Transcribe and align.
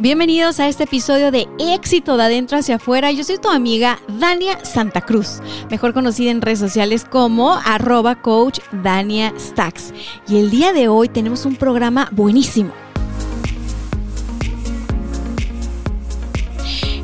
Bienvenidos 0.00 0.60
a 0.60 0.68
este 0.68 0.84
episodio 0.84 1.32
de 1.32 1.48
Éxito 1.58 2.16
de 2.16 2.22
Adentro 2.22 2.56
hacia 2.56 2.76
Afuera. 2.76 3.10
Yo 3.10 3.24
soy 3.24 3.38
tu 3.38 3.50
amiga 3.50 3.98
Dania 4.06 4.64
Santa 4.64 5.00
Cruz, 5.00 5.40
mejor 5.72 5.92
conocida 5.92 6.30
en 6.30 6.40
redes 6.40 6.60
sociales 6.60 7.04
como 7.04 7.54
arroba 7.54 8.14
coach 8.22 8.60
Dania 8.70 9.34
Stacks. 9.36 9.92
Y 10.28 10.36
el 10.36 10.50
día 10.50 10.72
de 10.72 10.86
hoy 10.86 11.08
tenemos 11.08 11.44
un 11.46 11.56
programa 11.56 12.08
buenísimo. 12.12 12.70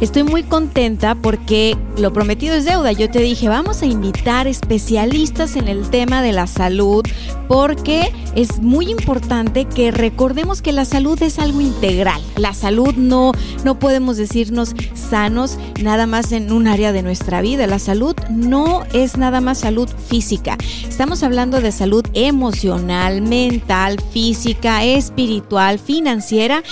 Estoy 0.04 0.22
muy 0.22 0.42
contenta 0.42 1.14
porque 1.14 1.78
lo 1.96 2.12
prometido 2.12 2.54
es 2.54 2.66
deuda. 2.66 2.92
Yo 2.92 3.10
te 3.10 3.20
dije, 3.20 3.48
vamos 3.48 3.80
a 3.80 3.86
invitar 3.86 4.46
especialistas 4.46 5.56
en 5.56 5.66
el 5.66 5.88
tema 5.88 6.20
de 6.20 6.32
la 6.32 6.46
salud 6.46 7.02
porque 7.48 8.12
es 8.34 8.60
muy 8.60 8.90
importante 8.90 9.64
que 9.64 9.90
recordemos 9.92 10.60
que 10.60 10.72
la 10.72 10.84
salud 10.84 11.22
es 11.22 11.38
algo 11.38 11.62
integral. 11.62 12.20
La 12.36 12.52
salud 12.52 12.92
no, 12.94 13.32
no 13.64 13.78
podemos 13.78 14.18
decirnos 14.18 14.74
sanos 14.92 15.56
nada 15.80 16.06
más 16.06 16.32
en 16.32 16.52
un 16.52 16.68
área 16.68 16.92
de 16.92 17.02
nuestra 17.02 17.40
vida. 17.40 17.66
La 17.66 17.78
salud 17.78 18.14
no 18.28 18.84
es 18.92 19.16
nada 19.16 19.40
más 19.40 19.60
salud 19.60 19.88
física. 20.08 20.58
Estamos 20.86 21.22
hablando 21.22 21.62
de 21.62 21.72
salud 21.72 22.04
emocional, 22.12 23.22
mental, 23.22 23.96
física, 24.12 24.84
espiritual, 24.84 25.78
financiera. 25.78 26.62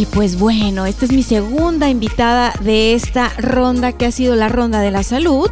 Y 0.00 0.06
pues 0.06 0.38
bueno, 0.38 0.86
esta 0.86 1.04
es 1.04 1.12
mi 1.12 1.22
segunda 1.22 1.90
invitada 1.90 2.54
de 2.62 2.94
esta 2.94 3.28
ronda 3.36 3.92
que 3.92 4.06
ha 4.06 4.10
sido 4.10 4.34
la 4.34 4.48
ronda 4.48 4.80
de 4.80 4.90
la 4.90 5.02
salud. 5.02 5.50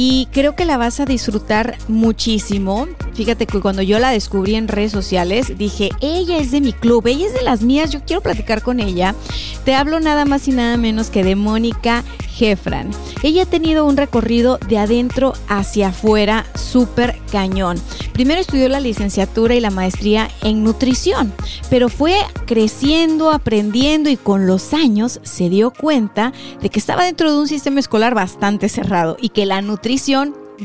Y 0.00 0.28
creo 0.30 0.54
que 0.54 0.64
la 0.64 0.76
vas 0.76 1.00
a 1.00 1.06
disfrutar 1.06 1.76
muchísimo. 1.88 2.86
Fíjate 3.14 3.46
que 3.46 3.58
cuando 3.58 3.82
yo 3.82 3.98
la 3.98 4.12
descubrí 4.12 4.54
en 4.54 4.68
redes 4.68 4.92
sociales, 4.92 5.58
dije, 5.58 5.90
ella 6.00 6.38
es 6.38 6.52
de 6.52 6.60
mi 6.60 6.72
club, 6.72 7.08
ella 7.08 7.26
es 7.26 7.34
de 7.34 7.42
las 7.42 7.62
mías, 7.62 7.90
yo 7.90 7.98
quiero 8.06 8.22
platicar 8.22 8.62
con 8.62 8.78
ella. 8.78 9.16
Te 9.64 9.74
hablo 9.74 9.98
nada 9.98 10.24
más 10.24 10.46
y 10.46 10.52
nada 10.52 10.76
menos 10.76 11.10
que 11.10 11.24
de 11.24 11.34
Mónica 11.34 12.04
Jefran. 12.28 12.92
Ella 13.24 13.42
ha 13.42 13.46
tenido 13.46 13.84
un 13.84 13.96
recorrido 13.96 14.58
de 14.68 14.78
adentro 14.78 15.32
hacia 15.48 15.88
afuera 15.88 16.46
súper 16.54 17.18
cañón. 17.32 17.76
Primero 18.12 18.40
estudió 18.40 18.68
la 18.68 18.78
licenciatura 18.78 19.56
y 19.56 19.60
la 19.60 19.70
maestría 19.70 20.30
en 20.42 20.62
nutrición, 20.62 21.32
pero 21.70 21.88
fue 21.88 22.14
creciendo, 22.46 23.32
aprendiendo 23.32 24.10
y 24.10 24.16
con 24.16 24.46
los 24.46 24.72
años 24.72 25.18
se 25.24 25.48
dio 25.48 25.72
cuenta 25.72 26.32
de 26.60 26.68
que 26.68 26.78
estaba 26.78 27.04
dentro 27.04 27.32
de 27.32 27.38
un 27.38 27.48
sistema 27.48 27.80
escolar 27.80 28.14
bastante 28.14 28.68
cerrado 28.68 29.16
y 29.20 29.30
que 29.30 29.44
la 29.44 29.60
nutrición 29.60 29.87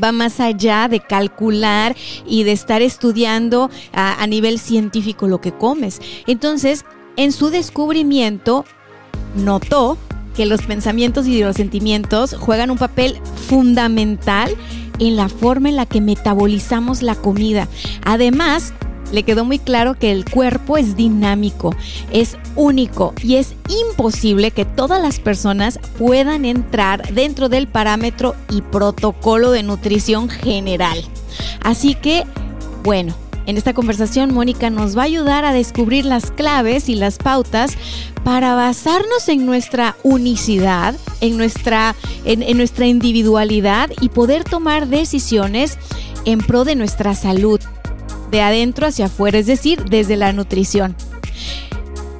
va 0.02 0.12
más 0.12 0.40
allá 0.40 0.88
de 0.88 1.00
calcular 1.00 1.96
y 2.26 2.44
de 2.44 2.52
estar 2.52 2.82
estudiando 2.82 3.70
a, 3.92 4.26
nivel 4.26 4.58
científico 4.58 5.28
lo 5.28 5.40
que 5.40 5.52
comes. 5.52 6.00
Entonces, 6.26 6.84
en 7.16 7.32
su 7.32 7.50
descubrimiento, 7.50 8.64
notó 9.36 9.96
que 10.36 10.46
los 10.46 10.62
pensamientos 10.62 11.26
y 11.26 11.40
los 11.40 11.56
sentimientos 11.56 12.34
juegan 12.34 12.70
un 12.70 12.78
papel 12.78 13.20
fundamental 13.48 14.54
en 14.98 15.16
la 15.16 15.28
forma 15.28 15.68
en 15.68 15.76
la 15.76 15.86
que 15.86 16.00
metabolizamos 16.00 17.02
la 17.02 17.14
comida. 17.14 17.68
Además, 18.04 18.72
le 19.12 19.22
quedó 19.22 19.44
muy 19.44 19.58
claro 19.58 19.94
que 19.94 20.10
el 20.12 20.24
cuerpo 20.24 20.76
es 20.76 20.96
dinámico, 20.96 21.74
es 22.10 22.36
único 22.56 23.14
y 23.22 23.36
es 23.36 23.54
imposible 23.68 24.50
que 24.50 24.64
todas 24.64 25.00
las 25.00 25.20
personas 25.20 25.78
puedan 25.98 26.44
entrar 26.44 27.12
dentro 27.12 27.48
del 27.48 27.68
parámetro 27.68 28.34
y 28.50 28.62
protocolo 28.62 29.50
de 29.50 29.62
nutrición 29.62 30.28
general. 30.28 30.98
Así 31.62 31.94
que, 31.94 32.24
bueno, 32.82 33.14
en 33.46 33.58
esta 33.58 33.74
conversación, 33.74 34.32
Mónica 34.32 34.70
nos 34.70 34.96
va 34.96 35.02
a 35.02 35.06
ayudar 35.06 35.44
a 35.44 35.52
descubrir 35.52 36.06
las 36.06 36.30
claves 36.30 36.88
y 36.88 36.94
las 36.94 37.18
pautas 37.18 37.76
para 38.24 38.54
basarnos 38.54 39.28
en 39.28 39.44
nuestra 39.44 39.96
unicidad, 40.02 40.94
en 41.20 41.36
nuestra, 41.36 41.94
en, 42.24 42.42
en 42.42 42.56
nuestra 42.56 42.86
individualidad 42.86 43.90
y 44.00 44.08
poder 44.08 44.44
tomar 44.44 44.88
decisiones 44.88 45.78
en 46.24 46.38
pro 46.38 46.64
de 46.64 46.74
nuestra 46.74 47.14
salud, 47.14 47.60
de 48.34 48.42
adentro 48.42 48.88
hacia 48.88 49.06
afuera, 49.06 49.38
es 49.38 49.46
decir, 49.46 49.84
desde 49.84 50.16
la 50.16 50.32
nutrición. 50.32 50.96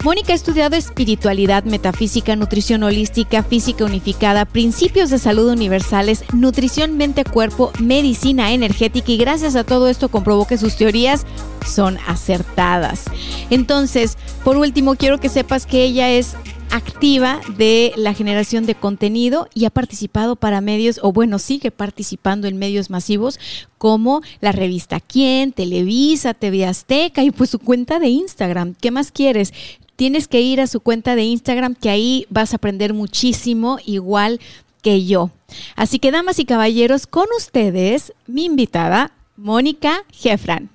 Mónica 0.04 0.32
ha 0.32 0.36
estudiado 0.36 0.76
espiritualidad, 0.76 1.64
metafísica, 1.64 2.36
nutrición 2.36 2.84
holística, 2.84 3.42
física 3.42 3.84
unificada, 3.84 4.44
principios 4.44 5.10
de 5.10 5.18
salud 5.18 5.50
universales, 5.50 6.22
nutrición 6.32 6.96
mente-cuerpo, 6.96 7.72
medicina 7.80 8.52
energética 8.52 9.10
y 9.10 9.16
gracias 9.16 9.56
a 9.56 9.64
todo 9.64 9.88
esto 9.88 10.08
comprobó 10.08 10.46
que 10.46 10.56
sus 10.56 10.76
teorías 10.76 11.26
son 11.66 11.98
acertadas. 12.06 13.06
Entonces, 13.50 14.16
por 14.44 14.56
último, 14.56 14.94
quiero 14.94 15.18
que 15.18 15.28
sepas 15.28 15.66
que 15.66 15.82
ella 15.82 16.10
es 16.10 16.36
activa 16.74 17.40
de 17.56 17.92
la 17.94 18.14
generación 18.14 18.66
de 18.66 18.74
contenido 18.74 19.48
y 19.54 19.64
ha 19.64 19.70
participado 19.70 20.34
para 20.34 20.60
medios, 20.60 20.98
o 21.02 21.12
bueno, 21.12 21.38
sigue 21.38 21.70
participando 21.70 22.48
en 22.48 22.58
medios 22.58 22.90
masivos 22.90 23.38
como 23.78 24.22
la 24.40 24.50
revista 24.50 24.98
Quién, 24.98 25.52
Televisa, 25.52 26.34
TV 26.34 26.66
Azteca 26.66 27.22
y 27.22 27.30
pues 27.30 27.50
su 27.50 27.60
cuenta 27.60 28.00
de 28.00 28.08
Instagram. 28.08 28.74
¿Qué 28.80 28.90
más 28.90 29.12
quieres? 29.12 29.54
Tienes 29.94 30.26
que 30.26 30.40
ir 30.40 30.60
a 30.60 30.66
su 30.66 30.80
cuenta 30.80 31.14
de 31.14 31.22
Instagram 31.22 31.76
que 31.76 31.90
ahí 31.90 32.26
vas 32.28 32.52
a 32.52 32.56
aprender 32.56 32.92
muchísimo 32.92 33.78
igual 33.86 34.40
que 34.82 35.04
yo. 35.04 35.30
Así 35.76 36.00
que 36.00 36.10
damas 36.10 36.40
y 36.40 36.44
caballeros, 36.44 37.06
con 37.06 37.26
ustedes 37.36 38.12
mi 38.26 38.46
invitada, 38.46 39.12
Mónica 39.36 40.04
Jefran. 40.12 40.73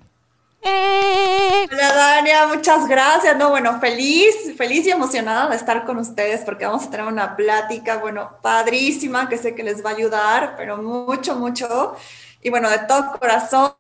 ¡Eh! 0.62 1.68
Hola 1.72 1.94
Dania, 1.94 2.48
muchas 2.48 2.88
gracias. 2.88 3.38
No, 3.38 3.50
bueno, 3.50 3.80
feliz, 3.80 4.36
feliz 4.58 4.86
y 4.86 4.92
emocionada 4.92 5.50
de 5.50 5.56
estar 5.56 5.86
con 5.86 5.98
ustedes 5.98 6.42
porque 6.42 6.66
vamos 6.66 6.86
a 6.86 6.90
tener 6.90 7.06
una 7.06 7.36
plática, 7.36 7.98
bueno, 7.98 8.32
padrísima 8.42 9.30
que 9.30 9.38
sé 9.38 9.56
que 9.56 9.64
les 9.64 9.84
va 9.84 9.92
a 9.92 9.94
ayudar, 9.94 10.56
pero 10.58 10.78
mucho, 10.78 11.36
mucho. 11.36 11.96
Y 12.42 12.50
bueno, 12.50 12.70
de 12.70 12.80
todo 12.80 13.18
corazón, 13.20 13.74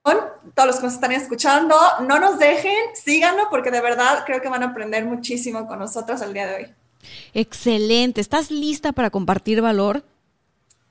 todos 0.53 0.67
los 0.67 0.75
que 0.77 0.83
nos 0.83 0.93
están 0.93 1.11
escuchando, 1.13 1.75
no 2.01 2.19
nos 2.19 2.39
dejen, 2.39 2.77
síganos 2.93 3.47
porque 3.49 3.71
de 3.71 3.81
verdad 3.81 4.23
creo 4.25 4.41
que 4.41 4.49
van 4.49 4.63
a 4.63 4.67
aprender 4.67 5.05
muchísimo 5.05 5.67
con 5.67 5.79
nosotros 5.79 6.21
el 6.21 6.33
día 6.33 6.47
de 6.47 6.55
hoy. 6.55 6.73
Excelente. 7.33 8.21
¿Estás 8.21 8.51
lista 8.51 8.91
para 8.91 9.09
compartir 9.09 9.61
valor? 9.61 10.03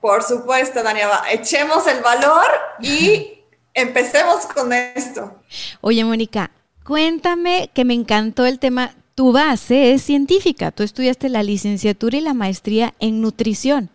Por 0.01 0.23
supuesto, 0.23 0.81
Dania. 0.81 1.09
Echemos 1.29 1.85
el 1.87 2.01
valor 2.01 2.47
y 2.81 3.38
empecemos 3.81 4.45
con 4.45 4.73
esto. 4.73 5.35
Oye, 5.81 6.03
Mónica, 6.03 6.51
cuéntame 6.83 7.69
que 7.73 7.85
me 7.85 7.93
encantó 7.93 8.45
el 8.45 8.59
tema. 8.59 8.93
Tu 9.15 9.33
base 9.33 9.91
es 9.91 10.01
científica, 10.01 10.71
tú 10.71 10.83
estudiaste 10.83 11.27
la 11.27 11.43
licenciatura 11.43 12.17
y 12.17 12.21
la 12.21 12.33
maestría 12.33 12.93
en 12.99 13.19
nutrición. 13.19 13.89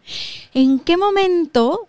¿En 0.53 0.79
qué 0.79 0.99
momento 0.99 1.89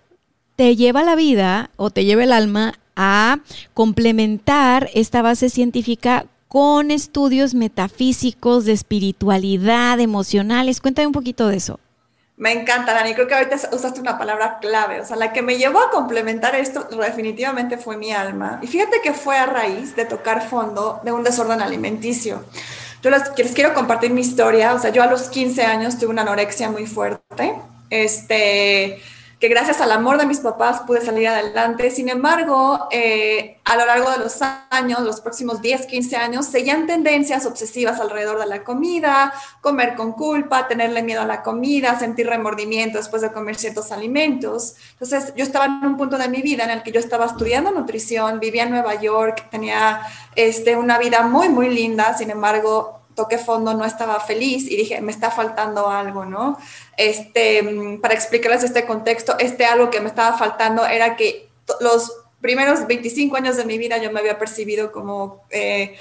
te 0.56 0.78
lleva 0.78 1.04
la 1.04 1.16
vida 1.16 1.70
o 1.76 1.90
te 1.90 2.06
lleva 2.06 2.24
el 2.24 2.32
alma 2.32 2.80
a 2.96 3.40
complementar 3.74 4.90
esta 4.94 5.22
base 5.22 5.50
científica 5.50 6.28
con 6.48 6.92
estudios 6.92 7.56
metafísicos, 7.56 8.64
de 8.64 8.72
espiritualidad, 8.72 10.00
emocionales? 10.00 10.80
Cuéntame 10.80 11.08
un 11.08 11.14
poquito 11.14 11.50
de 11.50 11.58
eso. 11.58 11.82
Me 12.38 12.52
encanta, 12.52 12.94
Dani. 12.94 13.14
Creo 13.14 13.28
que 13.28 13.36
ahorita 13.36 13.56
usaste 13.72 14.02
una 14.02 14.18
palabra 14.18 14.60
clave. 14.60 15.00
O 15.00 15.06
sea, 15.06 15.16
la 15.16 15.32
que 15.32 15.42
me 15.42 15.58
llevó 15.58 15.80
a 15.80 15.90
complementar 15.90 16.56
esto 16.56 16.84
definitivamente 16.84 17.78
fue 17.78 17.98
mi 17.98 18.12
alma. 18.12 18.60
Y 18.62 18.68
fíjate 18.68 19.02
que 19.02 19.14
fue 19.14 19.38
a 19.38 19.46
raíz 19.46 19.96
de 19.96 20.06
tocar 20.06 20.48
fondo 20.48 21.00
de 21.04 21.12
un 21.12 21.24
desorden 21.24 21.62
alimenticio. 21.62 22.44
Yo 23.02 23.10
les, 23.10 23.24
les 23.38 23.54
quiero 23.54 23.74
compartir 23.74 24.12
mi 24.12 24.22
historia. 24.22 24.74
O 24.74 24.80
sea, 24.80 24.92
yo 24.92 25.02
a 25.02 25.08
los 25.08 25.30
15 25.30 25.64
años 25.64 25.98
tuve 25.98 26.10
una 26.10 26.24
anorexia 26.24 26.70
muy 26.70 26.86
fuerte. 26.86 27.56
Este 27.90 29.02
que 29.46 29.50
gracias 29.50 29.80
al 29.80 29.92
amor 29.92 30.18
de 30.18 30.26
mis 30.26 30.40
papás 30.40 30.82
pude 30.88 31.02
salir 31.02 31.28
adelante. 31.28 31.92
Sin 31.92 32.10
embargo, 32.10 32.88
eh, 32.90 33.60
a 33.64 33.78
lo 33.78 33.86
largo 33.86 34.10
de 34.10 34.18
los 34.18 34.40
años, 34.72 35.02
los 35.02 35.22
próximos 35.22 35.62
10, 35.62 35.86
15 35.86 36.16
años, 36.16 36.48
seguían 36.48 36.88
tendencias 36.88 37.46
obsesivas 37.46 38.00
alrededor 38.00 38.40
de 38.40 38.48
la 38.48 38.64
comida, 38.64 39.32
comer 39.62 39.94
con 39.94 40.14
culpa, 40.14 40.68
tenerle 40.68 41.04
miedo 41.04 41.22
a 41.22 41.26
la 41.26 41.44
comida, 41.44 42.00
sentir 42.00 42.26
remordimiento 42.26 42.98
después 42.98 43.22
de 43.22 43.32
comer 43.32 43.56
ciertos 43.56 43.92
alimentos. 43.92 44.78
Entonces, 44.94 45.32
yo 45.36 45.44
estaba 45.44 45.66
en 45.66 45.86
un 45.86 45.96
punto 45.96 46.18
de 46.18 46.28
mi 46.28 46.42
vida 46.42 46.64
en 46.64 46.72
el 46.72 46.82
que 46.82 46.92
yo 46.92 47.00
estaba 47.00 47.28
estudiando 47.28 47.70
nutrición, 47.70 48.40
vivía 48.40 48.64
en 48.64 48.72
Nueva 48.72 48.96
York, 48.96 49.48
tenía 49.52 50.02
este, 50.36 50.76
una 50.76 50.98
vida 50.98 51.22
muy, 51.22 51.50
muy 51.50 51.70
linda, 51.70 52.18
sin 52.18 52.32
embargo, 52.32 52.95
toqué 53.16 53.38
fondo, 53.38 53.74
no 53.74 53.86
estaba 53.86 54.20
feliz 54.20 54.70
y 54.70 54.76
dije, 54.76 55.02
me 55.02 55.12
está 55.12 55.32
faltando 55.32 55.90
algo, 55.90 56.26
¿no? 56.26 56.58
Este, 56.98 57.64
mm, 57.64 58.02
para 58.02 58.14
explicarles 58.14 58.64
este 58.64 58.86
contexto, 58.86 59.36
este 59.40 59.66
algo 59.66 59.90
que 59.90 60.02
me 60.02 60.10
estaba 60.10 60.38
faltando 60.38 60.86
era 60.86 61.16
que 61.16 61.50
los 61.80 62.12
primeros 62.42 62.86
25 62.86 63.38
años 63.38 63.58
de 63.58 63.66
mi 63.66 63.78
vida 63.78 63.98
yo 63.98 64.12
me 64.12 64.20
había 64.20 64.38
percibido 64.38 64.92
como 64.92 65.46
eh, 65.50 65.96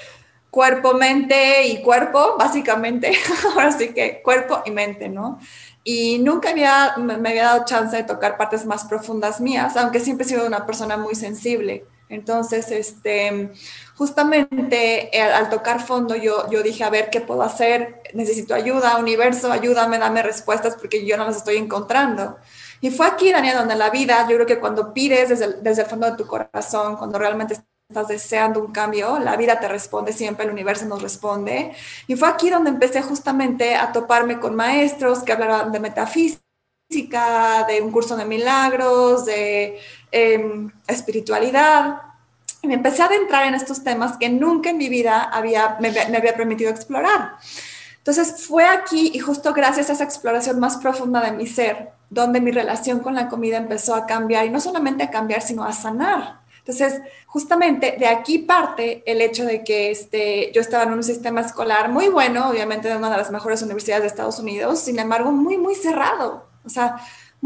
cuerpo, 0.51 0.93
mente 0.93 1.65
y 1.67 1.81
cuerpo, 1.81 2.35
básicamente. 2.37 3.11
Ahora 3.53 3.71
sí 3.71 3.93
que 3.93 4.21
cuerpo 4.21 4.61
y 4.65 4.71
mente, 4.71 5.09
¿no? 5.09 5.39
Y 5.83 6.19
nunca 6.19 6.49
había, 6.49 6.95
me 6.97 7.29
había 7.29 7.43
dado 7.43 7.65
chance 7.65 7.95
de 7.95 8.03
tocar 8.03 8.37
partes 8.37 8.65
más 8.65 8.85
profundas 8.85 9.39
mías, 9.39 9.75
aunque 9.77 9.99
siempre 9.99 10.25
he 10.25 10.29
sido 10.29 10.45
una 10.45 10.65
persona 10.65 10.97
muy 10.97 11.15
sensible. 11.15 11.85
Entonces, 12.09 12.71
este, 12.71 13.51
justamente 13.95 15.15
eh, 15.15 15.21
al, 15.21 15.49
tocar 15.49 15.81
fondo 15.81 16.15
yo, 16.15 16.49
yo 16.49 16.61
dije, 16.61 16.83
a 16.83 16.89
ver, 16.89 17.09
¿qué 17.09 17.21
puedo 17.21 17.41
hacer? 17.41 18.01
Necesito 18.13 18.53
ayuda, 18.53 18.97
universo, 18.97 19.51
ayúdame, 19.51 19.97
dame 19.97 20.21
respuestas 20.21 20.75
porque 20.75 21.05
yo 21.05 21.17
no 21.17 21.25
las 21.25 21.37
estoy 21.37 21.57
encontrando. 21.57 22.37
Y 22.81 22.91
fue 22.91 23.07
aquí, 23.07 23.31
Daniel, 23.31 23.57
donde 23.57 23.75
la 23.75 23.89
vida, 23.89 24.27
yo 24.29 24.35
creo 24.35 24.45
que 24.45 24.59
cuando 24.59 24.93
pides 24.93 25.29
desde 25.29 25.45
el, 25.45 25.63
desde 25.63 25.83
el 25.83 25.87
fondo 25.87 26.11
de 26.11 26.17
tu 26.17 26.27
corazón, 26.27 26.97
cuando 26.97 27.17
realmente 27.17 27.55
estás 27.89 28.07
deseando 28.07 28.59
un 28.59 28.71
cambio, 28.71 29.17
la 29.19 29.37
vida 29.37 29.59
te 29.59 29.67
responde 29.67 30.11
siempre, 30.11 30.45
el 30.45 30.51
universo 30.51 30.85
nos 30.85 31.01
responde. 31.01 31.71
Y 32.07 32.15
fue 32.15 32.27
aquí 32.27 32.49
donde 32.49 32.71
empecé 32.71 33.01
justamente 33.01 33.75
a 33.75 33.91
toparme 33.91 34.39
con 34.39 34.55
maestros 34.55 35.23
que 35.23 35.31
hablaban 35.31 35.71
de 35.71 35.79
metafísica, 35.79 37.65
de 37.67 37.81
un 37.81 37.91
curso 37.91 38.17
de 38.17 38.25
milagros, 38.25 39.25
de 39.25 39.79
em, 40.11 40.69
espiritualidad 40.87 42.04
y 42.65 42.67
me 42.67 42.73
empecé 42.73 43.03
a 43.03 43.05
adentrar 43.05 43.45
en 43.45 43.53
estos 43.53 43.83
temas 43.83 44.17
que 44.17 44.27
nunca 44.27 44.71
en 44.71 44.77
mi 44.77 44.89
vida 44.89 45.21
había, 45.21 45.77
me, 45.79 45.89
había 45.89 46.35
permitido 46.35 46.71
explorar. 46.71 47.37
Entonces 47.97 48.45
fue 48.45 48.65
aquí 48.65 49.11
y 49.13 49.19
justo 49.19 49.53
gracias 49.53 49.89
a 49.89 49.93
esa 49.93 50.03
exploración 50.03 50.59
más 50.59 50.77
profunda 50.77 51.21
de 51.21 51.31
mi 51.31 51.47
ser, 51.47 51.91
donde 52.09 52.41
mi 52.41 52.51
relación 52.51 52.99
con 52.99 53.15
la 53.15 53.29
comida 53.29 53.57
empezó 53.57 53.95
a 53.95 54.05
cambiar 54.05 54.45
y 54.45 54.49
no 54.49 54.59
solamente 54.59 55.03
a 55.03 55.11
cambiar, 55.11 55.41
sino 55.41 55.63
a 55.63 55.71
sanar. 55.71 56.39
Entonces, 56.59 57.01
justamente 57.27 57.95
de 57.99 58.07
aquí 58.07 58.39
parte 58.39 59.03
el 59.05 59.21
hecho 59.21 59.45
de 59.45 59.63
que 59.63 59.91
este, 59.91 60.51
yo 60.51 60.61
estaba 60.61 60.83
en 60.83 60.93
un 60.93 61.03
sistema 61.03 61.41
escolar 61.41 61.89
muy 61.89 62.09
bueno, 62.09 62.49
obviamente 62.49 62.87
de 62.87 62.97
una 62.97 63.11
de 63.11 63.17
las 63.17 63.29
mejores 63.29 63.61
universidades 63.61 64.01
de 64.01 64.07
Estados 64.07 64.39
Unidos, 64.39 64.79
sin 64.79 64.97
embargo, 64.97 65.31
muy, 65.31 65.57
muy 65.57 65.75
cerrado. 65.75 66.47
O 66.65 66.69
sea, 66.69 66.95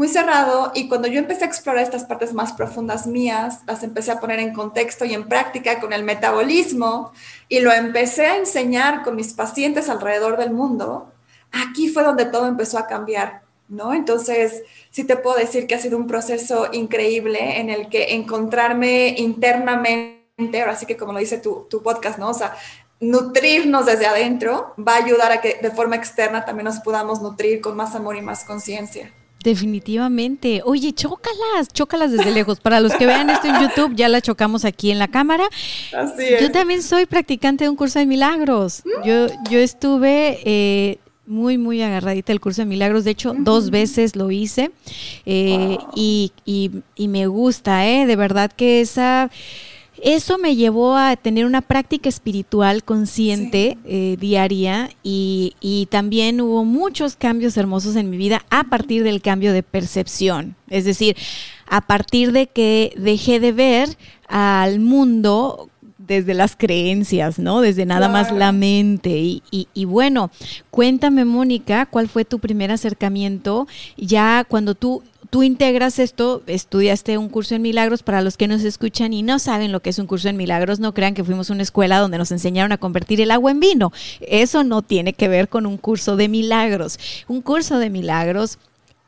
muy 0.00 0.08
cerrado 0.08 0.72
y 0.74 0.88
cuando 0.88 1.08
yo 1.08 1.18
empecé 1.18 1.44
a 1.44 1.48
explorar 1.48 1.82
estas 1.82 2.04
partes 2.04 2.32
más 2.32 2.54
profundas 2.54 3.06
mías, 3.06 3.60
las 3.66 3.82
empecé 3.82 4.10
a 4.10 4.18
poner 4.18 4.38
en 4.38 4.54
contexto 4.54 5.04
y 5.04 5.12
en 5.12 5.28
práctica 5.28 5.78
con 5.78 5.92
el 5.92 6.04
metabolismo 6.04 7.12
y 7.50 7.60
lo 7.60 7.70
empecé 7.70 8.24
a 8.24 8.38
enseñar 8.38 9.02
con 9.02 9.14
mis 9.14 9.34
pacientes 9.34 9.90
alrededor 9.90 10.38
del 10.38 10.52
mundo, 10.52 11.12
aquí 11.52 11.90
fue 11.90 12.02
donde 12.02 12.24
todo 12.24 12.46
empezó 12.46 12.78
a 12.78 12.86
cambiar, 12.86 13.42
¿no? 13.68 13.92
Entonces, 13.92 14.62
sí 14.90 15.04
te 15.04 15.18
puedo 15.18 15.36
decir 15.36 15.66
que 15.66 15.74
ha 15.74 15.78
sido 15.78 15.98
un 15.98 16.06
proceso 16.06 16.68
increíble 16.72 17.60
en 17.60 17.68
el 17.68 17.90
que 17.90 18.14
encontrarme 18.14 19.16
internamente, 19.18 20.62
ahora 20.62 20.76
sí 20.76 20.86
que 20.86 20.96
como 20.96 21.12
lo 21.12 21.18
dice 21.18 21.36
tu, 21.36 21.66
tu 21.68 21.82
podcast, 21.82 22.18
¿no? 22.18 22.30
O 22.30 22.34
sea, 22.34 22.56
nutrirnos 23.00 23.84
desde 23.84 24.06
adentro 24.06 24.72
va 24.78 24.94
a 24.94 25.04
ayudar 25.04 25.30
a 25.30 25.42
que 25.42 25.58
de 25.60 25.70
forma 25.70 25.96
externa 25.96 26.46
también 26.46 26.64
nos 26.64 26.80
podamos 26.80 27.20
nutrir 27.20 27.60
con 27.60 27.76
más 27.76 27.94
amor 27.94 28.16
y 28.16 28.22
más 28.22 28.46
conciencia. 28.46 29.12
Definitivamente. 29.42 30.60
Oye, 30.64 30.92
chócalas, 30.92 31.68
chócalas 31.72 32.12
desde 32.12 32.30
lejos. 32.30 32.60
Para 32.60 32.80
los 32.80 32.94
que 32.94 33.06
vean 33.06 33.30
esto 33.30 33.48
en 33.48 33.60
YouTube, 33.60 33.94
ya 33.96 34.08
la 34.08 34.20
chocamos 34.20 34.66
aquí 34.66 34.90
en 34.90 34.98
la 34.98 35.08
cámara. 35.08 35.44
Así 35.96 36.24
es. 36.24 36.42
Yo 36.42 36.52
también 36.52 36.82
soy 36.82 37.06
practicante 37.06 37.64
de 37.64 37.70
un 37.70 37.76
curso 37.76 37.98
de 37.98 38.06
milagros. 38.06 38.82
Yo, 39.04 39.28
yo 39.50 39.58
estuve 39.58 40.40
eh, 40.44 40.98
muy, 41.26 41.56
muy 41.56 41.80
agarradita 41.80 42.32
el 42.32 42.40
curso 42.40 42.60
de 42.62 42.66
milagros. 42.66 43.04
De 43.04 43.12
hecho, 43.12 43.34
dos 43.38 43.70
veces 43.70 44.14
lo 44.14 44.30
hice. 44.30 44.72
Eh, 45.24 45.78
y, 45.94 46.32
y, 46.44 46.70
y 46.94 47.08
me 47.08 47.26
gusta, 47.26 47.86
¿eh? 47.88 48.04
De 48.06 48.16
verdad 48.16 48.52
que 48.52 48.82
esa 48.82 49.30
eso 50.02 50.38
me 50.38 50.56
llevó 50.56 50.96
a 50.96 51.16
tener 51.16 51.46
una 51.46 51.60
práctica 51.60 52.08
espiritual 52.08 52.84
consciente 52.84 53.78
eh, 53.84 54.16
diaria 54.20 54.90
y, 55.02 55.54
y, 55.60 55.86
también 55.86 56.40
hubo 56.40 56.64
muchos 56.64 57.16
cambios 57.16 57.56
hermosos 57.56 57.96
en 57.96 58.10
mi 58.10 58.16
vida 58.16 58.44
a 58.50 58.64
partir 58.64 59.02
del 59.02 59.22
cambio 59.22 59.52
de 59.52 59.62
percepción. 59.62 60.56
Es 60.68 60.84
decir, 60.84 61.16
a 61.66 61.80
partir 61.80 62.32
de 62.32 62.48
que 62.48 62.92
dejé 62.96 63.40
de 63.40 63.52
ver 63.52 63.96
al 64.28 64.80
mundo 64.80 65.69
desde 66.10 66.34
las 66.34 66.56
creencias, 66.56 67.38
¿no? 67.38 67.60
Desde 67.60 67.86
nada 67.86 68.08
más 68.08 68.32
la 68.32 68.50
mente. 68.50 69.10
Y, 69.10 69.42
y, 69.52 69.68
y, 69.74 69.84
bueno, 69.84 70.32
cuéntame, 70.72 71.24
Mónica, 71.24 71.86
¿cuál 71.86 72.08
fue 72.08 72.24
tu 72.24 72.40
primer 72.40 72.72
acercamiento 72.72 73.68
ya 73.96 74.44
cuando 74.48 74.74
tú 74.74 75.04
tú 75.30 75.44
integras 75.44 76.00
esto, 76.00 76.42
estudiaste 76.48 77.16
un 77.16 77.28
curso 77.28 77.54
en 77.54 77.62
milagros, 77.62 78.02
para 78.02 78.20
los 78.20 78.36
que 78.36 78.48
nos 78.48 78.64
escuchan 78.64 79.12
y 79.12 79.22
no 79.22 79.38
saben 79.38 79.70
lo 79.70 79.80
que 79.80 79.90
es 79.90 80.00
un 80.00 80.08
curso 80.08 80.28
en 80.28 80.36
milagros, 80.36 80.80
no 80.80 80.92
crean 80.92 81.14
que 81.14 81.22
fuimos 81.22 81.48
a 81.48 81.52
una 81.52 81.62
escuela 81.62 81.98
donde 81.98 82.18
nos 82.18 82.32
enseñaron 82.32 82.72
a 82.72 82.78
convertir 82.78 83.20
el 83.20 83.30
agua 83.30 83.52
en 83.52 83.60
vino. 83.60 83.92
Eso 84.20 84.64
no 84.64 84.82
tiene 84.82 85.12
que 85.12 85.28
ver 85.28 85.48
con 85.48 85.66
un 85.66 85.76
curso 85.76 86.16
de 86.16 86.28
milagros. 86.28 86.98
Un 87.28 87.42
curso 87.42 87.78
de 87.78 87.90
milagros 87.90 88.58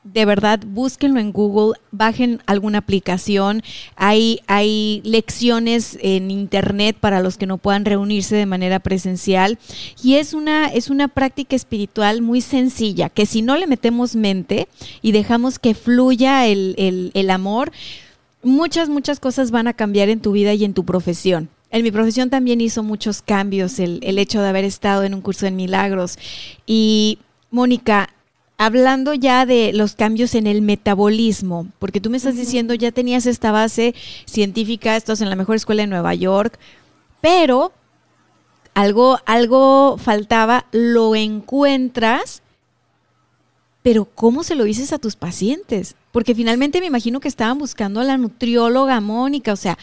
de 0.05 0.25
verdad, 0.25 0.61
búsquenlo 0.67 1.21
en 1.21 1.33
Google, 1.33 1.79
bajen 1.93 2.41
alguna 2.47 2.79
aplicación. 2.79 3.63
Hay, 3.95 4.41
hay 4.49 5.01
lecciones 5.05 5.97
en 6.01 6.31
internet 6.31 6.97
para 6.99 7.21
los 7.21 7.37
que 7.37 7.47
no 7.47 7.59
puedan 7.59 7.85
reunirse 7.85 8.35
de 8.35 8.47
manera 8.47 8.81
presencial. 8.81 9.59
Y 10.03 10.15
es 10.15 10.35
una, 10.35 10.67
es 10.67 10.91
una 10.91 11.09
práctica 11.09 11.55
espiritual 11.55 12.21
muy 12.21 12.41
sencilla, 12.41 13.11
que 13.11 13.27
si 13.27 13.43
no 13.43 13.57
le 13.57 13.67
metemos 13.67 14.17
mente 14.17 14.69
y 15.03 15.13
dejamos 15.13 15.59
que 15.59 15.75
fluya 15.75 16.47
el, 16.47 17.13
el 17.15 17.31
amor, 17.31 17.71
muchas, 18.43 18.89
muchas 18.89 19.21
cosas 19.21 19.51
van 19.51 19.69
a 19.69 19.75
cambiar 19.75 20.09
en 20.09 20.21
tu 20.21 20.33
vida 20.33 20.53
y 20.55 20.65
en 20.65 20.75
tu 20.75 20.85
profesión. 20.85 21.49
En 21.71 21.83
mi 21.83 21.91
profesión 21.91 22.29
también 22.29 22.61
hizo 22.61 22.83
muchos 22.83 23.23
cambios 23.23 23.79
el, 23.79 24.01
el 24.03 24.19
hecho 24.19 24.43
de 24.43 24.49
haber 24.49 24.65
estado 24.65 25.05
en 25.05 25.15
un 25.15 25.23
curso 25.23 25.47
de 25.47 25.53
milagros. 25.53 26.19
Y 26.67 27.19
Mónica, 27.51 28.11
hablando 28.65 29.13
ya 29.15 29.45
de 29.45 29.73
los 29.73 29.95
cambios 29.95 30.35
en 30.35 30.47
el 30.47 30.63
metabolismo, 30.63 31.67
porque 31.79 32.01
tú 32.01 32.11
me 32.11 32.17
estás 32.17 32.37
diciendo 32.37 32.75
ya 32.75 32.93
tenías 32.93 33.27
esta 33.27 33.51
base 33.51 33.95
científica, 34.25 34.97
estás 34.97 35.21
en 35.21 35.31
la 35.31 35.37
mejor 35.37 35.57
escuela 35.57 35.83
de 35.83 35.89
Nueva 35.89 36.15
York, 36.15 36.59
pero 37.21 37.73
algo, 38.75 39.19
algo 39.27 39.99
faltaba, 39.99 40.67
lo 40.71 41.17
encuentras, 41.17 42.43
pero 43.83 44.05
¿cómo 44.05 44.45
se 44.45 44.55
lo 44.55 44.65
dices 44.65 44.93
a 44.93 44.99
tus 44.99 45.17
pacientes? 45.17 45.97
Porque 46.13 46.35
finalmente 46.35 46.81
me 46.81 46.87
imagino 46.87 47.19
que 47.19 47.29
estaban 47.29 47.59
buscando 47.59 48.01
a 48.01 48.05
la 48.05 48.17
nutrióloga 48.17 49.01
Mónica, 49.01 49.53
o 49.53 49.57
sea, 49.57 49.77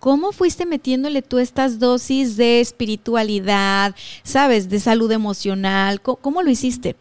¿Cómo 0.00 0.32
fuiste 0.32 0.66
metiéndole 0.66 1.22
tú 1.22 1.38
estas 1.38 1.78
dosis 1.78 2.36
de 2.36 2.60
espiritualidad, 2.60 3.94
sabes, 4.22 4.68
de 4.68 4.78
salud 4.78 5.10
emocional? 5.10 6.02
cómo 6.02 6.42
lo 6.42 6.50
hiciste? 6.50 6.94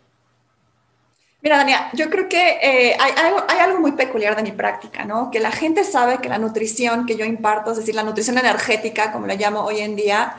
Mira, 1.43 1.57
Dania, 1.57 1.89
yo 1.91 2.09
creo 2.09 2.29
que 2.29 2.57
eh, 2.61 2.95
hay, 2.97 3.59
algo 3.59 3.81
muy 3.81 3.91
peculiar 3.91 4.33
de 4.37 4.43
mi 4.43 4.53
práctica, 4.53 5.03
¿no? 5.03 5.29
Que 5.29 5.41
la 5.41 5.51
gente 5.51 5.83
sabe 5.83 6.19
que 6.19 6.29
la 6.29 6.37
nutrición 6.37 7.05
que 7.05 7.17
yo 7.17 7.25
imparto, 7.25 7.71
es 7.71 7.77
decir, 7.79 7.95
la 7.95 8.03
nutrición 8.03 8.37
energética, 8.37 9.11
como 9.11 9.27
la 9.27 9.35
llamo 9.35 9.59
hoy 9.59 9.81
en 9.81 9.97
día, 9.97 10.37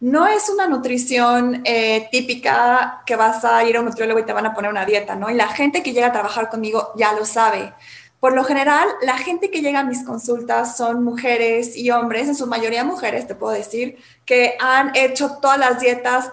no 0.00 0.26
es 0.26 0.48
una 0.48 0.66
nutrición 0.66 1.60
eh, 1.66 2.08
típica 2.10 3.02
que 3.04 3.14
vas 3.14 3.44
a 3.44 3.62
ir 3.64 3.76
a 3.76 3.80
un 3.80 3.86
nutriólogo 3.86 4.20
y 4.20 4.24
te 4.24 4.32
van 4.32 4.46
a 4.46 4.54
poner 4.54 4.70
una 4.70 4.86
dieta, 4.86 5.16
¿no? 5.16 5.28
Y 5.28 5.34
la 5.34 5.48
gente 5.48 5.82
que 5.82 5.92
llega 5.92 6.06
a 6.06 6.12
trabajar 6.12 6.48
conmigo 6.48 6.92
ya 6.96 7.12
lo 7.12 7.26
sabe. 7.26 7.74
Por 8.20 8.34
lo 8.34 8.42
general, 8.44 8.88
la 9.02 9.18
gente 9.18 9.50
que 9.50 9.60
llega 9.60 9.80
a 9.80 9.84
mis 9.84 10.02
consultas 10.02 10.78
son 10.78 11.04
mujeres 11.04 11.76
y 11.76 11.90
hombres, 11.90 12.26
en 12.26 12.36
su 12.36 12.46
mayoría 12.46 12.84
mujeres, 12.84 13.26
te 13.26 13.34
puedo 13.34 13.52
decir, 13.52 13.98
que 14.24 14.56
han 14.60 14.96
hecho 14.96 15.36
todas 15.42 15.58
las 15.58 15.78
dietas 15.78 16.32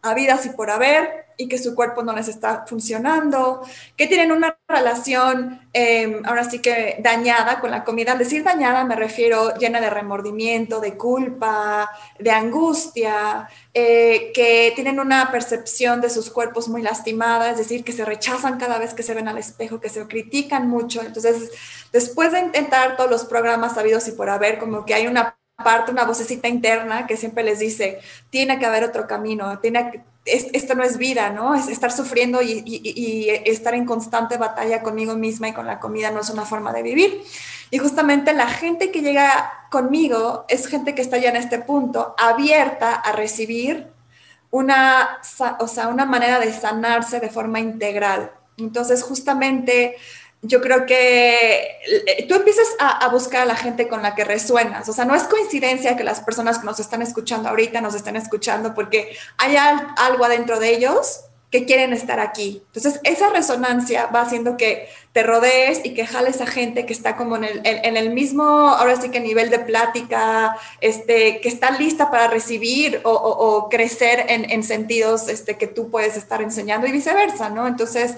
habidas 0.00 0.46
y 0.46 0.50
por 0.50 0.70
haber 0.70 1.27
y 1.40 1.48
que 1.48 1.56
su 1.56 1.74
cuerpo 1.76 2.02
no 2.02 2.12
les 2.12 2.26
está 2.26 2.64
funcionando, 2.66 3.62
que 3.96 4.08
tienen 4.08 4.32
una 4.32 4.58
relación 4.66 5.60
em, 5.72 6.20
ahora 6.26 6.42
sí 6.42 6.58
que 6.58 6.96
dañada 6.98 7.60
con 7.60 7.70
la 7.70 7.84
comida. 7.84 8.12
Al 8.12 8.18
decir 8.18 8.42
dañada 8.42 8.84
me 8.84 8.96
refiero 8.96 9.54
llena 9.56 9.80
de 9.80 9.88
remordimiento, 9.88 10.80
de 10.80 10.98
culpa, 10.98 11.88
de 12.18 12.30
angustia, 12.32 13.48
eh, 13.72 14.32
que 14.34 14.72
tienen 14.74 14.98
una 14.98 15.30
percepción 15.30 16.00
de 16.00 16.10
sus 16.10 16.28
cuerpos 16.28 16.68
muy 16.68 16.82
lastimada, 16.82 17.52
es 17.52 17.58
decir, 17.58 17.84
que 17.84 17.92
se 17.92 18.04
rechazan 18.04 18.58
cada 18.58 18.78
vez 18.78 18.92
que 18.92 19.04
se 19.04 19.14
ven 19.14 19.28
al 19.28 19.38
espejo, 19.38 19.80
que 19.80 19.88
se 19.88 20.06
critican 20.08 20.68
mucho. 20.68 21.02
Entonces, 21.02 21.52
después 21.92 22.32
de 22.32 22.40
intentar 22.40 22.96
todos 22.96 23.10
los 23.10 23.24
programas 23.24 23.76
sabidos 23.76 24.08
y 24.08 24.12
por 24.12 24.28
haber, 24.28 24.58
como 24.58 24.84
que 24.84 24.94
hay 24.94 25.06
una 25.06 25.37
parte, 25.62 25.90
una 25.90 26.04
vocecita 26.04 26.46
interna 26.48 27.06
que 27.06 27.16
siempre 27.16 27.42
les 27.42 27.58
dice, 27.58 27.98
tiene 28.30 28.58
que 28.58 28.66
haber 28.66 28.84
otro 28.84 29.06
camino, 29.06 29.58
tiene 29.58 30.04
esto 30.24 30.74
no 30.74 30.82
es 30.84 30.98
vida, 30.98 31.30
¿no? 31.30 31.54
Es 31.54 31.68
estar 31.68 31.90
sufriendo 31.90 32.42
y, 32.42 32.62
y, 32.66 33.30
estar 33.46 33.74
en 33.74 33.86
constante 33.86 34.36
batalla 34.36 34.82
conmigo 34.82 35.16
misma 35.16 35.48
y 35.48 35.54
con 35.54 35.66
la 35.66 35.80
comida 35.80 36.10
no 36.10 36.20
es 36.20 36.28
una 36.28 36.44
forma 36.44 36.72
de 36.74 36.82
vivir. 36.82 37.22
Y 37.70 37.78
justamente 37.78 38.34
la 38.34 38.46
gente 38.46 38.90
que 38.90 39.00
llega 39.00 39.50
conmigo 39.70 40.44
es 40.48 40.66
gente 40.66 40.94
que 40.94 41.00
está 41.00 41.16
ya 41.16 41.30
en 41.30 41.36
este 41.36 41.58
punto, 41.58 42.14
abierta 42.18 42.94
a 42.94 43.12
recibir 43.12 43.86
una, 44.50 45.18
o 45.60 45.66
sea, 45.66 45.88
una 45.88 46.04
manera 46.04 46.38
de 46.40 46.52
sanarse 46.52 47.20
de 47.20 47.30
forma 47.30 47.58
integral. 47.58 48.32
Entonces, 48.58 49.02
justamente 49.02 49.96
yo 50.42 50.60
creo 50.60 50.86
que 50.86 51.78
eh, 52.06 52.26
tú 52.28 52.34
empiezas 52.34 52.66
a, 52.78 53.08
buscar 53.08 53.42
a 53.42 53.46
la 53.46 53.56
gente 53.56 53.88
con 53.88 54.02
la 54.02 54.14
que 54.14 54.24
resuenas. 54.24 54.88
O 54.88 54.92
sea, 54.92 55.04
no 55.04 55.14
es 55.14 55.24
coincidencia 55.24 55.96
que 55.96 56.04
las 56.04 56.20
personas 56.20 56.58
que 56.58 56.66
nos 56.66 56.78
están 56.78 57.02
escuchando 57.02 57.48
ahorita 57.48 57.80
nos 57.80 57.94
estén 57.94 58.16
escuchando 58.16 58.74
porque 58.74 59.16
hay 59.36 59.56
algo 59.56 60.24
adentro 60.24 60.60
de 60.60 60.70
ellos 60.70 61.24
que 61.50 61.64
quieren 61.64 61.94
estar 61.94 62.20
aquí. 62.20 62.62
Entonces, 62.66 63.00
esa 63.04 63.30
resonancia 63.30 64.06
va 64.06 64.20
haciendo 64.20 64.58
que 64.58 64.88
te 65.12 65.22
rodees 65.22 65.80
y 65.82 65.94
que 65.94 66.06
jales 66.06 66.42
a 66.42 66.46
gente 66.46 66.84
que 66.84 66.92
está 66.92 67.16
como 67.16 67.36
en 67.36 67.44
el, 67.44 67.60
en, 67.64 67.96
el 67.96 68.10
mismo, 68.10 68.44
ahora 68.44 69.00
sí 69.00 69.08
que 69.08 69.18
nivel 69.18 69.48
de 69.48 69.58
plática, 69.58 70.56
este, 70.82 71.40
que 71.40 71.48
está 71.48 71.70
lista 71.70 72.10
para 72.10 72.28
recibir 72.28 73.00
o, 73.04 73.12
o, 73.12 73.70
crecer 73.70 74.26
en, 74.28 74.50
en, 74.50 74.62
sentidos 74.62 75.28
este, 75.28 75.56
que 75.56 75.66
tú 75.66 75.90
puedes 75.90 76.18
estar 76.18 76.42
enseñando 76.42 76.86
y 76.86 76.92
viceversa, 76.92 77.48
¿no? 77.48 77.66
Entonces, 77.66 78.16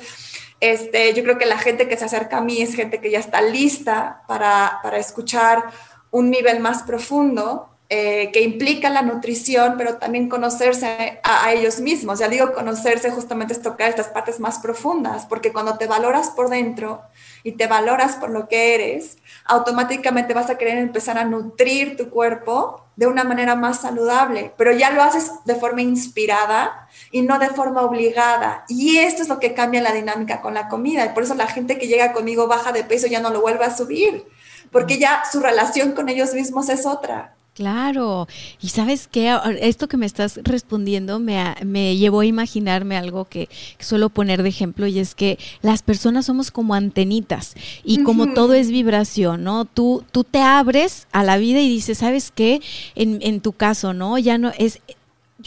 este, 0.61 1.13
yo 1.15 1.23
creo 1.23 1.39
que 1.39 1.47
la 1.47 1.59
gente 1.59 1.89
que 1.89 1.97
se 1.97 2.05
acerca 2.05 2.39
a 2.39 2.43
mí 2.43 2.61
es 2.61 2.75
gente 2.75 3.01
que 3.01 3.11
ya 3.11 3.19
está 3.19 3.41
lista 3.41 4.23
para, 4.29 4.81
para 4.83 4.99
escuchar 4.99 5.65
un 6.11 6.31
nivel 6.31 6.61
más 6.61 6.83
profundo 6.83 7.71
eh, 7.93 8.31
que 8.33 8.43
implica 8.43 8.89
la 8.89 9.03
nutrición, 9.03 9.75
pero 9.77 9.97
también 9.97 10.29
conocerse 10.29 11.19
a, 11.25 11.53
ellos 11.53 11.81
mismos. 11.81 12.21
Ya 12.21 12.29
digo, 12.29 12.53
conocerse 12.53 13.11
justamente 13.11 13.53
es 13.53 13.63
tocar 13.63 13.89
estas 13.89 14.07
partes 14.07 14.39
más 14.39 14.61
profundas, 14.61 15.27
porque 15.27 15.53
cuando 15.53 15.77
te 15.77 15.89
valoras 15.89 16.31
por 16.31 16.51
dentro 16.51 17.03
y 17.43 17.53
te 17.53 17.67
valoras 17.67 18.17
por 18.17 18.31
lo 18.31 18.49
que 18.49 18.75
eres, 18.75 19.19
automáticamente 19.45 20.35
vas 20.35 20.51
a 20.51 20.59
querer 20.59 20.79
empezar 20.79 21.19
a 21.19 21.25
nutrir 21.25 21.97
tu 21.97 22.11
cuerpo 22.11 22.85
de 22.97 23.07
una 23.07 23.25
manera 23.25 23.55
más 23.55 23.81
saludable, 23.81 24.53
pero 24.57 24.73
ya 24.73 24.91
lo 24.91 25.03
haces 25.03 25.31
de 25.47 25.55
forma 25.55 25.81
inspirada 25.81 26.89
y 27.11 27.23
no 27.23 27.39
de 27.39 27.49
forma 27.49 27.83
obligada. 27.83 28.65
Y 28.69 28.99
esto 28.99 29.23
es 29.23 29.29
lo 29.29 29.39
que 29.39 29.55
cambia 29.55 29.81
la 29.81 29.93
dinámica 29.93 30.43
con 30.43 30.53
la 30.55 30.69
comida. 30.69 31.07
Y 31.07 31.11
por 31.11 31.23
eso 31.23 31.35
la 31.35 31.47
gente 31.47 31.79
que 31.79 31.89
llega 31.89 32.13
conmigo 32.13 32.47
baja 32.47 32.73
de 32.73 32.85
peso 32.85 33.07
ya 33.07 33.21
no 33.21 33.31
lo 33.31 33.41
vuelve 33.41 33.65
a 33.65 33.75
subir, 33.75 34.27
porque 34.71 34.99
ya 34.99 35.23
su 35.31 35.41
relación 35.41 35.93
con 35.93 36.09
ellos 36.09 36.35
mismos 36.35 36.69
es 36.69 36.85
otra. 36.85 37.37
Claro, 37.55 38.29
y 38.63 38.69
sabes 38.69 39.09
qué, 39.11 39.37
esto 39.61 39.89
que 39.89 39.97
me 39.97 40.07
estás 40.07 40.41
respondiendo 40.45 41.19
me, 41.19 41.55
me 41.65 41.97
llevó 41.97 42.21
a 42.21 42.27
imaginarme 42.27 42.97
algo 42.97 43.27
que, 43.27 43.49
suelo 43.79 44.09
poner 44.09 44.43
de 44.43 44.49
ejemplo 44.49 44.87
y 44.87 44.99
es 44.99 45.15
que 45.15 45.39
las 45.61 45.83
personas 45.83 46.27
somos 46.27 46.51
como 46.51 46.75
antenitas 46.75 47.55
y 47.85 48.03
como 48.03 48.33
todo 48.35 48.55
es 48.55 48.71
vibración, 48.71 49.45
¿no? 49.45 49.65
Tú, 49.65 50.05
tú 50.13 50.25
te 50.25 50.41
abres 50.41 51.07
a 51.13 51.25
la 51.25 51.39
vida 51.39 51.61
y 51.61 51.69
dices, 51.69 51.99
¿sabes 51.99 52.31
qué? 52.35 52.63
En, 52.95 53.19
en 53.21 53.41
tu 53.41 53.53
caso, 53.53 53.93
¿no? 53.93 54.17
Ya 54.17 54.39
no 54.39 54.53
es 54.57 54.81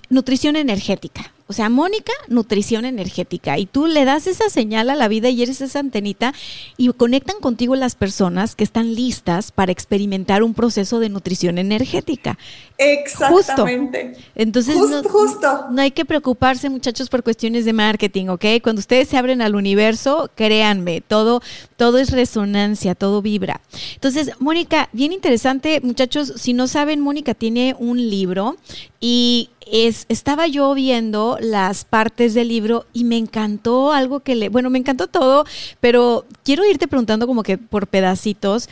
nutrición 0.10 0.55
energética. 0.55 1.33
O 1.47 1.53
sea, 1.53 1.69
Mónica, 1.69 2.13
nutrición 2.29 2.85
energética. 2.85 3.57
Y 3.57 3.65
tú 3.65 3.88
le 3.88 4.05
das 4.05 4.27
esa 4.27 4.50
señal 4.50 4.89
a 4.89 4.95
la 4.95 5.07
vida 5.07 5.29
y 5.29 5.43
eres 5.43 5.59
esa 5.62 5.79
antenita 5.79 6.33
y 6.77 6.91
conectan 6.93 7.39
contigo 7.41 7.75
las 7.75 7.95
personas 7.95 8.55
que 8.55 8.63
están 8.63 8.95
listas 8.95 9.51
para 9.51 9.71
experimentar 9.71 10.41
un 10.41 10.53
proceso 10.53 11.00
de 11.00 11.09
nutrición 11.09 11.57
energética. 11.57 12.38
Exactamente. 12.77 14.15
Entonces, 14.35 14.75
justo, 14.75 15.67
no, 15.69 15.81
hay 15.81 15.91
que 15.91 16.05
preocuparse, 16.05 16.69
muchachos, 16.69 17.09
por 17.09 17.23
cuestiones 17.23 17.65
de 17.65 17.73
marketing, 17.73 18.27
¿ok? 18.27 18.45
Cuando 18.62 18.79
ustedes 18.79 19.09
se 19.09 19.17
abren 19.17 19.41
al 19.41 19.55
universo, 19.55 20.31
créanme, 20.35 21.01
todo, 21.01 21.41
todo 21.84 21.98
es 21.98 22.12
resonancia, 22.12 22.96
todo 22.96 23.22
vibra. 23.22 23.60
Entonces, 23.96 24.32
Mónica, 24.40 24.88
bien 24.94 25.12
interesante, 25.12 25.82
muchachos, 25.84 26.32
si 26.38 26.54
no 26.54 26.68
saben, 26.68 27.02
Mónica 27.02 27.34
tiene 27.34 27.75
un 27.78 27.98
libro 28.10 28.56
y 29.02 29.50
es, 29.70 30.06
estaba 30.08 30.48
yo 30.48 30.74
viendo 30.75 31.38
las 31.42 31.84
partes 31.84 32.34
del 32.36 32.48
libro 32.48 32.86
y 32.94 33.04
me 33.04 33.18
encantó 33.18 33.92
algo 33.92 34.22
que 34.22 34.36
le, 34.36 34.48
bueno, 34.48 34.70
me 34.70 34.80
encantó 34.80 35.08
todo, 35.08 35.44
pero 35.82 36.25
quiero 36.46 36.63
irte 36.63 36.88
preguntando 36.88 37.28
como 37.28 37.44
que 37.44 37.58
por 37.58 37.88
pedacitos. 37.88 38.70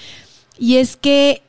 Y 0.57 0.77
es 0.77 0.95
que 0.95 1.41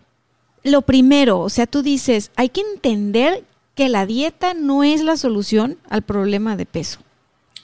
lo 0.65 0.83
primero, 0.83 1.39
o 1.39 1.49
sea, 1.49 1.69
tú 1.69 1.85
dices, 1.85 2.33
hay 2.35 2.49
que 2.49 2.63
entender 2.63 3.45
que 3.77 3.89
la 3.89 4.05
dieta 4.05 4.53
no 4.53 4.83
es 4.83 5.01
la 5.01 5.17
solución 5.17 5.79
al 5.89 6.03
problema 6.03 6.57
de 6.57 6.67
peso. 6.67 6.99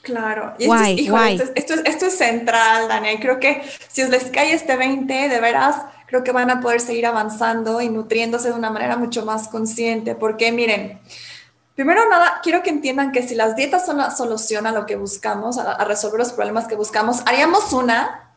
Claro, 0.01 0.53
y 0.57 0.63
esto, 0.63 1.43
es, 1.43 1.51
Esto, 1.85 2.05
es, 2.05 2.17
central, 2.17 2.87
Daniel. 2.87 3.19
Creo 3.19 3.39
que 3.39 3.61
si 3.89 4.01
os 4.01 4.09
les 4.09 4.25
cae 4.25 4.53
este 4.53 4.75
20, 4.75 5.29
de 5.29 5.39
veras, 5.39 5.75
creo 6.07 6.23
que 6.23 6.31
van 6.31 6.49
a 6.49 6.61
poder 6.61 6.79
seguir 6.79 7.05
avanzando 7.05 7.81
y 7.81 7.89
nutriéndose 7.89 8.49
de 8.49 8.55
una 8.55 8.71
manera 8.71 8.97
mucho 8.97 9.25
más 9.25 9.49
consciente. 9.49 10.15
Porque 10.15 10.51
miren, 10.51 10.99
Primero 11.79 12.09
nada, 12.09 12.41
quiero 12.43 12.61
que 12.61 12.71
entiendan 12.71 13.13
que 13.13 13.25
si 13.25 13.35
las 13.35 13.55
dietas 13.55 13.85
son 13.85 13.99
la 13.99 14.11
solución 14.11 14.67
a 14.67 14.73
lo 14.73 14.85
que 14.85 14.97
buscamos, 14.97 15.57
a, 15.57 15.81
resolver 15.85 16.19
los 16.19 16.33
problemas 16.33 16.67
que 16.67 16.75
buscamos, 16.75 17.21
haríamos 17.25 17.71
una 17.71 18.28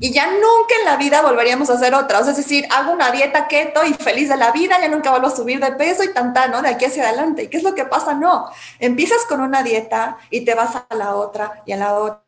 y 0.00 0.12
ya 0.12 0.26
nunca 0.28 0.74
en 0.78 0.86
la 0.86 0.96
vida 0.96 1.20
volveríamos 1.20 1.68
a 1.68 1.74
hacer 1.74 1.94
otra. 1.94 2.20
O 2.20 2.22
sea, 2.22 2.30
es 2.30 2.38
decir, 2.38 2.66
hago 2.70 2.92
una 2.92 3.10
dieta 3.10 3.46
keto 3.46 3.84
y 3.84 3.92
feliz 3.92 4.30
de 4.30 4.36
la 4.38 4.50
vida, 4.50 4.78
ya 4.80 4.88
nunca 4.88 5.10
vuelvo 5.10 5.26
a 5.26 5.36
subir 5.36 5.60
de 5.60 5.72
peso 5.72 6.02
y 6.02 6.12
tanta, 6.14 6.48
¿no? 6.48 6.62
De 6.62 6.70
aquí 6.70 6.86
hacia 6.86 7.06
adelante. 7.06 7.44
¿Y 7.44 7.48
qué 7.48 7.58
es 7.58 7.62
lo 7.62 7.74
que 7.74 7.84
pasa? 7.84 8.14
No, 8.14 8.50
empiezas 8.78 9.26
con 9.28 9.42
una 9.42 9.62
dieta 9.62 10.16
y 10.30 10.40
te 10.40 10.54
vas 10.54 10.74
a 10.74 10.94
la 10.94 11.14
otra 11.14 11.62
y 11.66 11.72
a 11.72 11.76
la 11.76 11.94
otra 11.94 12.24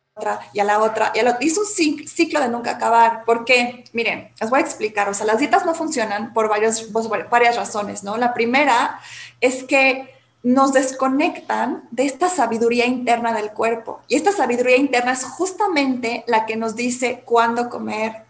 y 0.53 0.59
a 0.59 0.63
la 0.63 0.79
otra 0.79 1.11
y 1.15 1.19
a 1.19 1.37
es 1.41 1.57
un 1.57 1.65
ciclo 1.65 2.39
de 2.39 2.47
nunca 2.47 2.71
acabar. 2.71 3.23
porque 3.25 3.83
Miren, 3.91 4.31
les 4.39 4.49
voy 4.51 4.59
a 4.59 4.61
explicar. 4.63 5.09
O 5.09 5.15
sea, 5.15 5.25
las 5.25 5.39
dietas 5.39 5.65
no 5.65 5.73
funcionan 5.73 6.31
por 6.31 6.49
varios, 6.49 6.83
por 6.83 7.29
varias 7.29 7.55
razones, 7.55 8.03
¿no? 8.03 8.17
La 8.17 8.35
primera 8.35 8.99
es 9.41 9.63
que 9.63 10.13
nos 10.43 10.73
desconectan 10.73 11.87
de 11.89 12.05
esta 12.05 12.27
sabiduría 12.27 12.85
interna 12.85 13.33
del 13.33 13.51
cuerpo. 13.51 14.01
Y 14.09 14.15
esta 14.15 14.33
sabiduría 14.33 14.75
interna 14.75 15.13
es 15.13 15.23
justamente 15.23 16.25
la 16.27 16.45
que 16.45 16.57
nos 16.57 16.75
dice 16.75 17.23
cuándo 17.25 17.69
comer, 17.69 18.25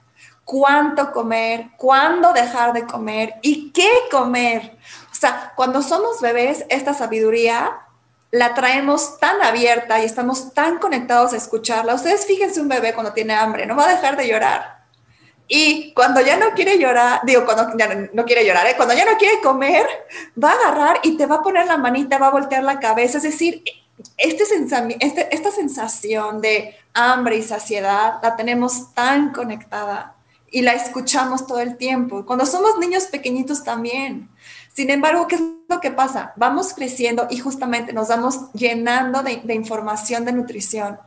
cuánto 0.46 1.12
comer, 1.12 1.72
cuándo 1.76 2.32
dejar 2.32 2.74
de 2.74 2.86
comer 2.86 3.36
y 3.42 3.72
qué 3.72 3.90
comer. 4.12 4.78
O 5.12 5.16
sea, 5.16 5.54
cuando 5.56 5.82
somos 5.82 6.22
bebés, 6.22 6.66
esta 6.70 6.94
sabiduría 6.94 7.80
la 8.30 8.54
traemos 8.54 9.20
tan 9.20 9.42
abierta 9.42 10.00
y 10.00 10.06
estamos 10.06 10.54
tan 10.54 10.78
conectados 10.78 11.34
a 11.34 11.38
escucharla. 11.38 11.96
Ustedes 11.96 12.26
fíjense 12.26 12.62
un 12.62 12.68
bebé 12.68 12.94
cuando 12.94 13.14
tiene 13.14 13.34
hambre, 13.34 13.66
no 13.66 13.76
va 13.76 13.86
a 13.86 13.96
dejar 13.96 14.18
de 14.18 14.28
llorar. 14.28 14.83
Y 15.48 15.94
cuando 15.94 16.22
ya 16.22 16.38
no 16.38 16.52
quiere 16.52 16.80
llorar, 16.80 17.22
digo, 17.24 17.46
cuando 17.46 17.78
ya 17.78 18.10
no, 18.14 18.26
quiere 18.26 18.46
llorar, 18.46 18.66
¿eh? 18.68 18.76
cuando 18.78 18.96
ya 18.96 19.06
no 19.06 19.18
quiere 19.18 19.42
comer, 19.42 19.86
va 20.42 20.52
a 20.52 20.54
agarrar 20.54 21.00
y 21.04 21.18
te 21.18 21.26
va 21.26 21.36
a 21.36 21.42
poner 21.42 21.68
la 21.68 21.78
manita, 21.78 22.18
va 22.18 22.28
a 22.28 22.32
voltear 22.32 22.64
la 22.64 22.80
cabeza. 22.80 23.18
Es 23.18 23.24
decir, 23.24 23.64
este, 24.18 24.44
este, 25.00 25.36
esta 25.36 25.52
sensación 25.52 26.42
de 26.42 26.76
hambre 26.94 27.38
y 27.38 27.44
saciedad 27.44 28.20
la 28.22 28.36
tenemos 28.36 28.94
tan 28.94 29.32
conectada 29.34 30.16
y 30.50 30.62
la 30.62 30.74
escuchamos 30.74 31.46
todo 31.46 31.60
el 31.60 31.78
tiempo. 31.78 32.26
Cuando 32.26 32.46
somos 32.46 32.78
niños 32.80 33.06
pequeñitos 33.06 33.64
también. 33.64 34.30
Sin 34.74 34.90
embargo, 34.90 35.28
¿qué 35.28 35.36
es 35.36 35.42
lo 35.68 35.80
que 35.80 35.92
pasa? 35.92 36.34
Vamos 36.36 36.74
creciendo 36.74 37.28
y 37.30 37.38
justamente 37.38 37.94
nos 37.94 38.08
vamos 38.08 38.52
llenando 38.54 39.22
de, 39.22 39.42
de 39.44 39.54
información 39.54 40.26
de 40.26 40.32
nutrición 40.32 40.98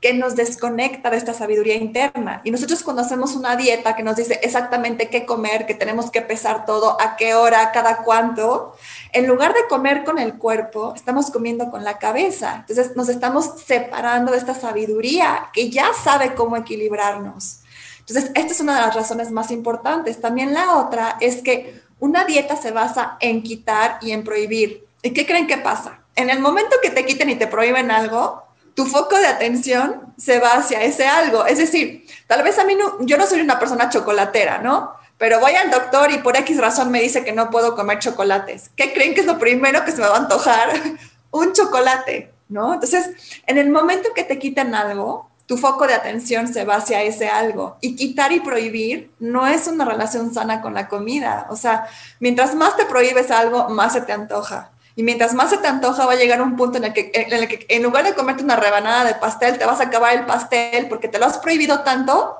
que 0.00 0.14
nos 0.14 0.36
desconecta 0.36 1.10
de 1.10 1.16
esta 1.16 1.34
sabiduría 1.34 1.76
interna. 1.76 2.40
Y 2.44 2.50
nosotros 2.50 2.82
cuando 2.82 3.02
hacemos 3.02 3.34
una 3.34 3.56
dieta 3.56 3.96
que 3.96 4.02
nos 4.02 4.16
dice 4.16 4.40
exactamente 4.42 5.08
qué 5.08 5.26
comer, 5.26 5.66
que 5.66 5.74
tenemos 5.74 6.10
que 6.10 6.22
pesar 6.22 6.64
todo, 6.66 7.00
a 7.00 7.16
qué 7.16 7.34
hora, 7.34 7.72
cada 7.72 7.98
cuánto, 7.98 8.76
en 9.12 9.26
lugar 9.26 9.54
de 9.54 9.66
comer 9.68 10.04
con 10.04 10.18
el 10.18 10.38
cuerpo, 10.38 10.92
estamos 10.94 11.30
comiendo 11.30 11.70
con 11.70 11.84
la 11.84 11.98
cabeza. 11.98 12.56
Entonces 12.60 12.96
nos 12.96 13.08
estamos 13.08 13.60
separando 13.64 14.32
de 14.32 14.38
esta 14.38 14.54
sabiduría 14.54 15.50
que 15.52 15.70
ya 15.70 15.92
sabe 16.04 16.34
cómo 16.34 16.56
equilibrarnos. 16.56 17.60
Entonces, 18.00 18.32
esta 18.34 18.52
es 18.52 18.60
una 18.60 18.74
de 18.74 18.80
las 18.80 18.96
razones 18.96 19.30
más 19.30 19.52
importantes. 19.52 20.20
También 20.20 20.52
la 20.52 20.76
otra 20.76 21.16
es 21.20 21.40
que 21.40 21.80
una 22.00 22.24
dieta 22.24 22.56
se 22.56 22.72
basa 22.72 23.16
en 23.20 23.44
quitar 23.44 23.98
y 24.00 24.10
en 24.10 24.24
prohibir. 24.24 24.86
¿Y 25.02 25.12
qué 25.12 25.24
creen 25.24 25.46
que 25.46 25.56
pasa? 25.56 26.02
en 26.16 26.30
el 26.30 26.40
momento 26.40 26.76
que 26.82 26.90
te 26.90 27.06
quiten 27.06 27.30
y 27.30 27.36
te 27.36 27.46
prohíben 27.46 27.90
algo, 27.90 28.44
tu 28.74 28.86
foco 28.86 29.18
de 29.18 29.26
atención 29.26 30.14
se 30.16 30.38
va 30.38 30.54
hacia 30.54 30.82
ese 30.82 31.06
algo. 31.06 31.46
Es 31.46 31.58
decir, 31.58 32.06
tal 32.26 32.42
vez 32.42 32.58
a 32.58 32.64
mí 32.64 32.76
yo 33.00 33.18
no 33.18 33.26
soy 33.26 33.40
una 33.40 33.58
persona 33.58 33.90
chocolatera, 33.90 34.58
¿no? 34.58 34.92
Pero 35.18 35.40
voy 35.40 35.52
al 35.52 35.70
doctor 35.70 36.10
y 36.10 36.18
por 36.18 36.36
X 36.36 36.58
razón 36.58 36.90
me 36.90 37.00
dice 37.00 37.24
que 37.24 37.32
no 37.32 37.50
puedo 37.50 37.76
comer 37.76 37.98
chocolates. 37.98 38.70
¿Qué 38.74 38.92
creen 38.92 39.14
que 39.14 39.20
es 39.20 39.26
lo 39.26 39.38
primero 39.38 39.84
que 39.84 39.92
se 39.92 40.00
me 40.00 40.08
va 40.08 40.16
a 40.16 40.18
antojar? 40.18 40.70
Un 41.30 41.52
chocolate, 41.52 42.32
¿no? 42.48 42.74
Entonces, 42.74 43.10
en 43.46 43.58
el 43.58 43.70
momento 43.70 44.10
que 44.14 44.24
te 44.24 44.38
quitan 44.38 44.74
algo, 44.74 45.30
tu 45.46 45.58
foco 45.58 45.86
de 45.86 45.94
atención 45.94 46.52
se 46.52 46.64
va 46.64 46.76
hacia 46.76 47.02
ese 47.02 47.28
algo. 47.28 47.76
Y 47.80 47.94
quitar 47.94 48.32
y 48.32 48.40
prohibir 48.40 49.12
no 49.18 49.46
es 49.46 49.66
una 49.66 49.84
relación 49.84 50.32
sana 50.32 50.60
con 50.60 50.74
la 50.74 50.88
comida. 50.88 51.46
O 51.50 51.56
sea, 51.56 51.86
mientras 52.20 52.54
más 52.54 52.76
te 52.76 52.86
prohíbes 52.86 53.30
algo, 53.30 53.68
más 53.68 53.92
se 53.92 54.00
te 54.00 54.12
antoja. 54.12 54.72
Y 54.94 55.02
mientras 55.02 55.34
más 55.34 55.50
se 55.50 55.58
te 55.58 55.68
antoja, 55.68 56.06
va 56.06 56.12
a 56.12 56.16
llegar 56.16 56.42
un 56.42 56.56
punto 56.56 56.78
en 56.78 56.84
el, 56.84 56.92
que, 56.92 57.10
en 57.14 57.32
el 57.32 57.48
que 57.48 57.66
en 57.68 57.82
lugar 57.82 58.04
de 58.04 58.14
comerte 58.14 58.44
una 58.44 58.56
rebanada 58.56 59.04
de 59.04 59.14
pastel, 59.14 59.58
te 59.58 59.64
vas 59.64 59.80
a 59.80 59.84
acabar 59.84 60.14
el 60.14 60.26
pastel 60.26 60.86
porque 60.88 61.08
te 61.08 61.18
lo 61.18 61.26
has 61.26 61.38
prohibido 61.38 61.80
tanto 61.80 62.36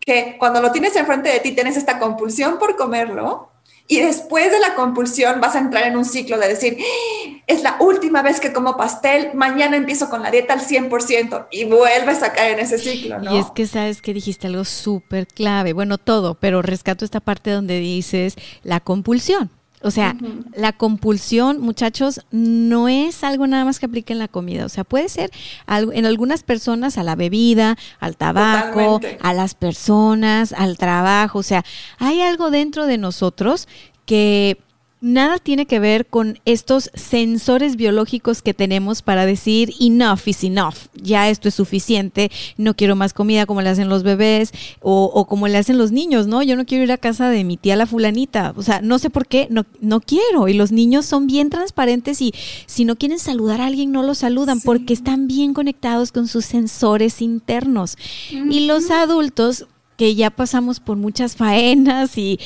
que 0.00 0.36
cuando 0.38 0.60
lo 0.60 0.72
tienes 0.72 0.96
enfrente 0.96 1.28
de 1.30 1.40
ti 1.40 1.52
tienes 1.52 1.76
esta 1.76 1.98
compulsión 1.98 2.58
por 2.58 2.76
comerlo 2.76 3.50
y 3.90 3.98
después 3.98 4.52
de 4.52 4.60
la 4.60 4.76
compulsión 4.76 5.40
vas 5.40 5.56
a 5.56 5.58
entrar 5.58 5.84
en 5.84 5.96
un 5.96 6.04
ciclo 6.04 6.38
de 6.38 6.46
decir, 6.46 6.78
¡Ah! 6.80 7.42
es 7.48 7.64
la 7.64 7.76
última 7.80 8.22
vez 8.22 8.38
que 8.38 8.52
como 8.52 8.76
pastel, 8.76 9.30
mañana 9.34 9.76
empiezo 9.76 10.08
con 10.08 10.22
la 10.22 10.30
dieta 10.30 10.54
al 10.54 10.60
100% 10.60 11.48
y 11.50 11.64
vuelves 11.64 12.22
a 12.22 12.32
caer 12.32 12.52
en 12.52 12.60
ese 12.60 12.78
ciclo, 12.78 13.18
¿no? 13.18 13.34
Y 13.34 13.40
es 13.40 13.50
que 13.50 13.66
sabes 13.66 14.00
que 14.00 14.14
dijiste 14.14 14.46
algo 14.46 14.64
súper 14.64 15.26
clave, 15.26 15.72
bueno, 15.72 15.98
todo, 15.98 16.36
pero 16.36 16.62
rescato 16.62 17.04
esta 17.04 17.18
parte 17.18 17.50
donde 17.50 17.80
dices 17.80 18.36
la 18.62 18.78
compulsión. 18.78 19.50
O 19.82 19.90
sea, 19.90 20.14
la 20.54 20.72
compulsión, 20.72 21.60
muchachos, 21.60 22.20
no 22.30 22.88
es 22.88 23.24
algo 23.24 23.46
nada 23.46 23.64
más 23.64 23.78
que 23.78 23.86
aplique 23.86 24.12
en 24.12 24.18
la 24.18 24.28
comida. 24.28 24.66
O 24.66 24.68
sea, 24.68 24.84
puede 24.84 25.08
ser 25.08 25.30
algo, 25.66 25.92
en 25.92 26.04
algunas 26.04 26.42
personas 26.42 26.98
a 26.98 27.02
la 27.02 27.16
bebida, 27.16 27.78
al 27.98 28.16
tabaco, 28.16 29.00
a 29.20 29.32
las 29.32 29.54
personas, 29.54 30.52
al 30.52 30.76
trabajo. 30.76 31.38
O 31.38 31.42
sea, 31.42 31.64
hay 31.98 32.20
algo 32.20 32.50
dentro 32.50 32.86
de 32.86 32.98
nosotros 32.98 33.68
que 34.04 34.58
nada 35.00 35.38
tiene 35.38 35.66
que 35.66 35.80
ver 35.80 36.06
con 36.06 36.38
estos 36.44 36.90
sensores 36.94 37.76
biológicos 37.76 38.42
que 38.42 38.54
tenemos 38.54 39.02
para 39.02 39.26
decir 39.26 39.72
enough 39.80 40.26
is 40.26 40.44
enough, 40.44 40.74
ya 40.94 41.28
esto 41.30 41.48
es 41.48 41.54
suficiente, 41.54 42.30
no 42.56 42.74
quiero 42.74 42.96
más 42.96 43.14
comida 43.14 43.46
como 43.46 43.62
le 43.62 43.70
hacen 43.70 43.88
los 43.88 44.02
bebés 44.02 44.52
o, 44.80 45.26
como 45.26 45.48
le 45.48 45.58
hacen 45.58 45.78
los 45.78 45.92
niños, 45.92 46.26
¿no? 46.26 46.42
Yo 46.42 46.56
no 46.56 46.66
quiero 46.66 46.84
ir 46.84 46.92
a 46.92 46.98
casa 46.98 47.30
de 47.30 47.44
mi 47.44 47.56
tía 47.56 47.76
la 47.76 47.86
fulanita, 47.86 48.52
o 48.56 48.62
sea, 48.62 48.80
no 48.80 48.98
sé 48.98 49.10
por 49.10 49.26
qué, 49.26 49.46
no, 49.50 49.64
no 49.80 50.00
quiero. 50.00 50.48
Y 50.48 50.54
los 50.54 50.72
niños 50.72 51.06
son 51.06 51.26
bien 51.26 51.50
transparentes 51.50 52.20
y 52.20 52.34
si 52.66 52.84
no 52.84 52.96
quieren 52.96 53.18
saludar 53.18 53.60
a 53.60 53.66
alguien, 53.66 53.92
no 53.92 54.02
lo 54.02 54.14
saludan 54.14 54.60
porque 54.60 54.92
están 54.92 55.26
bien 55.26 55.54
conectados 55.54 56.12
con 56.12 56.28
sus 56.28 56.44
sensores 56.44 57.22
internos. 57.22 57.96
Y 58.30 58.66
los 58.66 58.90
adultos 58.90 59.66
que 60.00 60.14
ya 60.14 60.30
pasamos 60.30 60.80
por 60.80 60.96
muchas 60.96 61.36
faenas 61.36 62.16
y, 62.16 62.38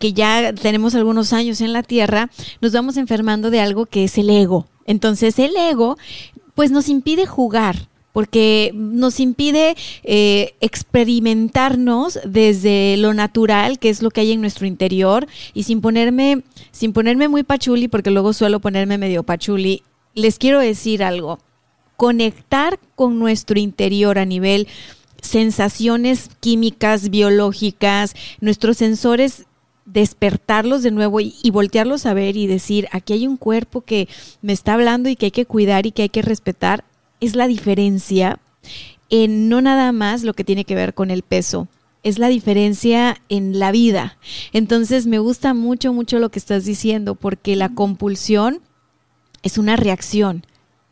que 0.00 0.14
ya 0.14 0.54
tenemos 0.54 0.94
algunos 0.94 1.34
años 1.34 1.60
en 1.60 1.74
la 1.74 1.82
tierra, 1.82 2.30
nos 2.62 2.72
vamos 2.72 2.96
enfermando 2.96 3.50
de 3.50 3.60
algo 3.60 3.84
que 3.84 4.04
es 4.04 4.16
el 4.16 4.30
ego. 4.30 4.66
Entonces 4.86 5.38
el 5.38 5.54
ego 5.54 5.98
pues 6.54 6.70
nos 6.70 6.88
impide 6.88 7.26
jugar, 7.26 7.86
porque 8.14 8.70
nos 8.72 9.20
impide 9.20 9.76
eh, 10.04 10.54
experimentarnos 10.62 12.18
desde 12.24 12.96
lo 12.96 13.12
natural, 13.12 13.78
que 13.78 13.90
es 13.90 14.00
lo 14.00 14.10
que 14.10 14.22
hay 14.22 14.32
en 14.32 14.40
nuestro 14.40 14.66
interior, 14.66 15.26
y 15.52 15.64
sin 15.64 15.82
ponerme, 15.82 16.44
sin 16.70 16.94
ponerme 16.94 17.28
muy 17.28 17.42
pachuli, 17.42 17.88
porque 17.88 18.10
luego 18.10 18.32
suelo 18.32 18.60
ponerme 18.60 18.96
medio 18.96 19.22
pachuli, 19.22 19.82
les 20.14 20.38
quiero 20.38 20.60
decir 20.60 21.04
algo. 21.04 21.40
Conectar 21.98 22.80
con 22.94 23.18
nuestro 23.18 23.58
interior 23.58 24.18
a 24.18 24.24
nivel 24.24 24.66
sensaciones 25.22 26.28
químicas, 26.40 27.08
biológicas, 27.08 28.14
nuestros 28.40 28.76
sensores 28.76 29.46
despertarlos 29.84 30.82
de 30.82 30.90
nuevo 30.90 31.20
y, 31.20 31.50
voltearlos 31.50 32.06
a 32.06 32.14
ver 32.14 32.36
y 32.36 32.46
decir, 32.46 32.88
aquí 32.92 33.14
hay 33.14 33.26
un 33.26 33.36
cuerpo 33.36 33.80
que 33.82 34.08
me 34.40 34.52
está 34.52 34.74
hablando 34.74 35.08
y 35.08 35.16
que 35.16 35.26
hay 35.26 35.30
que 35.32 35.46
cuidar 35.46 35.86
y 35.86 35.92
que 35.92 36.02
hay 36.02 36.08
que 36.08 36.22
respetar, 36.22 36.84
es 37.20 37.34
la 37.34 37.46
diferencia 37.46 38.38
en 39.10 39.48
no 39.48 39.60
nada 39.60 39.92
más 39.92 40.22
lo 40.22 40.34
que 40.34 40.44
tiene 40.44 40.64
que 40.64 40.74
ver 40.74 40.94
con 40.94 41.10
el 41.10 41.22
peso, 41.22 41.68
es 42.02 42.18
la 42.18 42.28
diferencia 42.28 43.20
en 43.28 43.58
la 43.58 43.72
vida. 43.72 44.18
Entonces 44.52 45.06
me 45.06 45.18
gusta 45.18 45.54
mucho, 45.54 45.92
mucho 45.92 46.18
lo 46.18 46.30
que 46.30 46.38
estás 46.38 46.64
diciendo, 46.64 47.14
porque 47.14 47.56
la 47.56 47.68
compulsión 47.68 48.60
es 49.42 49.58
una 49.58 49.76
reacción, 49.76 50.46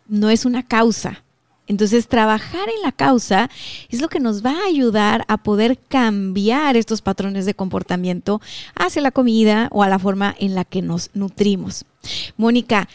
no 0.08 0.30
es 0.30 0.44
una 0.44 0.64
causa. 0.64 1.24
Entonces, 1.70 2.08
trabajar 2.08 2.68
en 2.68 2.82
la 2.82 2.90
causa 2.90 3.48
es 3.90 4.00
lo 4.00 4.08
que 4.08 4.18
nos 4.18 4.44
va 4.44 4.50
a 4.50 4.66
ayudar 4.66 5.24
a 5.28 5.36
poder 5.36 5.78
cambiar 5.78 6.76
estos 6.76 7.00
patrones 7.00 7.46
de 7.46 7.54
comportamiento 7.54 8.40
hacia 8.74 9.00
la 9.00 9.12
comida 9.12 9.68
o 9.70 9.84
a 9.84 9.88
la 9.88 10.00
forma 10.00 10.34
en 10.40 10.56
la 10.56 10.64
que 10.64 10.82
nos 10.82 11.10
nutrimos. 11.14 11.84
Mónica, 12.36 12.88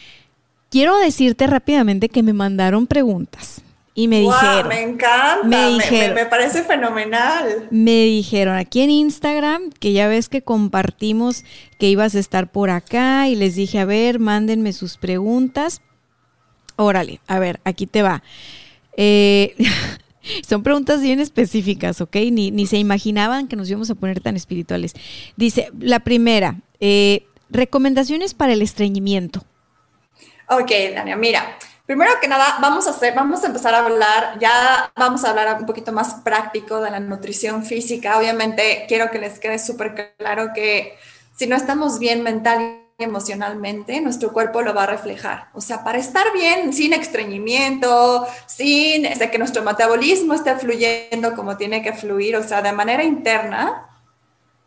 quiero 0.70 0.98
decirte 0.98 1.48
rápidamente 1.48 2.10
que 2.10 2.22
me 2.22 2.34
mandaron 2.34 2.86
preguntas. 2.86 3.62
Y 3.94 4.10
me 4.10 4.20
dijeron. 4.20 4.68
Me 4.68 4.82
encanta. 4.82 5.48
Me, 5.48 5.70
dijeron, 5.70 6.16
me, 6.16 6.26
parece 6.26 6.62
fenomenal. 6.64 7.70
Me 7.72 8.04
dijeron 8.04 8.58
aquí 8.58 8.82
en 8.82 8.90
Instagram 8.90 9.70
que 9.80 9.94
ya 9.94 10.10
ves 10.10 10.28
que 10.28 10.42
compartimos 10.42 11.46
que 11.80 11.88
ibas 11.88 12.14
a 12.14 12.20
estar 12.20 12.52
por 12.52 12.72
acá 12.72 13.30
y 13.30 13.36
les 13.36 13.56
dije, 13.56 13.80
a 13.80 13.86
ver, 13.86 14.20
mándenme 14.20 14.74
sus 14.74 14.98
preguntas. 14.98 15.82
Órale, 16.76 17.22
a 17.26 17.40
ver, 17.40 17.62
aquí 17.64 17.88
te 17.88 18.02
va. 18.02 18.22
Eh, 18.96 19.56
son 20.48 20.64
preguntas 20.64 21.02
bien 21.02 21.20
específicas, 21.20 22.02
¿ok? 22.02 22.16
Ni, 22.32 22.52
ni, 22.52 22.66
se 22.66 22.78
imaginaban 22.78 23.48
que 23.48 23.56
nos 23.56 23.70
íbamos 23.70 23.90
a 23.90 23.96
poner 23.96 24.20
tan 24.20 24.36
espirituales. 24.36 24.94
Dice, 25.36 25.70
la 25.80 26.00
primera, 26.00 26.62
eh, 26.80 27.26
recomendaciones 27.50 28.34
para 28.34 28.54
el 28.54 28.62
estreñimiento. 28.62 29.44
Ok, 30.50 30.72
Dania, 30.94 31.16
mira, 31.16 31.58
primero 31.86 32.12
que 32.22 32.28
nada, 32.28 32.58
vamos 32.62 32.88
a 32.88 32.92
hacer, 32.92 33.14
vamos 33.16 33.44
a 33.44 33.48
empezar 33.48 33.74
a 33.74 33.86
hablar, 33.86 34.38
ya 34.40 34.92
vamos 34.96 35.24
a 35.24 35.32
hablar 35.32 35.58
un 35.60 35.66
poquito 35.66 35.92
más 35.92 36.16
práctico 36.24 36.82
de 36.82 36.92
la 36.92 37.00
nutrición 37.00 37.66
física. 37.66 38.18
Obviamente, 38.18 38.86
quiero 38.88 39.10
que 39.12 39.20
les 39.20 39.40
quede 39.40 39.60
súper 39.60 40.16
claro 40.18 40.52
que 40.54 40.98
si 41.36 41.48
no 41.48 41.56
estamos 41.56 42.00
bien 42.00 42.24
mental 42.24 42.85
emocionalmente, 42.98 44.00
nuestro 44.00 44.32
cuerpo 44.32 44.62
lo 44.62 44.74
va 44.74 44.84
a 44.84 44.88
reflejar. 44.88 45.50
O 45.54 45.62
sea, 45.62 45.84
para 45.84 45.98
estar 45.98 46.32
bien, 46.34 46.72
sin 46.74 46.94
estreñimiento, 46.94 48.26
sin 48.46 49.06
este, 49.06 49.30
que 49.30 49.38
nuestro 49.38 49.64
metabolismo 49.64 50.34
esté 50.34 50.56
fluyendo 50.56 51.36
como 51.36 51.58
tiene 51.58 51.82
que 51.82 51.94
fluir, 51.94 52.38
o 52.38 52.44
sea, 52.44 52.62
de 52.62 52.72
manera 52.72 53.04
interna, 53.04 53.90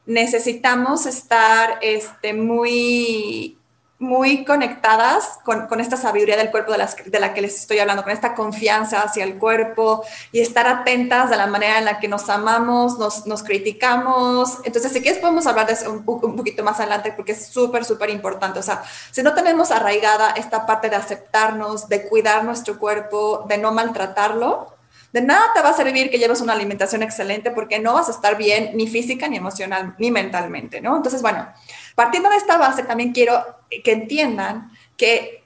necesitamos 0.05 1.07
estar 1.07 1.79
este, 1.81 2.35
muy 2.35 3.58
muy 4.01 4.45
conectadas 4.45 5.41
con, 5.45 5.67
con, 5.67 5.81
esta 5.81 5.97
sabiduría 5.97 6.37
del 6.37 6.53
cuerpo 6.53 6.71
de, 6.71 6.79
las, 6.79 6.97
de, 7.05 7.19
la 7.19 7.35
que 7.35 7.41
les 7.41 7.57
estoy 7.57 7.81
hablando, 7.81 8.05
con 8.05 8.13
esta 8.13 8.35
confianza 8.35 9.03
hacia 9.03 9.25
el 9.25 9.39
cuerpo 9.39 10.05
y 10.31 10.41
estar 10.41 10.69
atentas 10.69 11.31
de 11.31 11.37
la 11.37 11.49
manera 11.49 11.79
en 11.79 11.85
la 11.85 11.99
que 11.99 12.07
nos 12.07 12.29
amamos, 12.29 12.97
nos, 12.99 13.27
nos 13.27 13.43
criticamos. 13.43 14.59
Entonces, 14.65 14.93
si 14.93 15.03
quieres, 15.03 15.21
podemos 15.21 15.49
hablar 15.49 15.67
de 15.67 15.73
eso 15.73 15.91
un, 15.91 16.05
un 16.07 16.37
poquito 16.37 16.63
más 16.63 16.79
adelante 16.79 17.13
porque 17.13 17.33
es 17.33 17.49
súper, 17.49 17.85
súper 17.85 18.11
importante. 18.11 18.61
O 18.61 18.63
sea, 18.63 18.85
si 19.11 19.23
no 19.25 19.35
tenemos 19.35 19.73
arraigada 19.73 20.31
esta 20.31 20.65
parte 20.65 20.91
de 20.91 20.97
aceptarnos, 20.97 21.89
de 21.89 22.09
cuidar 22.09 22.45
nuestro 22.45 22.79
cuerpo, 22.79 23.47
de 23.49 23.59
no 23.59 23.73
maltratarlo, 23.73 24.79
de 25.13 25.23
nada 25.23 25.53
te 25.55 25.63
va 25.63 25.71
a 25.71 25.75
servir 25.75 26.11
que 26.11 26.19
lleves 26.19 26.41
una 26.41 26.53
alimentación 26.53 27.03
excelente 27.03 27.51
porque 27.51 27.79
no 27.79 27.95
vas 27.95 28.09
a 28.09 28.13
estar 28.13 28.37
bien 28.37 28.73
ni 28.75 28.87
física, 28.87 29.27
ni 29.27 29.39
emocional, 29.39 29.95
ni 29.99 30.11
mentalmente, 30.11 30.81
¿no? 30.83 30.97
Entonces, 30.97 31.23
bueno, 31.23 31.49
partiendo 31.99 32.31
de 32.31 32.37
esta 32.37 32.59
base, 32.59 32.85
también 32.85 33.11
quiero 33.11 33.45
que 33.83 33.91
entiendan 33.91 34.71
que 34.97 35.43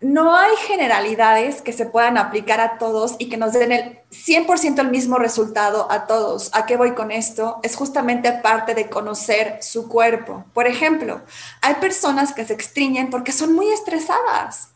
no 0.00 0.36
hay 0.36 0.54
generalidades 0.68 1.60
que 1.60 1.72
se 1.72 1.86
puedan 1.86 2.16
aplicar 2.18 2.60
a 2.60 2.78
todos 2.78 3.16
y 3.18 3.28
que 3.28 3.36
nos 3.36 3.52
den 3.52 3.72
el 3.72 3.98
100% 4.12 4.78
el 4.78 4.90
mismo 4.90 5.18
resultado 5.18 5.90
a 5.90 6.06
todos. 6.06 6.50
¿A 6.54 6.66
qué 6.66 6.76
voy 6.76 6.94
con 6.94 7.10
esto? 7.10 7.58
Es 7.64 7.74
justamente 7.74 8.30
parte 8.30 8.76
de 8.76 8.88
conocer 8.88 9.58
su 9.60 9.88
cuerpo. 9.88 10.44
Por 10.54 10.68
ejemplo, 10.68 11.20
hay 11.62 11.74
personas 11.74 12.32
que 12.32 12.44
se 12.44 12.52
extriñen 12.52 13.10
porque 13.10 13.32
son 13.32 13.52
muy 13.52 13.68
estresadas. 13.68 14.68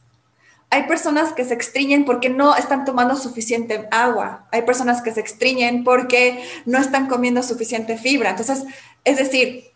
Hay 0.70 0.88
personas 0.88 1.32
que 1.34 1.44
se 1.44 1.54
extriñen 1.54 2.04
porque 2.04 2.30
no 2.30 2.56
están 2.56 2.84
tomando 2.84 3.14
suficiente 3.14 3.86
agua. 3.92 4.48
Hay 4.50 4.62
personas 4.62 5.02
que 5.02 5.12
se 5.12 5.20
extriñen 5.20 5.84
porque 5.84 6.42
no 6.66 6.78
están 6.78 7.06
comiendo 7.06 7.44
suficiente 7.44 7.96
fibra. 7.96 8.30
Entonces, 8.30 8.64
es 9.04 9.18
decir, 9.18 9.71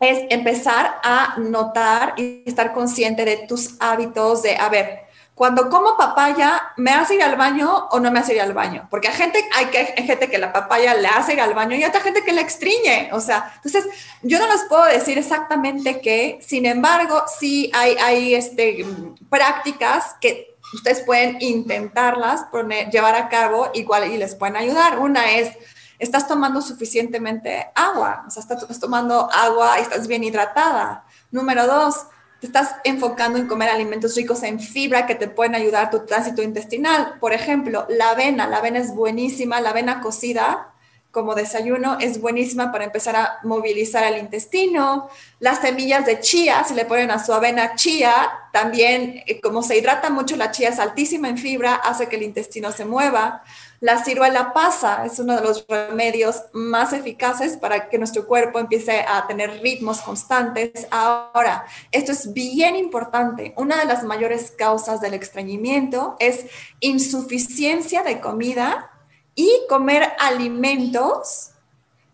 es 0.00 0.24
empezar 0.30 1.00
a 1.02 1.36
notar 1.38 2.14
y 2.16 2.42
estar 2.46 2.74
consciente 2.74 3.24
de 3.24 3.38
tus 3.48 3.76
hábitos, 3.80 4.42
de, 4.42 4.56
a 4.56 4.68
ver, 4.68 5.06
cuando 5.36 5.68
como 5.68 5.98
papaya, 5.98 6.72
¿me 6.78 6.92
hace 6.92 7.16
ir 7.16 7.22
al 7.22 7.36
baño 7.36 7.88
o 7.90 8.00
no 8.00 8.10
me 8.10 8.20
hace 8.20 8.34
ir 8.34 8.40
al 8.40 8.54
baño? 8.54 8.88
Porque 8.90 9.08
hay 9.08 9.14
gente, 9.14 9.46
hay, 9.54 9.66
que, 9.66 9.84
gente 10.02 10.30
que 10.30 10.38
la 10.38 10.50
papaya 10.50 10.94
le 10.94 11.08
hace 11.08 11.34
ir 11.34 11.42
al 11.42 11.52
baño 11.52 11.76
y 11.76 11.84
otra 11.84 12.00
gente 12.00 12.24
que 12.24 12.32
la 12.32 12.40
extriñe. 12.40 13.10
O 13.12 13.20
sea, 13.20 13.52
entonces 13.56 13.84
yo 14.22 14.38
no 14.38 14.46
les 14.46 14.62
puedo 14.62 14.86
decir 14.86 15.18
exactamente 15.18 16.00
qué, 16.00 16.38
sin 16.40 16.64
embargo, 16.64 17.22
sí 17.38 17.70
hay, 17.74 17.96
hay 18.02 18.34
este, 18.34 18.86
prácticas 19.28 20.16
que 20.22 20.56
ustedes 20.72 21.00
pueden 21.00 21.36
intentarlas, 21.40 22.46
llevar 22.90 23.14
a 23.14 23.28
cabo 23.28 23.70
igual 23.74 24.10
y 24.10 24.16
les 24.16 24.34
pueden 24.34 24.56
ayudar. 24.56 24.98
Una 24.98 25.32
es, 25.32 25.50
estás 25.98 26.28
tomando 26.28 26.60
suficientemente 26.60 27.68
agua, 27.74 28.24
o 28.26 28.30
sea, 28.30 28.40
estás 28.40 28.80
tomando 28.80 29.28
agua 29.32 29.78
y 29.78 29.82
estás 29.82 30.06
bien 30.06 30.24
hidratada. 30.24 31.04
Número 31.30 31.66
dos, 31.66 32.06
te 32.40 32.46
estás 32.46 32.76
enfocando 32.84 33.38
en 33.38 33.46
comer 33.46 33.70
alimentos 33.70 34.14
ricos 34.14 34.42
en 34.42 34.60
fibra 34.60 35.06
que 35.06 35.14
te 35.14 35.28
pueden 35.28 35.54
ayudar 35.54 35.86
a 35.86 35.90
tu 35.90 36.04
tránsito 36.04 36.42
intestinal. 36.42 37.18
Por 37.18 37.32
ejemplo, 37.32 37.86
la 37.88 38.10
avena, 38.10 38.46
la 38.46 38.58
avena 38.58 38.78
es 38.78 38.94
buenísima, 38.94 39.60
la 39.60 39.70
avena 39.70 40.00
cocida 40.00 40.72
como 41.16 41.34
desayuno 41.34 41.96
es 41.98 42.20
buenísima 42.20 42.70
para 42.70 42.84
empezar 42.84 43.16
a 43.16 43.38
movilizar 43.42 44.04
el 44.04 44.18
intestino. 44.18 45.08
Las 45.40 45.62
semillas 45.62 46.04
de 46.04 46.20
chía, 46.20 46.62
si 46.64 46.74
le 46.74 46.84
ponen 46.84 47.10
a 47.10 47.24
su 47.24 47.32
avena 47.32 47.74
chía, 47.74 48.12
también 48.52 49.22
eh, 49.26 49.40
como 49.40 49.62
se 49.62 49.78
hidrata 49.78 50.10
mucho 50.10 50.36
la 50.36 50.50
chía 50.50 50.68
es 50.68 50.78
altísima 50.78 51.30
en 51.30 51.38
fibra, 51.38 51.76
hace 51.76 52.06
que 52.10 52.16
el 52.16 52.22
intestino 52.22 52.70
se 52.70 52.84
mueva. 52.84 53.42
La 53.80 54.02
ciruela 54.02 54.54
pasa 54.54 55.04
es 55.04 55.18
uno 55.18 55.36
de 55.36 55.42
los 55.42 55.66
remedios 55.68 56.44
más 56.52 56.92
eficaces 56.94 57.58
para 57.58 57.88
que 57.88 57.98
nuestro 57.98 58.26
cuerpo 58.26 58.58
empiece 58.58 59.04
a 59.06 59.26
tener 59.26 59.60
ritmos 59.60 60.00
constantes. 60.00 60.86
Ahora, 60.90 61.66
esto 61.92 62.12
es 62.12 62.32
bien 62.32 62.74
importante. 62.74 63.52
Una 63.56 63.76
de 63.76 63.84
las 63.84 64.02
mayores 64.02 64.50
causas 64.50 65.00
del 65.00 65.14
estreñimiento 65.14 66.16
es 66.20 66.46
insuficiencia 66.80 68.02
de 68.02 68.20
comida 68.20 68.90
y 69.34 69.50
comer 69.68 70.10
alimentos 70.18 71.50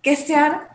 que 0.02 0.16
sean 0.16 0.68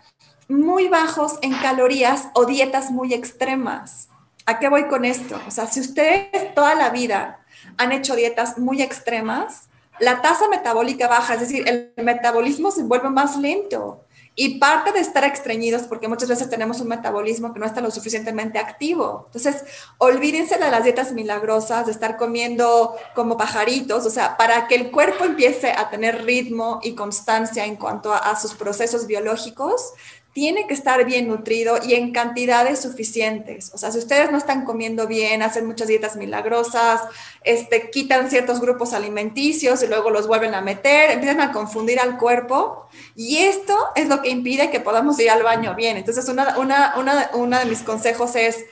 muy 0.47 0.87
bajos 0.87 1.37
en 1.41 1.53
calorías 1.55 2.29
o 2.33 2.45
dietas 2.45 2.91
muy 2.91 3.13
extremas. 3.13 4.07
¿A 4.45 4.59
qué 4.59 4.69
voy 4.69 4.87
con 4.87 5.03
esto? 5.03 5.37
O 5.45 5.51
sea, 5.51 5.67
si 5.67 5.81
ustedes 5.81 6.55
toda 6.55 6.73
la 6.75 6.89
vida 6.91 7.41
han 7.75 7.91
hecho 7.91 8.15
dietas 8.15 8.57
muy 8.57 8.81
extremas, 8.81 9.67
la 9.99 10.21
tasa 10.21 10.47
metabólica 10.49 11.07
baja, 11.07 11.35
es 11.35 11.41
decir, 11.41 11.67
el 11.67 11.93
metabolismo 12.03 12.71
se 12.71 12.83
vuelve 12.83 13.09
más 13.09 13.37
lento. 13.37 14.03
Y 14.39 14.59
parte 14.59 14.91
de 14.91 14.99
estar 14.99 15.23
estreñidos, 15.23 15.83
porque 15.83 16.07
muchas 16.07 16.29
veces 16.29 16.47
tenemos 16.47 16.79
un 16.79 16.89
metabolismo 16.89 17.53
que 17.53 17.59
no 17.59 17.65
está 17.65 17.81
lo 17.81 17.89
suficientemente 17.89 18.59
activo. 18.59 19.23
Entonces, 19.25 19.63
olvídense 19.97 20.59
de 20.59 20.69
las 20.69 20.83
dietas 20.83 21.11
milagrosas, 21.11 21.87
de 21.87 21.91
estar 21.91 22.17
comiendo 22.17 22.95
como 23.15 23.35
pajaritos, 23.35 24.05
o 24.05 24.11
sea, 24.11 24.37
para 24.37 24.67
que 24.67 24.75
el 24.75 24.91
cuerpo 24.91 25.23
empiece 25.23 25.71
a 25.71 25.89
tener 25.89 26.23
ritmo 26.23 26.79
y 26.83 26.93
constancia 26.93 27.65
en 27.65 27.77
cuanto 27.77 28.13
a, 28.13 28.17
a 28.17 28.39
sus 28.39 28.53
procesos 28.53 29.07
biológicos, 29.07 29.93
tiene 30.37 30.67
que 30.67 30.75
estar 30.75 31.03
bien 31.03 31.27
nutrido 31.27 31.79
y 31.83 31.95
en 31.95 32.11
cantidades 32.11 32.79
suficientes. 32.79 33.71
O 33.73 33.79
sea, 33.79 33.91
si 33.91 33.97
ustedes 33.97 34.31
no 34.31 34.37
están 34.37 34.65
comiendo 34.65 35.07
bien, 35.07 35.41
hacen 35.41 35.65
muchas 35.65 35.87
dietas 35.87 36.15
milagrosas, 36.15 37.01
este, 37.43 37.89
quitan 37.89 38.29
ciertos 38.29 38.61
grupos 38.61 38.93
alimenticios 38.93 39.81
y 39.81 39.87
luego 39.87 40.11
los 40.11 40.27
vuelven 40.27 40.53
a 40.53 40.61
meter, 40.61 41.09
empiezan 41.09 41.41
a 41.41 41.51
confundir 41.51 41.99
al 41.99 42.19
cuerpo 42.19 42.87
y 43.15 43.37
esto 43.37 43.75
es 43.95 44.09
lo 44.09 44.21
que 44.21 44.29
impide 44.29 44.69
que 44.69 44.79
podamos 44.79 45.19
ir 45.19 45.31
al 45.31 45.41
baño 45.41 45.73
bien. 45.73 45.97
Entonces, 45.97 46.29
una, 46.29 46.55
una, 46.59 46.93
una, 46.97 47.31
una 47.33 47.59
de 47.61 47.65
mis 47.65 47.81
consejos 47.81 48.35
es, 48.35 48.63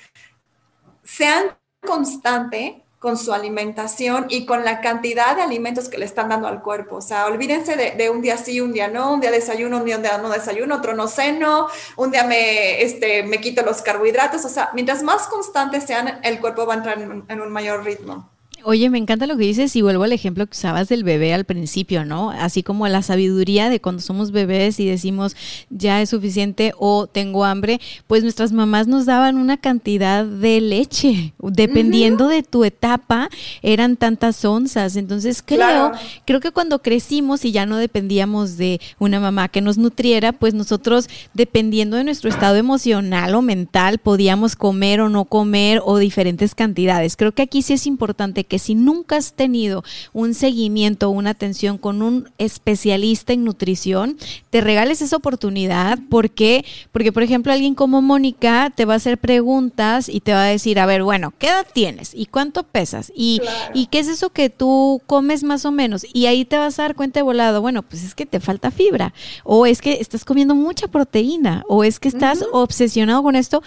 sean 1.04 1.58
constante 1.82 2.85
con 2.99 3.17
su 3.17 3.34
alimentación 3.34 4.25
y 4.29 4.45
con 4.45 4.63
la 4.63 4.81
cantidad 4.81 5.36
de 5.36 5.41
alimentos 5.41 5.89
que 5.89 5.97
le 5.97 6.05
están 6.05 6.29
dando 6.29 6.47
al 6.47 6.62
cuerpo. 6.62 6.97
O 6.97 7.01
sea, 7.01 7.25
olvídense 7.27 7.75
de, 7.75 8.10
un 8.10 8.21
día 8.21 8.38
sí, 8.38 8.62
un 8.62 8.73
día 8.73 8.88
no, 8.88 9.13
un 9.13 9.21
día 9.21 9.31
desayuno, 9.31 9.77
un 9.77 9.86
día 9.86 9.99
no 9.99 10.29
desayuno, 10.29 10.75
otro 10.75 10.95
no 10.95 11.08
ceno, 11.08 11.67
un 11.97 12.12
día 12.12 12.23
me, 12.23 12.81
este, 12.81 13.23
me 13.23 13.39
quito 13.39 13.63
los 13.63 13.81
carbohidratos. 13.81 14.45
O 14.45 14.49
sea, 14.49 14.71
mientras 14.73 15.03
más 15.03 15.27
constantes 15.27 15.84
sean, 15.84 16.19
el 16.23 16.39
cuerpo 16.39 16.65
va 16.65 16.73
a 16.73 16.77
entrar 16.77 16.99
en 16.99 17.41
un 17.41 17.51
mayor 17.51 17.84
ritmo. 17.84 18.35
Oye, 18.67 18.89
me 18.89 18.97
encanta 18.97 19.28
lo 19.28 19.38
que 19.38 19.43
dices 19.43 19.75
y 19.75 19.84
vuelvo 19.84 20.06
al 20.06 20.12
ejemplo 20.12 20.43
que 20.47 20.54
usabas 20.58 20.89
del 20.89 21.04
bebé 21.04 21.36
al 21.36 21.45
principio, 21.45 22.04
¿no? 22.04 22.32
Así 22.32 22.63
como 22.63 22.88
la 22.88 23.04
sabiduría 23.04 23.69
de 23.69 23.80
cuando 23.80 24.01
somos 24.01 24.32
bebés 24.32 24.80
y 24.80 24.88
decimos 24.88 25.36
ya 25.69 26.01
es 26.01 26.10
suficiente 26.10 26.73
o 26.80 27.06
tengo 27.06 27.45
hambre, 27.45 27.80
pues 28.08 28.23
nuestras 28.23 28.54
mamás 28.54 28.88
nos 28.88 29.06
daban 29.06 29.38
una 29.38 29.58
cantidad 29.58 30.25
de 30.25 30.62
leche, 30.62 31.34
dependiendo 31.38 32.28
de 32.28 32.41
tu 32.41 32.63
etapa, 32.63 33.30
eran 33.62 33.97
tantas 33.97 34.43
onzas. 34.43 34.95
Entonces 34.95 35.43
creo, 35.45 35.91
creo 36.25 36.39
que 36.39 36.49
cuando 36.49 36.82
crecimos 36.82 37.45
y 37.45 37.51
ya 37.51 37.67
no 37.67 37.78
dependíamos 37.78 38.58
de 38.58 38.82
una 38.97 39.19
mamá 39.19 39.47
que 39.47 39.62
nos 39.62 39.78
nutriera, 39.78 40.32
pues 40.32 40.56
nosotros, 40.56 41.08
dependiendo 41.36 41.97
de 41.97 42.04
nuestro 42.04 42.32
estado 42.32 42.56
emocional 42.56 43.36
o 43.36 43.43
mental, 43.43 43.99
podíamos 43.99 44.56
comer 44.56 45.01
o 45.01 45.10
no 45.10 45.25
comer 45.25 45.82
o 45.86 45.99
diferentes 45.99 46.56
cantidades. 46.56 47.15
Creo 47.15 47.32
que 47.32 47.43
aquí 47.43 47.62
sí 47.62 47.73
es 47.73 47.86
importante 47.86 48.43
que 48.43 48.55
si 48.60 48.76
nunca 48.76 49.18
has 49.18 49.34
tenido 49.34 49.84
un 50.13 50.34
seguimiento 50.34 51.10
o 51.10 51.12
una 51.12 51.32
atención 51.32 51.78
con 51.78 52.02
un 52.02 52.30
especialista 52.38 53.34
en 53.34 53.44
nutrición, 53.44 54.18
te 54.50 54.62
regales 54.62 55.02
esa 55.02 55.15
oportunidad. 55.15 56.00
¿Por 56.10 56.32
qué? 56.32 56.65
Porque, 56.91 57.12
por 57.12 57.24
ejemplo, 57.24 57.52
alguien 57.52 57.76
como 57.76 58.02
Mónica 58.02 58.72
te 58.76 58.86
va 58.86 58.94
a 58.94 58.98
hacer 58.98 59.18
preguntas 59.18 60.10
y 60.10 60.22
te 60.22 60.34
va 60.34 60.44
a 60.44 60.48
decir, 60.48 60.80
a 60.80 60.86
ver, 60.86 61.04
bueno, 61.04 61.34
¿qué 61.38 61.48
edad 61.48 61.68
tienes? 61.74 62.12
¿Y 62.13 62.26
cuánto 62.26 62.63
pesas? 62.63 63.12
¿Y, 63.15 63.41
¿y 63.74 63.88
qué 63.88 64.00
es 64.00 64.08
eso 64.08 64.30
que 64.30 64.50
tú 64.50 65.02
comes 65.08 65.44
más 65.44 65.65
o 65.65 65.72
menos? 65.72 66.06
Y 66.13 66.26
ahí 66.28 66.46
te 66.46 66.58
vas 66.58 66.80
a 66.80 66.84
dar 66.84 66.96
cuenta 66.96 67.20
de 67.20 67.24
volado, 67.24 67.62
bueno, 67.62 67.84
pues 67.84 68.04
es 68.04 68.15
que 68.15 68.26
te 68.26 68.39
falta 68.39 68.72
fibra, 68.72 69.13
o 69.44 69.65
es 69.65 69.82
que 69.82 69.94
estás 70.00 70.26
comiendo 70.26 70.56
mucha 70.56 70.88
proteína, 70.88 71.63
o 71.68 71.84
es 71.84 72.00
que 72.00 72.08
estás 72.08 72.44
obsesionado 72.52 73.24
con 73.24 73.36
esto 73.36 73.62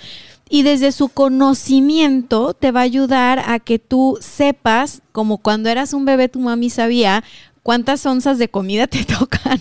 y 0.49 0.63
desde 0.63 0.93
su 0.93 1.09
conocimiento 1.09 2.55
te 2.55 2.71
va 2.71 2.81
a 2.81 2.85
ayudar 2.85 3.43
a 3.47 3.59
que 3.59 3.79
tú 3.79 4.19
sepas, 4.21 5.03
como 5.13 5.39
cuando 5.39 5.69
eras 5.69 5.93
un 5.93 6.05
bebé 6.05 6.29
tu 6.29 6.41
mami 6.41 6.71
sabía 6.71 7.23
cuántas 7.63 8.07
onzas 8.07 8.39
de 8.39 8.49
comida 8.49 8.87
te 8.87 9.05
tocan. 9.19 9.61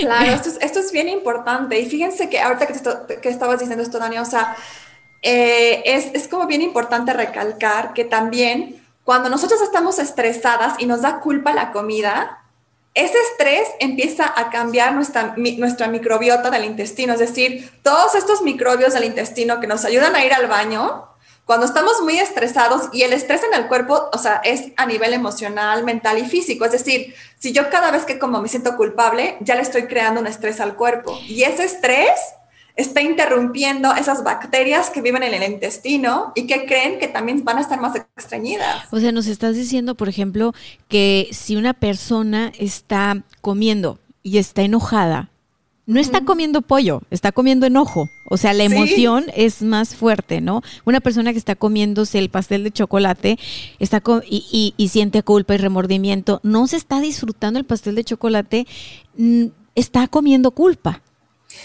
Claro, 0.00 0.32
esto 0.60 0.80
es, 0.80 0.92
bien 0.92 1.08
importante. 1.08 1.78
Y 1.78 1.86
fíjense 1.86 2.28
que 2.28 2.40
ahorita 2.40 2.66
que, 2.66 3.28
estabas 3.28 3.60
diciendo 3.60 3.84
esto, 3.84 3.98
Dani, 3.98 4.18
o 4.18 4.24
sea, 4.24 4.56
eh, 5.22 5.82
es, 5.84 6.06
es 6.12 6.26
como 6.26 6.46
bien 6.46 6.62
importante 6.62 7.12
recalcar 7.12 7.92
que 7.92 8.04
también 8.04 8.82
cuando 9.04 9.28
nosotros 9.28 9.60
estamos 9.62 9.98
estresadas 9.98 10.74
y 10.78 10.86
nos 10.86 11.02
da 11.02 11.20
culpa 11.20 11.52
la 11.52 11.72
comida, 11.72 12.39
ese 12.94 13.18
estrés 13.30 13.68
empieza 13.78 14.32
a 14.36 14.50
cambiar 14.50 14.94
nuestra, 14.94 15.88
microbiota 15.88 16.50
del 16.50 16.64
intestino, 16.64 17.12
es 17.12 17.20
decir, 17.20 17.70
todos 17.82 18.14
estos 18.14 18.42
microbios 18.42 18.94
del 18.94 19.04
intestino 19.04 19.60
que 19.60 19.66
nos 19.66 19.84
ayudan 19.84 20.16
a 20.16 20.24
ir 20.24 20.32
al 20.32 20.48
baño, 20.48 21.06
cuando 21.44 21.66
estamos 21.66 22.00
muy 22.02 22.18
estresados 22.18 22.90
y 22.92 23.02
el 23.02 23.12
estrés 23.12 23.42
en 23.42 23.54
el 23.54 23.66
cuerpo, 23.66 24.08
o 24.12 24.18
sea, 24.18 24.40
es 24.44 24.72
a 24.76 24.86
nivel 24.86 25.14
emocional, 25.14 25.82
mental 25.82 26.18
y 26.18 26.24
físico. 26.24 26.64
Es 26.64 26.70
decir, 26.70 27.12
si 27.40 27.52
yo 27.52 27.68
cada 27.70 27.90
vez 27.90 28.04
que 28.04 28.20
como 28.20 28.40
me 28.40 28.48
siento 28.48 28.76
culpable, 28.76 29.36
ya 29.40 29.56
le 29.56 29.62
estoy 29.62 29.88
creando 29.88 30.20
un 30.20 30.28
estrés 30.28 30.60
al 30.60 30.76
cuerpo. 30.76 31.18
Y 31.26 31.42
ese 31.42 31.64
estrés 31.64 32.20
está 32.76 33.02
interrumpiendo 33.02 33.94
esas 33.94 34.24
bacterias 34.24 34.90
que 34.90 35.02
viven 35.02 35.22
en 35.22 35.34
el 35.34 35.50
intestino 35.50 36.32
y 36.34 36.46
que 36.46 36.66
creen 36.66 36.98
que 36.98 37.08
también 37.08 37.44
van 37.44 37.58
a 37.58 37.60
estar 37.60 37.80
más 37.80 37.96
extrañidas. 37.96 38.84
O 38.90 39.00
sea, 39.00 39.12
nos 39.12 39.26
estás 39.26 39.56
diciendo, 39.56 39.94
por 39.94 40.08
ejemplo, 40.08 40.54
que 40.88 41.28
si 41.32 41.56
una 41.56 41.74
persona 41.74 42.52
está 42.58 43.22
comiendo 43.40 43.98
y 44.22 44.38
está 44.38 44.62
enojada, 44.62 45.30
no 45.90 45.98
está 45.98 46.24
comiendo 46.24 46.62
pollo, 46.62 47.02
está 47.10 47.32
comiendo 47.32 47.66
enojo. 47.66 48.08
O 48.28 48.36
sea, 48.36 48.52
la 48.52 48.62
emoción 48.62 49.26
es 49.34 49.60
más 49.60 49.96
fuerte, 49.96 50.40
¿no? 50.40 50.62
Una 50.84 51.00
persona 51.00 51.32
que 51.32 51.38
está 51.38 51.56
comiéndose 51.56 52.20
el 52.20 52.30
pastel 52.30 52.62
de 52.62 52.70
chocolate 52.70 53.38
está 53.80 54.00
y, 54.24 54.72
y, 54.76 54.88
siente 54.88 55.24
culpa 55.24 55.54
y 55.54 55.58
remordimiento, 55.58 56.38
no 56.44 56.68
se 56.68 56.76
está 56.76 57.00
disfrutando 57.00 57.58
el 57.58 57.64
pastel 57.64 57.96
de 57.96 58.04
chocolate, 58.04 58.68
está 59.74 60.06
comiendo 60.06 60.52
culpa. 60.52 61.02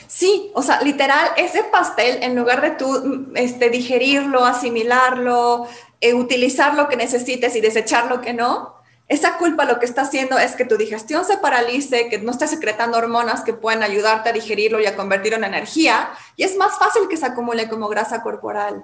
Sí, 0.08 0.52
o 0.54 0.62
sea, 0.62 0.82
literal, 0.82 1.30
ese 1.38 1.64
pastel, 1.64 2.24
en 2.24 2.36
lugar 2.36 2.62
de 2.62 2.72
tú 2.72 3.28
este, 3.36 3.70
digerirlo, 3.70 4.46
asimilarlo, 4.46 5.68
eh, 6.02 6.14
utilizar 6.14 6.76
lo 6.76 6.88
que 6.88 6.96
necesites 6.96 7.56
y 7.56 7.62
desechar 7.62 8.08
lo 8.08 8.22
que 8.22 8.34
no, 8.34 8.76
esa 9.08 9.38
culpa 9.38 9.66
lo 9.66 9.80
que 9.80 9.86
está 9.86 10.02
haciendo 10.02 10.40
es 10.40 10.56
que 10.56 10.66
tu 10.66 10.78
digestión 10.78 11.26
se 11.26 11.38
paralice, 11.38 12.10
que 12.10 12.18
no 12.18 12.32
estés 12.32 12.50
secretando 12.50 12.98
hormonas 12.98 13.42
que 13.42 13.54
pueden 13.54 13.84
ayudarte 13.84 14.30
a 14.30 14.34
digerirlo 14.34 14.80
y 14.80 14.88
a 14.88 14.96
convertirlo 14.96 15.38
en 15.38 15.44
energía, 15.44 16.10
y 16.36 16.44
es 16.44 16.56
más 16.56 16.80
fácil 16.80 17.08
que 17.08 17.18
se 17.18 17.26
acumule 17.28 17.70
como 17.70 17.88
grasa 17.88 18.24
corporal. 18.24 18.84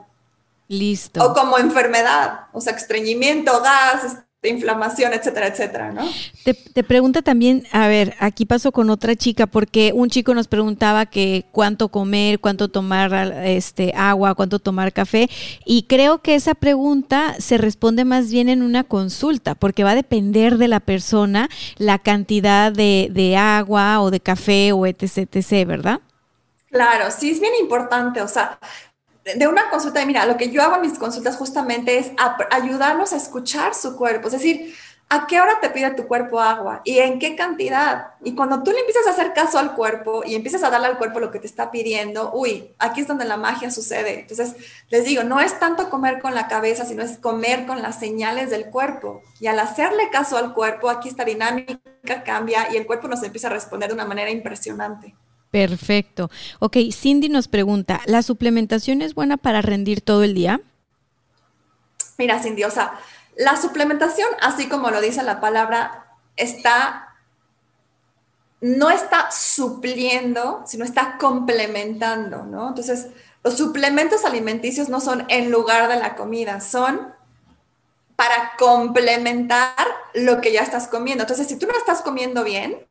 Listo. 0.67 1.23
O 1.25 1.33
como 1.33 1.57
enfermedad, 1.57 2.47
o 2.53 2.61
sea, 2.61 2.73
estreñimiento, 2.73 3.61
gas, 3.61 4.17
de 4.41 4.49
inflamación, 4.49 5.13
etcétera, 5.13 5.47
etcétera, 5.47 5.91
¿no? 5.91 6.01
Te, 6.43 6.83
pregunta 6.83 7.21
también, 7.21 7.63
a 7.71 7.87
ver, 7.87 8.15
aquí 8.17 8.47
pasó 8.47 8.71
con 8.71 8.89
otra 8.89 9.15
chica, 9.15 9.45
porque 9.45 9.91
un 9.93 10.09
chico 10.09 10.33
nos 10.33 10.47
preguntaba 10.47 11.05
que 11.05 11.45
cuánto 11.51 11.89
comer, 11.89 12.39
cuánto 12.39 12.67
tomar 12.67 13.13
este 13.45 13.93
agua, 13.95 14.33
cuánto 14.33 14.57
tomar 14.57 14.93
café, 14.93 15.29
y 15.63 15.83
creo 15.83 16.23
que 16.23 16.33
esa 16.33 16.55
pregunta 16.55 17.35
se 17.37 17.59
responde 17.59 18.03
más 18.03 18.31
bien 18.31 18.49
en 18.49 18.63
una 18.63 18.83
consulta, 18.83 19.53
porque 19.53 19.83
va 19.83 19.91
a 19.91 19.95
depender 19.95 20.57
de 20.57 20.67
la 20.67 20.79
persona 20.79 21.47
la 21.77 21.99
cantidad 21.99 22.71
de, 22.71 23.09
de 23.11 23.37
agua 23.37 24.01
o 24.01 24.09
de 24.09 24.21
café 24.21 24.71
o 24.71 24.87
etc, 24.87 25.35
etc, 25.35 25.67
¿verdad? 25.67 26.01
Claro, 26.71 27.11
sí 27.11 27.29
es 27.29 27.39
bien 27.39 27.53
importante, 27.59 28.21
o 28.21 28.27
sea, 28.27 28.57
de 29.23 29.47
una 29.47 29.69
consulta, 29.69 30.05
mira, 30.05 30.25
lo 30.25 30.37
que 30.37 30.49
yo 30.49 30.63
hago 30.63 30.75
en 30.75 30.81
mis 30.81 30.97
consultas 30.97 31.35
justamente 31.35 31.97
es 31.97 32.11
ayudarnos 32.49 33.13
a 33.13 33.17
escuchar 33.17 33.75
su 33.75 33.95
cuerpo, 33.95 34.27
es 34.27 34.33
decir, 34.33 34.75
¿a 35.09 35.27
qué 35.27 35.41
hora 35.41 35.59
te 35.59 35.69
pide 35.69 35.91
tu 35.91 36.07
cuerpo 36.07 36.39
agua 36.39 36.81
y 36.85 36.99
en 36.99 37.19
qué 37.19 37.35
cantidad? 37.35 38.13
Y 38.23 38.33
cuando 38.33 38.63
tú 38.63 38.71
le 38.71 38.79
empiezas 38.79 39.05
a 39.05 39.11
hacer 39.11 39.33
caso 39.33 39.59
al 39.59 39.75
cuerpo 39.75 40.23
y 40.25 40.35
empiezas 40.35 40.63
a 40.63 40.69
darle 40.69 40.87
al 40.87 40.97
cuerpo 40.97 41.19
lo 41.19 41.31
que 41.31 41.39
te 41.39 41.47
está 41.47 41.69
pidiendo, 41.69 42.31
uy, 42.33 42.73
aquí 42.79 43.01
es 43.01 43.07
donde 43.07 43.25
la 43.25 43.35
magia 43.35 43.69
sucede. 43.69 44.21
Entonces, 44.21 44.55
les 44.89 45.03
digo, 45.03 45.23
no 45.23 45.41
es 45.41 45.59
tanto 45.59 45.89
comer 45.89 46.21
con 46.21 46.33
la 46.33 46.47
cabeza, 46.47 46.85
sino 46.85 47.03
es 47.03 47.17
comer 47.17 47.65
con 47.67 47.81
las 47.81 47.99
señales 47.99 48.49
del 48.49 48.69
cuerpo. 48.69 49.21
Y 49.41 49.47
al 49.47 49.59
hacerle 49.59 50.09
caso 50.09 50.37
al 50.37 50.53
cuerpo, 50.53 50.89
aquí 50.89 51.09
esta 51.09 51.25
dinámica 51.25 52.23
cambia 52.23 52.71
y 52.71 52.77
el 52.77 52.87
cuerpo 52.87 53.09
nos 53.09 53.21
empieza 53.21 53.47
a 53.47 53.51
responder 53.51 53.89
de 53.89 53.95
una 53.95 54.05
manera 54.05 54.31
impresionante. 54.31 55.13
Perfecto. 55.51 56.31
Ok, 56.59 56.77
Cindy 56.93 57.27
nos 57.27 57.49
pregunta, 57.49 57.99
¿la 58.05 58.23
suplementación 58.23 59.01
es 59.01 59.13
buena 59.13 59.35
para 59.35 59.61
rendir 59.61 59.99
todo 60.01 60.23
el 60.23 60.33
día? 60.33 60.61
Mira, 62.17 62.41
Cindy, 62.41 62.63
o 62.63 62.71
sea, 62.71 62.93
la 63.35 63.57
suplementación, 63.57 64.29
así 64.41 64.69
como 64.69 64.91
lo 64.91 65.01
dice 65.01 65.23
la 65.23 65.41
palabra, 65.41 66.15
está, 66.37 67.15
no 68.61 68.89
está 68.89 69.29
supliendo, 69.31 70.63
sino 70.65 70.85
está 70.85 71.17
complementando, 71.17 72.43
¿no? 72.43 72.69
Entonces, 72.69 73.07
los 73.43 73.57
suplementos 73.57 74.23
alimenticios 74.23 74.87
no 74.87 75.01
son 75.01 75.25
en 75.27 75.51
lugar 75.51 75.89
de 75.89 75.97
la 75.97 76.15
comida, 76.15 76.61
son 76.61 77.13
para 78.15 78.53
complementar 78.57 79.75
lo 80.13 80.39
que 80.39 80.53
ya 80.53 80.61
estás 80.61 80.87
comiendo. 80.87 81.23
Entonces, 81.23 81.47
si 81.47 81.57
tú 81.57 81.67
no 81.67 81.77
estás 81.77 82.01
comiendo 82.03 82.43
bien, 82.43 82.87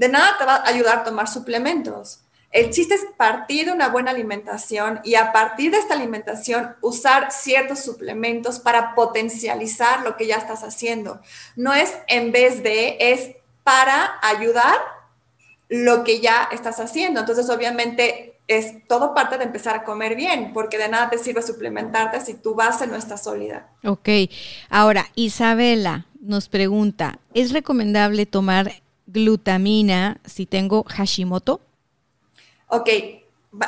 de 0.00 0.08
nada 0.08 0.38
te 0.38 0.46
va 0.46 0.54
a 0.54 0.66
ayudar 0.66 1.04
tomar 1.04 1.28
suplementos. 1.28 2.20
El 2.50 2.70
chiste 2.70 2.94
es 2.94 3.04
partir 3.18 3.66
de 3.66 3.72
una 3.72 3.90
buena 3.90 4.10
alimentación 4.10 4.98
y 5.04 5.14
a 5.16 5.30
partir 5.30 5.72
de 5.72 5.76
esta 5.76 5.92
alimentación 5.92 6.74
usar 6.80 7.30
ciertos 7.30 7.80
suplementos 7.80 8.58
para 8.60 8.94
potencializar 8.94 10.00
lo 10.02 10.16
que 10.16 10.26
ya 10.26 10.36
estás 10.36 10.64
haciendo. 10.64 11.20
No 11.54 11.74
es 11.74 11.92
en 12.08 12.32
vez 12.32 12.62
de, 12.62 12.96
es 12.98 13.32
para 13.62 14.18
ayudar 14.22 14.74
lo 15.68 16.02
que 16.02 16.20
ya 16.20 16.48
estás 16.50 16.80
haciendo. 16.80 17.20
Entonces, 17.20 17.50
obviamente, 17.50 18.38
es 18.48 18.86
todo 18.88 19.12
parte 19.12 19.36
de 19.36 19.44
empezar 19.44 19.76
a 19.76 19.84
comer 19.84 20.16
bien, 20.16 20.54
porque 20.54 20.78
de 20.78 20.88
nada 20.88 21.10
te 21.10 21.18
sirve 21.18 21.42
suplementarte 21.42 22.22
si 22.22 22.32
tu 22.32 22.54
base 22.54 22.86
no 22.86 22.96
está 22.96 23.18
sólida. 23.18 23.68
Ok. 23.84 24.08
Ahora, 24.70 25.08
Isabela 25.14 26.06
nos 26.22 26.48
pregunta, 26.48 27.18
¿es 27.34 27.52
recomendable 27.52 28.24
tomar 28.24 28.72
glutamina 29.12 30.20
si 30.24 30.46
tengo 30.46 30.84
Hashimoto? 30.88 31.60
Ok, 32.68 33.19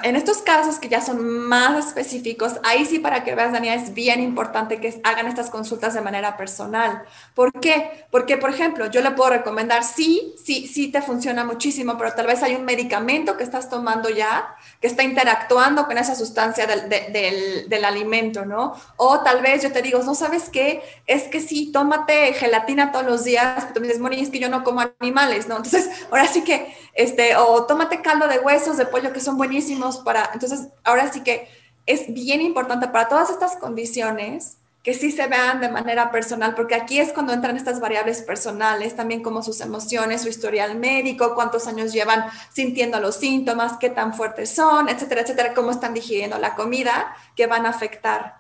en 0.05 0.15
estos 0.15 0.39
casos 0.43 0.79
que 0.79 0.89
ya 0.89 1.01
son 1.01 1.27
más 1.49 1.87
específicos, 1.87 2.53
ahí 2.63 2.85
sí 2.85 3.01
para 3.01 3.25
que 3.25 3.35
veas, 3.35 3.53
Daniela, 3.53 3.83
es 3.83 3.93
bien 3.93 4.21
importante 4.21 4.81
que 4.81 5.01
hagan 5.03 5.27
estas 5.27 5.51
consultas 5.51 5.93
de 5.93 6.01
manera 6.01 6.37
personal. 6.37 7.03
¿Por 7.35 7.53
qué? 7.59 8.07
Porque, 8.13 8.37
por 8.37 8.51
ejemplo, 8.51 8.89
yo 8.93 9.03
le 9.03 9.11
puedo 9.11 9.31
recomendar, 9.31 9.83
sí, 9.83 10.37
sí, 10.43 10.69
sí 10.69 10.93
te 10.93 11.03
funciona 11.03 11.45
muchísimo, 11.45 11.99
pero 11.99 12.15
tal 12.15 12.29
vez 12.29 12.45
hay 12.45 12.55
un 12.55 12.65
medicamento 12.65 13.37
que 13.37 13.43
estás 13.43 13.69
tomando 13.69 14.09
ya 14.09 14.55
que 14.81 14.87
está 14.87 15.03
interactuando 15.03 15.87
con 15.87 15.99
esa 15.99 16.15
sustancia 16.15 16.67
del, 16.69 16.89
del, 16.89 17.69
del 17.69 17.85
alimento, 17.85 18.45
¿no? 18.45 18.75
O 18.97 19.21
tal 19.23 19.43
vez 19.43 19.65
yo 19.65 19.73
te 19.73 19.83
digo, 19.83 20.01
no 20.05 20.15
sabes 20.15 20.49
qué, 20.49 20.83
es 21.09 21.25
que 21.25 21.41
sí, 21.41 21.73
tómate 21.73 22.33
gelatina 22.35 22.93
todos 22.93 23.05
los 23.05 23.25
días, 23.25 23.65
pero 23.69 23.81
me 23.81 23.89
dices, 23.89 24.01
Moni, 24.01 24.21
es 24.21 24.31
que 24.31 24.39
yo 24.39 24.49
no 24.49 24.63
como 24.63 24.81
animales, 25.01 25.49
¿no? 25.49 25.57
Entonces, 25.57 25.91
ahora 26.11 26.29
sí 26.29 26.45
que, 26.45 26.73
este, 26.95 27.35
o 27.35 27.65
tómate 27.65 28.01
caldo 28.01 28.29
de 28.29 28.39
huesos 28.39 28.77
de 28.77 28.87
pollo 28.87 29.13
que 29.13 29.21
son 29.21 29.37
buenísimos 29.37 29.72
para, 30.05 30.31
entonces, 30.33 30.69
ahora 30.85 31.13
sí 31.13 31.23
que 31.23 31.49
es 31.87 32.13
bien 32.13 32.41
importante 32.41 32.89
para 32.89 33.09
todas 33.09 33.31
estas 33.31 33.57
condiciones 33.57 34.59
que 34.83 34.95
sí 34.95 35.13
se 35.13 35.27
vean 35.29 35.61
de 35.61 35.69
manera 35.69 36.11
personal, 36.11 36.55
porque 36.57 36.75
aquí 36.75 36.99
es 36.99 37.13
cuando 37.13 37.33
entran 37.33 37.57
estas 37.57 37.79
variables 37.79 38.23
personales, 38.23 38.97
también 38.97 39.23
como 39.23 39.43
sus 39.43 39.61
emociones, 39.61 40.23
su 40.23 40.29
historial 40.29 40.77
médico, 40.77 41.35
cuántos 41.37 41.69
años 41.69 41.93
llevan 41.93 42.25
sintiendo 42.53 42.99
los 42.99 43.15
síntomas, 43.15 43.75
qué 43.79 43.91
tan 43.91 44.13
fuertes 44.13 44.51
son, 44.51 44.89
etcétera, 44.89 45.21
etcétera, 45.21 45.55
cómo 45.55 45.71
están 45.71 45.95
digiriendo 45.95 46.37
la 46.39 46.57
comida, 46.57 47.15
que 47.37 47.47
van 47.47 47.65
a 47.65 47.69
afectar. 47.69 48.39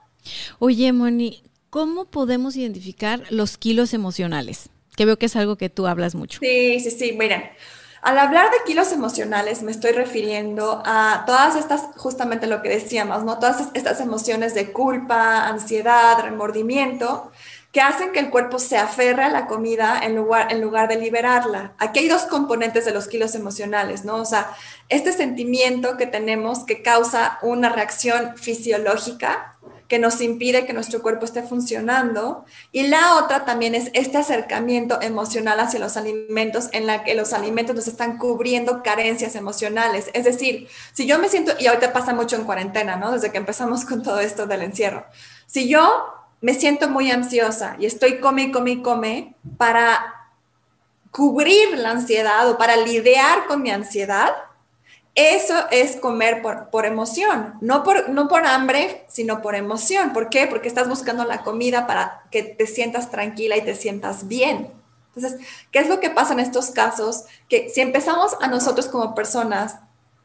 Oye, 0.58 0.92
Moni, 0.92 1.44
¿cómo 1.70 2.06
podemos 2.06 2.56
identificar 2.56 3.22
los 3.30 3.56
kilos 3.56 3.94
emocionales? 3.94 4.68
Que 4.96 5.04
veo 5.04 5.18
que 5.18 5.26
es 5.26 5.36
algo 5.36 5.56
que 5.56 5.70
tú 5.70 5.86
hablas 5.86 6.16
mucho. 6.16 6.40
Sí, 6.42 6.80
sí, 6.80 6.90
sí, 6.90 7.12
miren. 7.12 7.44
Al 8.02 8.18
hablar 8.18 8.50
de 8.50 8.56
kilos 8.66 8.90
emocionales 8.90 9.62
me 9.62 9.70
estoy 9.70 9.92
refiriendo 9.92 10.82
a 10.84 11.22
todas 11.24 11.54
estas, 11.54 11.82
justamente 11.96 12.48
lo 12.48 12.60
que 12.60 12.68
decíamos, 12.68 13.22
¿no? 13.22 13.38
Todas 13.38 13.68
estas 13.74 14.00
emociones 14.00 14.54
de 14.54 14.72
culpa, 14.72 15.46
ansiedad, 15.46 16.18
remordimiento, 16.20 17.30
que 17.70 17.80
hacen 17.80 18.10
que 18.10 18.18
el 18.18 18.30
cuerpo 18.30 18.58
se 18.58 18.76
aferre 18.76 19.22
a 19.22 19.28
la 19.28 19.46
comida 19.46 20.00
en 20.02 20.16
lugar, 20.16 20.52
en 20.52 20.60
lugar 20.60 20.88
de 20.88 20.96
liberarla. 20.96 21.74
Aquí 21.78 22.00
hay 22.00 22.08
dos 22.08 22.22
componentes 22.22 22.84
de 22.84 22.92
los 22.92 23.06
kilos 23.06 23.36
emocionales, 23.36 24.04
¿no? 24.04 24.16
O 24.16 24.24
sea, 24.24 24.50
este 24.88 25.12
sentimiento 25.12 25.96
que 25.96 26.06
tenemos 26.06 26.64
que 26.64 26.82
causa 26.82 27.38
una 27.40 27.68
reacción 27.68 28.36
fisiológica 28.36 29.51
que 29.92 29.98
nos 29.98 30.22
impide 30.22 30.64
que 30.64 30.72
nuestro 30.72 31.02
cuerpo 31.02 31.26
esté 31.26 31.42
funcionando. 31.42 32.46
Y 32.72 32.85
la 32.85 33.16
otra 33.16 33.44
también 33.44 33.74
es 33.74 33.90
este 33.92 34.16
acercamiento 34.16 35.02
emocional 35.02 35.61
hacia 35.61 35.78
los 35.81 35.98
alimentos 35.98 36.70
en 36.72 36.87
la 36.87 37.05
que 37.05 37.14
los 37.14 37.35
alimentos 37.35 37.76
nos 37.76 37.88
están 37.88 38.16
cubriendo 38.16 38.83
carencias 38.83 39.35
emocionales. 39.35 40.09
Es 40.14 40.24
decir, 40.24 40.66
si 40.94 41.05
yo 41.07 41.18
me 41.18 41.28
siento, 41.28 41.52
y 41.61 41.66
ahorita 41.66 41.92
pasa 41.92 42.14
mucho 42.14 42.37
en 42.37 42.44
cuarentena, 42.44 42.96
¿no? 42.96 43.12
Desde 43.12 43.31
que 43.31 43.37
empezamos 43.37 43.85
con 43.85 44.02
todo 44.02 44.18
esto 44.20 44.46
del 44.46 44.62
encierro. 44.62 45.05
Si 45.46 45.68
yo 45.68 46.07
me 46.40 46.55
siento 46.55 46.88
muy 46.88 47.11
ansiosa 47.11 47.76
y 47.78 47.85
estoy 47.85 48.18
come 48.18 48.50
come 48.50 48.81
come 48.81 49.37
para 49.59 50.31
cubrir 51.11 51.76
la 51.76 51.90
ansiedad 51.90 52.48
o 52.48 52.57
para 52.57 52.76
lidiar 52.76 53.44
con 53.46 53.61
mi 53.61 53.70
ansiedad, 53.70 54.33
eso 55.14 55.55
es 55.70 55.96
comer 55.96 56.42
por, 56.42 56.87
emoción, 56.87 57.55
no 57.61 57.83
por, 57.83 58.09
no 58.09 58.29
por 58.29 58.46
hambre, 58.46 59.05
sino 59.09 59.42
por 59.42 59.55
emoción. 59.55 60.12
¿Por 60.12 60.31
qué? 60.31 60.46
Porque 60.46 60.68
estás 60.68 60.88
buscando 60.88 61.25
la 61.25 61.42
comida 61.42 61.87
para 61.87 62.22
que 62.31 62.42
te 62.42 62.66
sientas 62.66 63.11
tranquila 63.11 63.57
y 63.57 63.62
te 63.62 63.75
sientas 63.75 64.27
bien. 64.27 64.70
Entonces, 65.14 65.40
¿qué 65.70 65.81
es 65.81 65.88
lo 65.88 66.01
que 66.01 66.09
pasa 66.09 66.33
en 66.33 66.40
estos 66.40 66.70
casos? 66.70 67.25
Que 67.51 67.68
si 67.68 67.83
empezamos 67.83 68.37
a 68.40 68.46
nosotros 68.46 68.88
como 68.88 69.14
personas, 69.14 69.77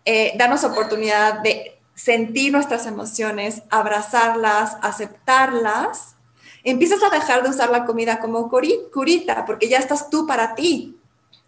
eh, 0.05 0.31
darnos 0.37 0.63
oportunidad 0.63 1.41
de 1.41 1.77
sentir 1.93 2.53
nuestras 2.53 2.85
emociones, 2.85 3.63
abrazarlas, 3.69 4.77
aceptarlas, 4.81 6.15
empiezas 6.63 7.03
a 7.03 7.09
dejar 7.09 7.43
de 7.43 7.49
usar 7.49 7.69
la 7.71 7.85
comida 7.85 8.19
como 8.19 8.49
curita, 8.49 9.45
porque 9.45 9.67
ya 9.67 9.79
estás 9.79 10.09
tú 10.09 10.25
para 10.25 10.55
ti, 10.55 10.96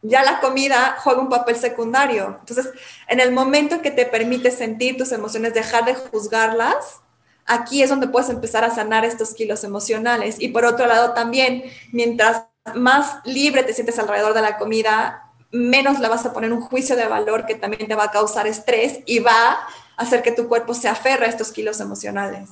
ya 0.02 0.24
la 0.24 0.40
comida 0.40 0.98
juega 1.00 1.22
un 1.22 1.30
papel 1.30 1.56
secundario. 1.56 2.38
Entonces, 2.40 2.70
en 3.08 3.20
el 3.20 3.32
momento 3.32 3.82
que 3.82 3.92
te 3.92 4.06
permite 4.06 4.52
sentir 4.52 4.98
tus 4.98 5.12
emociones, 5.12 5.54
dejar 5.54 5.86
de 5.86 5.96
juzgarlas, 5.96 7.02
aquí 7.46 7.82
es 7.82 7.90
donde 7.90 8.08
puedes 8.08 8.30
empezar 8.30 8.64
a 8.64 8.74
sanar 8.74 9.04
estos 9.04 9.34
kilos 9.34 9.64
emocionales. 9.64 10.38
Y 10.40 10.50
por 10.50 10.66
otro 10.66 10.88
lado 10.88 11.14
también, 11.14 11.64
mientras 11.92 12.44
más 12.76 13.18
libre 13.26 13.64
te 13.64 13.74
sientes 13.74 14.00
alrededor 14.00 14.34
de 14.34 14.42
la 14.42 14.58
comida, 14.58 15.32
menos 15.52 16.00
le 16.00 16.08
vas 16.08 16.26
a 16.26 16.34
poner 16.34 16.54
un 16.54 16.62
juicio 16.62 16.96
de 16.96 17.08
valor 17.08 17.46
que 17.46 17.56
también 17.56 17.88
te 17.88 17.96
va 17.96 18.06
a 18.06 18.12
causar 18.12 18.48
estrés 18.48 19.00
y 19.06 19.20
va 19.20 19.52
a 19.52 19.68
hacer 19.98 20.22
que 20.22 20.32
tu 20.32 20.48
cuerpo 20.48 20.74
se 20.74 20.88
aferre 20.88 21.26
a 21.26 21.30
estos 21.30 21.52
kilos 21.52 21.80
emocionales. 21.80 22.50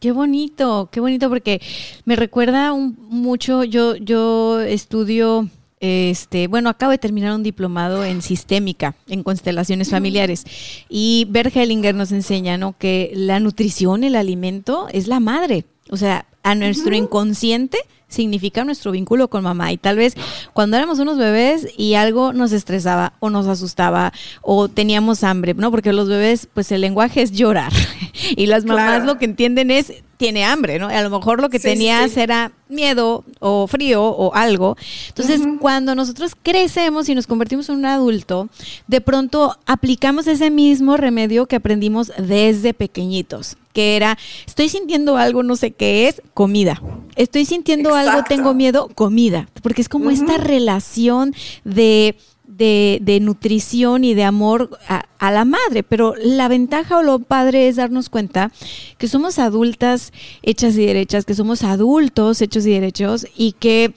Qué 0.00 0.12
bonito, 0.12 0.88
qué 0.92 1.00
bonito 1.00 1.28
porque 1.28 1.60
me 2.04 2.16
recuerda 2.16 2.72
mucho, 2.74 3.64
yo, 3.64 3.96
yo 3.96 4.60
estudio 4.60 5.48
este, 5.80 6.46
bueno, 6.46 6.70
acabo 6.70 6.92
de 6.92 6.98
terminar 6.98 7.34
un 7.34 7.42
diplomado 7.42 8.04
en 8.04 8.22
sistémica, 8.22 8.94
en 9.08 9.22
constelaciones 9.22 9.90
familiares. 9.90 10.44
Y 10.88 11.26
Bert 11.30 11.54
Hellinger 11.54 11.94
nos 11.94 12.12
enseña, 12.12 12.56
¿no? 12.56 12.76
Que 12.78 13.12
la 13.14 13.40
nutrición, 13.40 14.04
el 14.04 14.16
alimento, 14.16 14.88
es 14.92 15.06
la 15.06 15.20
madre. 15.20 15.64
O 15.90 15.96
sea, 15.96 16.26
a 16.42 16.54
nuestro 16.54 16.94
inconsciente 16.94 17.78
significa 18.08 18.64
nuestro 18.64 18.92
vínculo 18.92 19.28
con 19.28 19.42
mamá. 19.42 19.72
Y 19.72 19.76
tal 19.76 19.96
vez 19.96 20.14
cuando 20.52 20.76
éramos 20.76 20.98
unos 20.98 21.18
bebés 21.18 21.68
y 21.76 21.94
algo 21.94 22.32
nos 22.32 22.52
estresaba 22.52 23.14
o 23.20 23.30
nos 23.30 23.46
asustaba 23.46 24.12
o 24.42 24.68
teníamos 24.68 25.24
hambre, 25.24 25.54
¿no? 25.54 25.70
Porque 25.70 25.92
los 25.92 26.08
bebés, 26.08 26.48
pues 26.52 26.70
el 26.72 26.80
lenguaje 26.80 27.22
es 27.22 27.32
llorar. 27.32 27.72
y 28.36 28.46
las 28.46 28.64
mamás 28.64 29.04
lo 29.04 29.18
que 29.18 29.24
entienden 29.24 29.70
es 29.70 29.92
tiene 30.16 30.44
hambre, 30.44 30.78
¿no? 30.78 30.88
A 30.88 31.02
lo 31.02 31.10
mejor 31.10 31.40
lo 31.40 31.50
que 31.50 31.58
tenías 31.58 32.16
era 32.16 32.52
miedo 32.68 33.24
o 33.38 33.66
frío 33.66 34.02
o 34.04 34.34
algo. 34.34 34.76
Entonces, 35.08 35.40
cuando 35.60 35.94
nosotros 35.94 36.32
crecemos 36.42 37.08
y 37.08 37.14
nos 37.14 37.26
convertimos 37.26 37.68
en 37.68 37.76
un 37.76 37.86
adulto, 37.86 38.48
de 38.86 39.00
pronto 39.00 39.56
aplicamos 39.66 40.26
ese 40.26 40.50
mismo 40.50 40.96
remedio 40.96 41.46
que 41.46 41.56
aprendimos 41.56 42.12
desde 42.18 42.74
pequeñitos, 42.74 43.56
que 43.72 43.96
era, 43.96 44.18
estoy 44.46 44.68
sintiendo 44.68 45.16
algo, 45.16 45.42
no 45.42 45.56
sé 45.56 45.72
qué 45.72 46.08
es, 46.08 46.22
comida. 46.34 46.80
Estoy 47.14 47.44
sintiendo 47.44 47.94
algo, 47.94 48.24
tengo 48.28 48.54
miedo, 48.54 48.88
comida. 48.94 49.48
Porque 49.62 49.82
es 49.82 49.88
como 49.88 50.10
esta 50.10 50.38
relación 50.38 51.34
de 51.64 52.16
de, 52.56 53.18
nutrición 53.20 54.04
y 54.04 54.14
de 54.14 54.24
amor 54.24 54.78
a, 54.88 55.30
la 55.30 55.44
madre, 55.44 55.82
pero 55.82 56.14
la 56.16 56.48
ventaja 56.48 56.98
o 56.98 57.02
lo 57.02 57.18
padre 57.18 57.68
es 57.68 57.76
darnos 57.76 58.08
cuenta 58.08 58.52
que 58.98 59.08
somos 59.08 59.38
adultas 59.38 60.12
hechas 60.42 60.76
y 60.76 60.86
derechas, 60.86 61.24
que 61.24 61.34
somos 61.34 61.64
adultos 61.64 62.40
hechos 62.40 62.66
y 62.66 62.70
derechos 62.70 63.26
y 63.36 63.52
que 63.52 63.92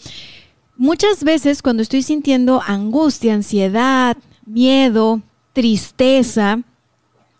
muchas 0.75 1.23
veces 1.23 1.61
cuando 1.61 1.83
estoy 1.83 2.01
sintiendo 2.01 2.61
angustia, 2.65 3.33
ansiedad, 3.33 4.17
miedo, 4.45 5.21
tristeza, 5.53 6.61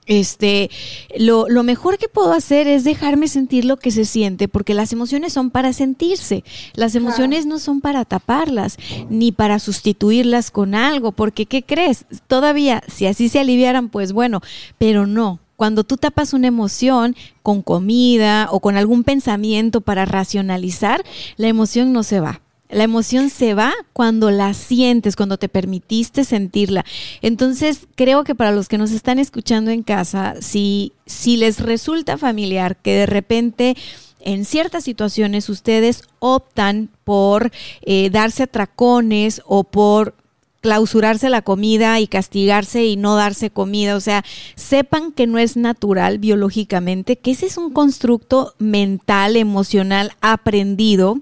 este, 0.09 0.71
lo, 1.15 1.47
lo, 1.47 1.61
mejor 1.61 1.99
que 1.99 2.09
puedo 2.09 2.33
hacer 2.33 2.67
es 2.67 2.83
dejarme 2.83 3.27
sentir 3.27 3.63
lo 3.63 3.77
que 3.77 3.91
se 3.91 4.05
siente, 4.05 4.47
porque 4.47 4.73
las 4.73 4.91
emociones 4.91 5.33
son 5.33 5.51
para 5.51 5.71
sentirse. 5.71 6.43
Las 6.73 6.95
emociones 6.95 7.45
no 7.45 7.59
son 7.59 7.79
para 7.79 8.03
taparlas, 8.05 8.77
ni 9.09 9.31
para 9.31 9.59
sustituirlas 9.59 10.49
con 10.49 10.73
algo, 10.73 11.11
porque 11.11 11.45
¿qué 11.45 11.61
crees? 11.61 12.05
Todavía, 12.27 12.83
si 12.87 13.05
así 13.05 13.29
se 13.29 13.39
aliviaran, 13.39 13.89
pues 13.89 14.11
bueno, 14.11 14.41
pero 14.79 15.05
no. 15.05 15.39
Cuando 15.55 15.83
tú 15.83 15.95
tapas 15.97 16.33
una 16.33 16.47
emoción 16.47 17.15
con 17.43 17.61
comida 17.61 18.47
o 18.49 18.61
con 18.61 18.77
algún 18.77 19.03
pensamiento 19.03 19.81
para 19.81 20.05
racionalizar, 20.05 21.03
la 21.37 21.49
emoción 21.49 21.93
no 21.93 22.01
se 22.01 22.19
va. 22.19 22.41
La 22.69 22.83
emoción 22.83 23.31
se 23.31 23.55
va 23.55 23.73
cuando 23.93 24.29
la 24.29 24.53
sientes, 24.53 25.15
cuando 25.15 25.37
te 25.37 25.49
permitiste 25.49 26.23
sentirla. 26.23 26.85
Entonces, 27.21 27.87
creo 27.95 28.23
que 28.23 28.35
para 28.35 28.51
los 28.51 28.67
que 28.67 28.77
nos 28.77 28.91
están 28.91 29.17
escuchando 29.17 29.71
en 29.71 29.81
casa, 29.81 30.35
si, 30.39 30.93
si 31.07 31.35
les 31.35 31.59
resulta 31.59 32.17
familiar 32.17 32.77
que 32.77 32.93
de 32.93 33.05
repente 33.07 33.75
en 34.21 34.45
ciertas 34.45 34.83
situaciones 34.83 35.49
ustedes 35.49 36.03
optan 36.19 36.89
por 37.03 37.51
eh, 37.81 38.09
darse 38.11 38.43
atracones 38.43 39.41
o 39.45 39.63
por 39.63 40.13
clausurarse 40.61 41.29
la 41.29 41.41
comida 41.41 41.99
y 41.99 42.07
castigarse 42.07 42.85
y 42.85 42.97
no 42.97 43.15
darse 43.15 43.49
comida. 43.49 43.95
O 43.95 44.01
sea, 44.01 44.23
sepan 44.55 45.11
que 45.11 45.25
no 45.25 45.39
es 45.39 45.57
natural 45.57 46.19
biológicamente, 46.19 47.15
que 47.15 47.31
ese 47.31 47.45
es 47.45 47.57
un 47.57 47.71
constructo 47.71 48.53
mental, 48.59 49.37
emocional, 49.37 50.11
aprendido 50.21 51.19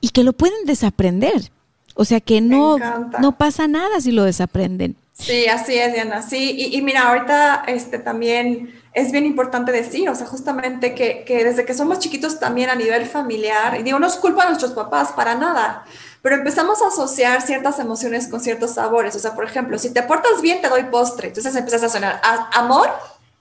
y 0.00 0.10
que 0.10 0.24
lo 0.24 0.32
pueden 0.32 0.64
desaprender. 0.64 1.50
O 1.94 2.04
sea 2.04 2.20
que 2.20 2.40
no, 2.40 2.78
no 3.20 3.36
pasa 3.36 3.68
nada 3.68 4.00
si 4.00 4.12
lo 4.12 4.24
desaprenden. 4.24 4.96
Sí, 5.12 5.46
así 5.48 5.76
es, 5.76 5.92
Diana. 5.92 6.22
Sí, 6.22 6.70
y, 6.72 6.80
mira, 6.80 7.08
ahorita 7.08 7.64
este, 7.66 7.98
también 7.98 8.74
es 8.94 9.12
bien 9.12 9.26
importante 9.26 9.70
decir, 9.70 10.08
o 10.08 10.14
sea, 10.14 10.26
justamente 10.26 10.94
que, 10.94 11.24
que, 11.26 11.44
desde 11.44 11.66
que 11.66 11.74
somos 11.74 11.98
chiquitos 11.98 12.40
también 12.40 12.70
a 12.70 12.74
nivel 12.74 13.04
familiar, 13.06 13.78
y 13.78 13.82
digo, 13.82 13.98
no 13.98 14.06
es 14.06 14.16
culpa 14.16 14.44
de 14.44 14.50
nuestros 14.50 14.72
papás, 14.72 15.12
para 15.12 15.34
nada, 15.34 15.84
pero 16.22 16.36
empezamos 16.36 16.82
a 16.82 16.88
asociar 16.88 17.42
ciertas 17.42 17.78
emociones 17.78 18.28
con 18.28 18.40
ciertos 18.40 18.74
sabores. 18.74 19.14
O 19.14 19.18
sea, 19.18 19.34
por 19.34 19.44
ejemplo, 19.44 19.78
si 19.78 19.92
te 19.92 20.02
portas 20.02 20.42
bien, 20.42 20.60
te 20.60 20.68
doy 20.68 20.84
postre. 20.84 21.28
Entonces 21.28 21.54
empiezas 21.56 21.82
a 21.82 21.88
sonar 21.88 22.20
amor 22.52 22.90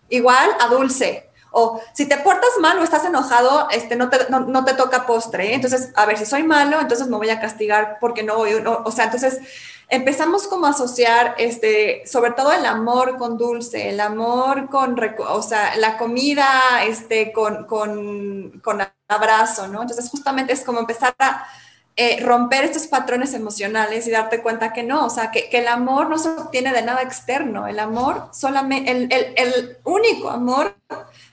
igual 0.09 0.49
a 0.59 0.67
dulce. 0.67 1.28
O 1.51 1.81
si 1.93 2.07
te 2.07 2.17
portas 2.17 2.51
mal 2.59 2.77
o 2.79 2.83
estás 2.83 3.05
enojado, 3.05 3.67
este, 3.71 3.95
no, 3.95 4.09
te, 4.09 4.17
no, 4.29 4.65
te 4.65 4.73
toca 4.73 5.05
postre. 5.05 5.51
¿eh? 5.51 5.55
Entonces, 5.55 5.91
a 5.95 6.05
ver, 6.05 6.17
si 6.17 6.25
soy 6.25 6.43
malo, 6.43 6.79
entonces 6.79 7.07
me 7.07 7.17
voy 7.17 7.29
a 7.29 7.39
castigar 7.39 7.97
porque 7.99 8.23
no 8.23 8.37
voy. 8.37 8.53
o 8.53 8.91
sea, 8.91 9.05
entonces 9.05 9.39
empezamos 9.89 10.47
como 10.47 10.67
a 10.67 10.69
asociar, 10.69 11.35
este, 11.37 12.03
sobre 12.05 12.31
todo 12.31 12.51
el 12.51 12.65
amor 12.65 13.17
con 13.17 13.37
dulce, 13.37 13.89
el 13.89 13.99
amor 13.99 14.69
con, 14.69 14.95
o 15.27 15.41
sea, 15.41 15.75
la 15.77 15.97
comida 15.97 16.83
este, 16.85 17.31
con, 17.33 17.65
con, 17.65 18.61
con 18.63 18.81
abrazo, 19.07 19.67
¿no? 19.67 19.81
Entonces, 19.81 20.09
justamente 20.09 20.53
es 20.53 20.63
como 20.63 20.79
empezar 20.79 21.15
a 21.17 21.47
eh, 21.95 22.19
romper 22.23 22.63
estos 22.63 22.87
patrones 22.87 23.33
emocionales 23.33 24.07
y 24.07 24.11
darte 24.11 24.41
cuenta 24.41 24.71
que 24.71 24.83
no, 24.83 25.05
o 25.07 25.09
sea, 25.09 25.31
que, 25.31 25.49
que, 25.49 25.57
el 25.57 25.67
amor 25.67 26.07
no 26.07 26.17
se 26.17 26.29
obtiene 26.29 26.71
de 26.71 26.83
nada 26.83 27.01
externo, 27.01 27.67
el 27.67 27.79
amor 27.79 28.29
solamente, 28.31 28.91
el, 28.91 29.11
el, 29.11 29.33
el 29.35 29.77
único 29.83 30.29
amor 30.29 30.75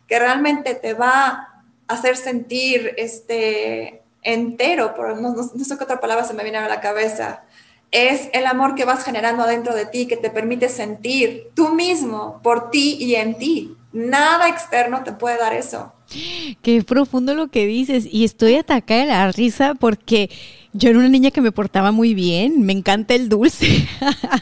que 0.06 0.18
realmente 0.18 0.74
te 0.74 0.94
va 0.94 1.62
a 1.88 1.94
hacer 1.94 2.16
sentir 2.16 2.94
este 2.96 4.02
entero, 4.22 4.94
por, 4.94 5.20
no, 5.20 5.34
sé 5.42 5.78
qué 5.78 5.84
otra 5.84 6.00
palabra 6.00 6.24
se 6.24 6.34
me 6.34 6.42
viene 6.42 6.58
a 6.58 6.68
la 6.68 6.80
cabeza, 6.80 7.44
es 7.92 8.28
el 8.32 8.46
amor 8.46 8.74
que 8.74 8.84
vas 8.84 9.04
generando 9.04 9.44
adentro 9.44 9.74
de 9.74 9.86
ti, 9.86 10.06
que 10.06 10.16
te 10.16 10.30
permite 10.30 10.68
sentir 10.68 11.50
tú 11.54 11.70
mismo, 11.70 12.40
por 12.42 12.70
ti 12.70 12.96
y 13.00 13.14
en 13.14 13.38
ti. 13.38 13.76
Nada 13.92 14.48
externo 14.48 15.04
te 15.04 15.12
puede 15.12 15.38
dar 15.38 15.54
eso. 15.54 15.92
Qué 16.62 16.82
profundo 16.86 17.34
lo 17.34 17.48
que 17.48 17.66
dices. 17.66 18.06
Y 18.10 18.24
estoy 18.24 18.56
atacada 18.56 19.00
de 19.00 19.06
la 19.06 19.32
risa 19.32 19.74
porque 19.74 20.30
yo 20.76 20.90
era 20.90 20.98
una 20.98 21.08
niña 21.08 21.30
que 21.30 21.40
me 21.40 21.52
portaba 21.52 21.92
muy 21.92 22.14
bien, 22.14 22.62
me 22.62 22.72
encanta 22.72 23.14
el 23.14 23.28
dulce, 23.28 23.88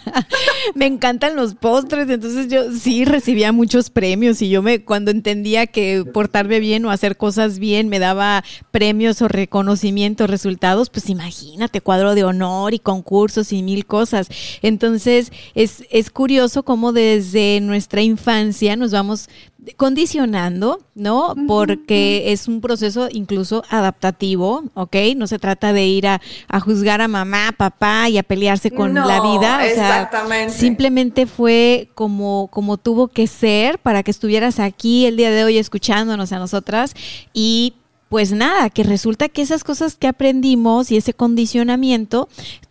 me 0.74 0.86
encantan 0.86 1.36
los 1.36 1.54
postres, 1.54 2.10
entonces 2.10 2.48
yo 2.48 2.72
sí 2.72 3.04
recibía 3.04 3.52
muchos 3.52 3.90
premios 3.90 4.42
y 4.42 4.48
yo 4.48 4.62
me 4.62 4.84
cuando 4.84 5.10
entendía 5.10 5.66
que 5.66 6.04
portarme 6.12 6.60
bien 6.60 6.84
o 6.84 6.90
hacer 6.90 7.16
cosas 7.16 7.58
bien 7.58 7.88
me 7.88 7.98
daba 7.98 8.44
premios 8.70 9.22
o 9.22 9.28
reconocimientos, 9.28 10.28
resultados, 10.28 10.90
pues 10.90 11.08
imagínate, 11.08 11.80
cuadro 11.80 12.14
de 12.14 12.24
honor 12.24 12.74
y 12.74 12.78
concursos 12.78 13.52
y 13.52 13.62
mil 13.62 13.86
cosas. 13.86 14.28
Entonces 14.62 15.32
es, 15.54 15.84
es 15.90 16.10
curioso 16.10 16.64
cómo 16.64 16.92
desde 16.92 17.60
nuestra 17.60 18.02
infancia 18.02 18.76
nos 18.76 18.90
vamos 18.92 19.28
condicionando, 19.76 20.80
¿no? 20.94 21.34
Porque 21.46 22.32
es 22.32 22.48
un 22.48 22.60
proceso 22.60 23.08
incluso 23.10 23.64
adaptativo, 23.70 24.64
¿ok? 24.74 24.96
No 25.16 25.26
se 25.26 25.38
trata 25.38 25.72
de 25.72 25.86
ir 25.86 26.06
a, 26.06 26.20
juzgar 26.60 27.00
a 27.00 27.08
mamá, 27.08 27.54
papá 27.56 28.08
y 28.08 28.18
a 28.18 28.22
pelearse 28.22 28.70
con 28.70 28.94
la 28.94 29.20
vida. 29.20 29.58
O 29.58 29.60
exactamente. 29.60 30.54
simplemente 30.54 31.26
fue 31.26 31.88
como, 31.94 32.48
como 32.50 32.76
tuvo 32.76 33.08
que 33.08 33.26
ser 33.26 33.78
para 33.78 34.02
que 34.02 34.10
estuvieras 34.10 34.60
aquí 34.60 35.06
el 35.06 35.16
día 35.16 35.30
de 35.30 35.44
hoy 35.44 35.58
escuchándonos 35.58 36.32
a 36.32 36.38
nosotras 36.38 36.94
y 37.32 37.74
pues 38.08 38.32
nada, 38.32 38.70
que 38.70 38.84
resulta 38.84 39.28
que 39.28 39.42
esas 39.42 39.64
cosas 39.64 39.96
que 39.96 40.06
aprendimos 40.06 40.92
y 40.92 40.96
ese 40.96 41.14
condicionamiento 41.14 42.28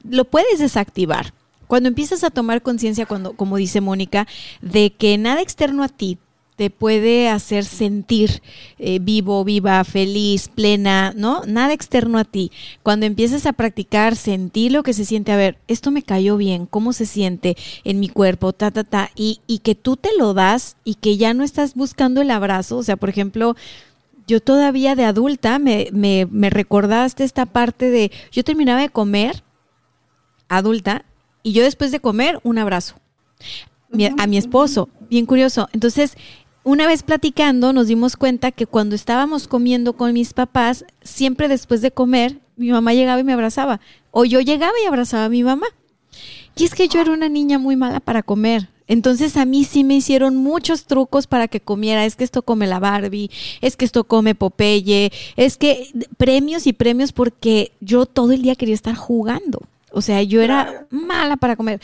lo 0.08 0.26
puedes 0.26 0.60
desactivar. 0.60 1.34
Cuando 1.68 1.90
empiezas 1.90 2.24
a 2.24 2.30
tomar 2.30 2.62
conciencia, 2.62 3.06
cuando, 3.06 3.34
como 3.34 3.58
dice 3.58 3.82
Mónica, 3.82 4.28
de 4.62 4.94
que 4.94 5.18
nada 5.18 5.42
externo 5.42 5.84
a 5.84 5.90
ti 5.90 6.18
te 6.56 6.70
puede 6.70 7.30
hacer 7.30 7.66
sentir 7.66 8.42
eh, 8.80 9.00
vivo, 9.00 9.44
viva, 9.44 9.84
feliz, 9.84 10.48
plena, 10.48 11.14
¿no? 11.16 11.42
Nada 11.46 11.74
externo 11.74 12.18
a 12.18 12.24
ti. 12.24 12.52
Cuando 12.84 13.06
empieces 13.06 13.46
a 13.46 13.54
practicar, 13.54 14.16
sentir 14.16 14.72
lo 14.72 14.84
que 14.84 14.94
se 14.94 15.06
siente, 15.06 15.32
a 15.32 15.38
ver, 15.38 15.58
esto 15.68 15.92
me 15.92 16.04
cayó 16.04 16.38
bien, 16.38 16.66
cómo 16.66 16.94
se 16.94 17.06
siente 17.06 17.58
en 17.84 18.00
mi 18.00 18.10
cuerpo, 18.10 18.54
ta, 18.54 18.72
ta, 18.72 18.84
ta, 18.84 19.12
y, 19.16 19.42
y 19.48 19.60
que 19.60 19.76
tú 19.76 19.98
te 19.98 20.10
lo 20.18 20.34
das 20.34 20.78
y 20.84 20.96
que 20.96 21.18
ya 21.18 21.34
no 21.34 21.44
estás 21.44 21.74
buscando 21.76 22.22
el 22.22 22.32
abrazo. 22.32 22.78
O 22.78 22.84
sea, 22.84 22.96
por 22.96 23.10
ejemplo, 23.10 23.56
yo 24.28 24.40
todavía 24.40 24.96
de 24.96 25.06
adulta 25.06 25.60
me, 25.60 25.90
me, 25.92 26.28
me 26.30 26.50
recordaste 26.50 27.24
esta 27.24 27.46
parte 27.46 27.90
de, 27.90 28.12
yo 28.32 28.44
terminaba 28.44 28.82
de 28.82 28.90
comer, 28.90 29.44
adulta, 30.50 31.06
y 31.44 31.52
yo 31.52 31.64
después 31.64 31.92
de 31.92 32.00
comer, 32.00 32.40
un 32.44 32.58
abrazo. 32.58 32.96
a 34.18 34.28
mi 34.28 34.38
esposo, 34.38 34.90
bien 35.10 35.26
curioso. 35.26 35.68
Entonces, 35.74 36.16
una 36.64 36.88
vez 36.88 37.04
platicando 37.04 37.74
nos 37.74 37.88
dimos 37.88 38.16
cuenta 38.16 38.52
que 38.52 38.66
cuando 38.66 38.96
estábamos 38.96 39.48
comiendo 39.48 39.94
con 39.94 40.14
mis 40.14 40.34
papás, 40.34 40.86
siempre 41.02 41.48
después 41.48 41.82
de 41.82 41.92
comer, 41.92 42.40
mi 42.56 42.72
mamá 42.72 42.94
llegaba 42.94 43.20
y 43.20 43.24
me 43.24 43.34
abrazaba. 43.34 43.82
O 44.12 44.26
yo 44.26 44.40
llegaba 44.40 44.74
y 44.84 44.88
abrazaba 44.88 45.26
a 45.26 45.30
mi 45.30 45.44
mamá. 45.44 45.68
Y 46.56 46.66
es 46.66 46.74
que 46.74 46.88
yo 46.88 47.02
era 47.02 47.12
una 47.12 47.30
niña 47.30 47.58
muy 47.60 47.76
mala 47.76 48.00
para 48.00 48.24
comer. 48.24 48.70
Entonces 48.88 49.38
a 49.38 49.46
mí 49.46 49.64
sí 49.64 49.84
me 49.84 49.96
hicieron 49.96 50.36
muchos 50.36 50.86
trucos 50.86 51.28
para 51.28 51.48
que 51.48 51.60
comiera. 51.60 52.06
Es 52.06 52.16
que 52.16 52.24
esto 52.24 52.44
come 52.44 52.68
la 52.68 52.80
Barbie, 52.80 53.32
es 53.62 53.76
que 53.76 53.86
esto 53.86 54.04
come 54.04 54.36
Popeye, 54.36 55.12
es 55.36 55.58
que 55.58 55.92
premios 56.18 56.68
y 56.68 56.74
premios 56.74 57.12
porque 57.12 57.72
yo 57.80 58.06
todo 58.06 58.34
el 58.34 58.42
día 58.42 58.56
quería 58.56 58.76
estar 58.76 58.96
jugando. 58.96 59.62
O 59.94 60.02
sea, 60.02 60.22
yo 60.24 60.42
era 60.42 60.88
mala 60.90 61.38
para 61.38 61.56
comer. 61.56 61.80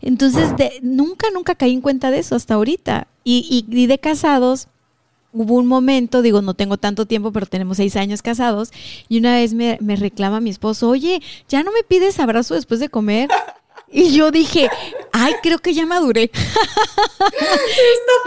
Entonces, 0.00 0.50
nunca, 0.82 1.28
nunca 1.32 1.54
caí 1.54 1.72
en 1.72 1.80
cuenta 1.80 2.10
de 2.10 2.18
eso 2.18 2.34
hasta 2.34 2.54
ahorita. 2.54 3.06
Y, 3.24 3.64
y, 3.68 3.86
de 3.86 3.98
casados, 3.98 4.68
hubo 5.32 5.54
un 5.54 5.66
momento, 5.66 6.22
digo, 6.22 6.42
no 6.42 6.54
tengo 6.54 6.76
tanto 6.76 7.06
tiempo, 7.06 7.32
pero 7.32 7.46
tenemos 7.46 7.76
seis 7.76 7.94
años 7.96 8.20
casados, 8.20 8.72
y 9.08 9.18
una 9.18 9.34
vez 9.34 9.54
me, 9.54 9.78
me 9.80 9.96
reclama 9.96 10.40
mi 10.40 10.50
esposo, 10.50 10.88
oye, 10.88 11.22
¿ya 11.48 11.62
no 11.62 11.70
me 11.72 11.84
pides 11.84 12.18
abrazo 12.18 12.54
después 12.54 12.80
de 12.80 12.88
comer? 12.88 13.30
Y 13.94 14.14
yo 14.14 14.30
dije, 14.30 14.70
Ay, 15.14 15.34
creo 15.42 15.58
que 15.58 15.74
ya 15.74 15.84
maduré. 15.84 16.30
Está 16.32 16.52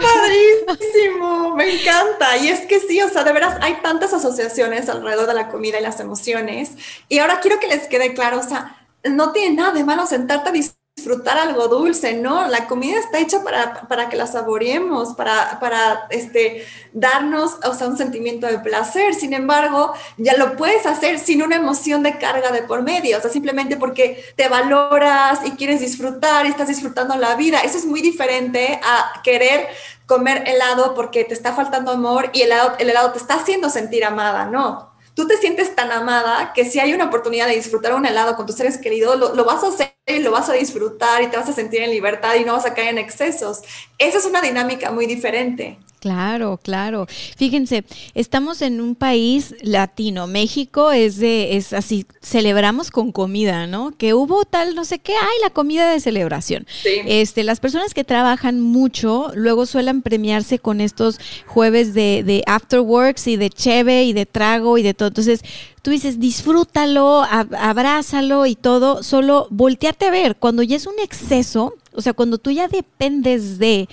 padrísimo, 0.00 1.56
me 1.56 1.80
encanta. 1.80 2.36
Y 2.36 2.48
es 2.48 2.60
que 2.60 2.78
sí, 2.78 3.02
o 3.02 3.08
sea, 3.08 3.24
de 3.24 3.32
veras 3.32 3.58
hay 3.60 3.82
tantas 3.82 4.12
asociaciones 4.12 4.88
alrededor 4.88 5.26
de 5.26 5.34
la 5.34 5.48
comida 5.48 5.80
y 5.80 5.82
las 5.82 5.98
emociones. 5.98 6.74
Y 7.08 7.18
ahora 7.18 7.40
quiero 7.40 7.58
que 7.58 7.66
les 7.66 7.88
quede 7.88 8.14
claro, 8.14 8.38
o 8.38 8.42
sea, 8.42 8.75
no 9.10 9.32
tiene 9.32 9.56
nada 9.56 9.72
de 9.72 9.84
malo 9.84 10.06
sentarte 10.06 10.50
a 10.50 10.52
disfrutar 10.52 11.38
algo 11.38 11.68
dulce, 11.68 12.14
¿no? 12.14 12.48
La 12.48 12.66
comida 12.66 12.98
está 12.98 13.18
hecha 13.18 13.44
para, 13.44 13.86
para 13.86 14.08
que 14.08 14.16
la 14.16 14.26
saboreemos, 14.26 15.14
para, 15.14 15.60
para 15.60 16.06
este, 16.10 16.64
darnos, 16.92 17.58
o 17.64 17.74
sea, 17.74 17.86
un 17.86 17.98
sentimiento 17.98 18.46
de 18.46 18.58
placer. 18.58 19.14
Sin 19.14 19.32
embargo, 19.34 19.92
ya 20.16 20.36
lo 20.36 20.56
puedes 20.56 20.86
hacer 20.86 21.18
sin 21.18 21.42
una 21.42 21.56
emoción 21.56 22.02
de 22.02 22.18
carga 22.18 22.50
de 22.50 22.62
por 22.62 22.82
medio, 22.82 23.18
o 23.18 23.20
sea, 23.20 23.30
simplemente 23.30 23.76
porque 23.76 24.24
te 24.36 24.48
valoras 24.48 25.40
y 25.44 25.52
quieres 25.52 25.80
disfrutar 25.80 26.46
y 26.46 26.48
estás 26.48 26.68
disfrutando 26.68 27.14
la 27.16 27.36
vida. 27.36 27.60
Eso 27.60 27.78
es 27.78 27.84
muy 27.84 28.00
diferente 28.00 28.80
a 28.82 29.20
querer 29.22 29.68
comer 30.06 30.44
helado 30.48 30.94
porque 30.94 31.24
te 31.24 31.34
está 31.34 31.52
faltando 31.52 31.92
amor 31.92 32.30
y 32.32 32.42
el 32.42 32.52
helado, 32.52 32.74
el 32.78 32.90
helado 32.90 33.12
te 33.12 33.18
está 33.18 33.34
haciendo 33.34 33.70
sentir 33.70 34.04
amada, 34.04 34.46
¿no? 34.46 34.95
Tú 35.16 35.26
te 35.26 35.38
sientes 35.38 35.74
tan 35.74 35.90
amada 35.90 36.52
que 36.52 36.66
si 36.66 36.78
hay 36.78 36.92
una 36.92 37.06
oportunidad 37.06 37.48
de 37.48 37.56
disfrutar 37.56 37.94
un 37.94 38.04
helado 38.04 38.36
con 38.36 38.44
tus 38.44 38.54
seres 38.54 38.76
queridos, 38.76 39.18
lo, 39.18 39.34
lo, 39.34 39.44
vas 39.46 39.64
a 39.64 39.68
hacer 39.68 39.94
y 40.06 40.18
lo 40.18 40.30
vas 40.30 40.50
a 40.50 40.52
disfrutar 40.52 41.22
y 41.22 41.28
te 41.28 41.38
vas 41.38 41.48
a 41.48 41.54
sentir 41.54 41.82
en 41.82 41.90
libertad 41.90 42.34
y 42.34 42.44
no 42.44 42.52
vas 42.52 42.66
a 42.66 42.74
caer 42.74 42.88
en 42.88 42.98
excesos. 42.98 43.62
Esa 43.96 44.18
es 44.18 44.26
una 44.26 44.42
dinámica 44.42 44.92
muy 44.92 45.06
diferente. 45.06 45.78
Claro, 46.06 46.60
claro. 46.62 47.08
Fíjense, 47.36 47.84
estamos 48.14 48.62
en 48.62 48.80
un 48.80 48.94
país 48.94 49.56
latino. 49.60 50.28
México 50.28 50.92
es 50.92 51.16
de, 51.16 51.56
es 51.56 51.72
así, 51.72 52.06
celebramos 52.22 52.92
con 52.92 53.10
comida, 53.10 53.66
¿no? 53.66 53.90
Que 53.90 54.14
hubo 54.14 54.44
tal, 54.44 54.76
no 54.76 54.84
sé 54.84 55.00
qué, 55.00 55.14
hay 55.14 55.42
la 55.42 55.50
comida 55.50 55.90
de 55.90 55.98
celebración. 55.98 56.64
Sí. 56.80 56.90
Este, 57.06 57.42
las 57.42 57.58
personas 57.58 57.92
que 57.92 58.04
trabajan 58.04 58.60
mucho, 58.60 59.32
luego 59.34 59.66
suelen 59.66 60.00
premiarse 60.00 60.60
con 60.60 60.80
estos 60.80 61.18
jueves 61.44 61.92
de, 61.92 62.22
de 62.24 62.44
after 62.46 62.78
works 62.78 63.26
y 63.26 63.36
de 63.36 63.50
cheve 63.50 64.04
y 64.04 64.12
de 64.12 64.26
trago 64.26 64.78
y 64.78 64.84
de 64.84 64.94
todo. 64.94 65.08
Entonces, 65.08 65.40
tú 65.82 65.90
dices, 65.90 66.20
disfrútalo, 66.20 67.24
abrázalo 67.24 68.46
y 68.46 68.54
todo, 68.54 69.02
solo 69.02 69.48
voltearte 69.50 70.06
a 70.06 70.10
ver. 70.12 70.36
Cuando 70.36 70.62
ya 70.62 70.76
es 70.76 70.86
un 70.86 71.00
exceso, 71.02 71.74
o 71.96 72.02
sea, 72.02 72.12
cuando 72.12 72.38
tú 72.38 72.50
ya 72.50 72.68
dependes 72.68 73.58
de 73.58 73.88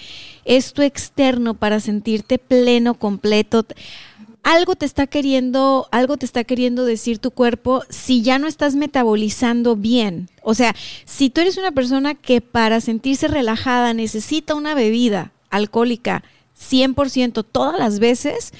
esto 0.45 0.81
externo 0.81 1.53
para 1.53 1.79
sentirte 1.79 2.37
pleno, 2.37 2.93
completo, 2.93 3.65
algo 4.43 4.75
te 4.75 4.85
está 4.85 5.07
queriendo, 5.07 5.87
algo 5.91 6.17
te 6.17 6.25
está 6.25 6.43
queriendo 6.43 6.85
decir 6.85 7.17
tu 7.17 7.31
cuerpo 7.31 7.83
si 7.89 8.21
ya 8.21 8.37
no 8.39 8.47
estás 8.47 8.75
metabolizando 8.75 9.75
bien. 9.75 10.29
O 10.41 10.53
sea, 10.53 10.75
si 11.05 11.29
tú 11.29 11.41
eres 11.41 11.57
una 11.57 11.71
persona 11.71 12.13
que 12.13 12.41
para 12.41 12.81
sentirse 12.81 13.29
relajada 13.29 13.93
necesita 13.93 14.53
una 14.53 14.75
bebida 14.75 15.31
alcohólica 15.49 16.23
100% 16.59 17.45
todas 17.49 17.79
las 17.79 17.99
veces, 17.99 18.53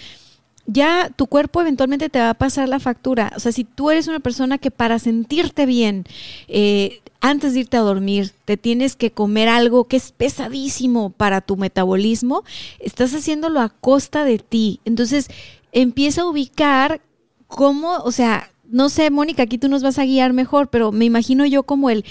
ya 0.66 1.12
tu 1.16 1.28
cuerpo 1.28 1.62
eventualmente 1.62 2.10
te 2.10 2.20
va 2.20 2.32
a 2.32 2.34
pasar 2.36 2.70
la 2.70 2.80
factura. 2.80 3.34
O 3.36 3.40
sea, 3.40 3.52
si 3.52 3.64
tú 3.64 3.92
eres 3.92 4.08
una 4.08 4.20
persona 4.20 4.58
que 4.58 4.72
para 4.72 5.00
sentirte 5.00 5.66
bien, 5.66 6.06
eh, 6.48 7.02
antes 7.22 7.54
de 7.54 7.62
irte 7.62 7.78
a 7.78 7.82
dormir, 7.82 8.32
te 8.46 8.58
tienes 8.58 8.96
que 8.96 9.12
comer 9.12 9.50
algo 9.50 9.86
que 9.86 9.98
es 9.98 10.12
pesadísimo 10.12 11.10
para 11.10 11.42
tu 11.42 11.58
metabolismo, 11.58 12.44
estás 12.80 13.14
haciéndolo 13.14 13.60
a 13.62 13.70
costa 13.70 14.26
de 14.26 14.40
ti. 14.40 14.80
Entonces, 14.86 15.28
empieza 15.72 16.22
a 16.22 16.28
ubicar 16.28 17.02
cómo, 17.48 17.98
o 17.98 18.12
sea, 18.12 18.50
no 18.66 18.90
sé, 18.90 19.10
Mónica, 19.10 19.44
aquí 19.44 19.58
tú 19.58 19.70
nos 19.70 19.84
vas 19.84 20.00
a 20.00 20.06
guiar 20.06 20.34
mejor, 20.34 20.70
pero 20.70 20.92
me 20.92 21.06
imagino 21.06 21.46
yo 21.46 21.64
como 21.64 21.90
el, 21.90 22.06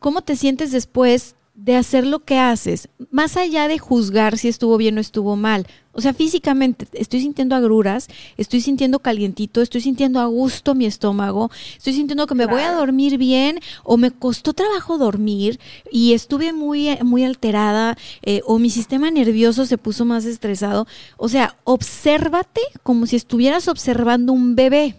¿cómo 0.00 0.22
te 0.22 0.36
sientes 0.36 0.72
después 0.72 1.34
de 1.58 1.74
hacer 1.74 2.06
lo 2.06 2.20
que 2.20 2.38
haces, 2.38 2.88
más 3.10 3.36
allá 3.36 3.66
de 3.66 3.80
juzgar 3.80 4.38
si 4.38 4.46
estuvo 4.46 4.76
bien 4.76 4.96
o 4.96 5.00
estuvo 5.00 5.34
mal. 5.34 5.66
O 5.90 6.00
sea, 6.00 6.14
físicamente 6.14 6.86
estoy 6.92 7.20
sintiendo 7.20 7.56
agruras, 7.56 8.06
estoy 8.36 8.60
sintiendo 8.60 9.00
calientito, 9.00 9.60
estoy 9.60 9.80
sintiendo 9.80 10.20
a 10.20 10.26
gusto 10.26 10.76
mi 10.76 10.86
estómago, 10.86 11.50
estoy 11.76 11.94
sintiendo 11.94 12.28
que 12.28 12.36
me 12.36 12.46
voy 12.46 12.60
a 12.60 12.70
dormir 12.70 13.18
bien 13.18 13.58
o 13.82 13.96
me 13.96 14.12
costó 14.12 14.52
trabajo 14.52 14.98
dormir 14.98 15.58
y 15.90 16.12
estuve 16.12 16.52
muy, 16.52 16.96
muy 17.02 17.24
alterada 17.24 17.98
eh, 18.22 18.40
o 18.46 18.60
mi 18.60 18.70
sistema 18.70 19.10
nervioso 19.10 19.66
se 19.66 19.78
puso 19.78 20.04
más 20.04 20.26
estresado. 20.26 20.86
O 21.16 21.28
sea, 21.28 21.56
obsérvate 21.64 22.60
como 22.84 23.06
si 23.06 23.16
estuvieras 23.16 23.66
observando 23.66 24.32
un 24.32 24.54
bebé. 24.54 24.94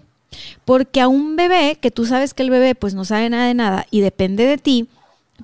Porque 0.65 1.01
a 1.01 1.07
un 1.07 1.35
bebé, 1.37 1.79
que 1.81 1.89
tú 1.89 2.05
sabes 2.05 2.35
que 2.35 2.43
el 2.43 2.51
bebé 2.51 2.75
pues 2.75 2.93
no 2.93 3.03
sabe 3.03 3.29
nada 3.29 3.47
de 3.47 3.55
nada 3.55 3.87
y 3.89 4.01
depende 4.01 4.45
de 4.45 4.59
ti, 4.59 4.87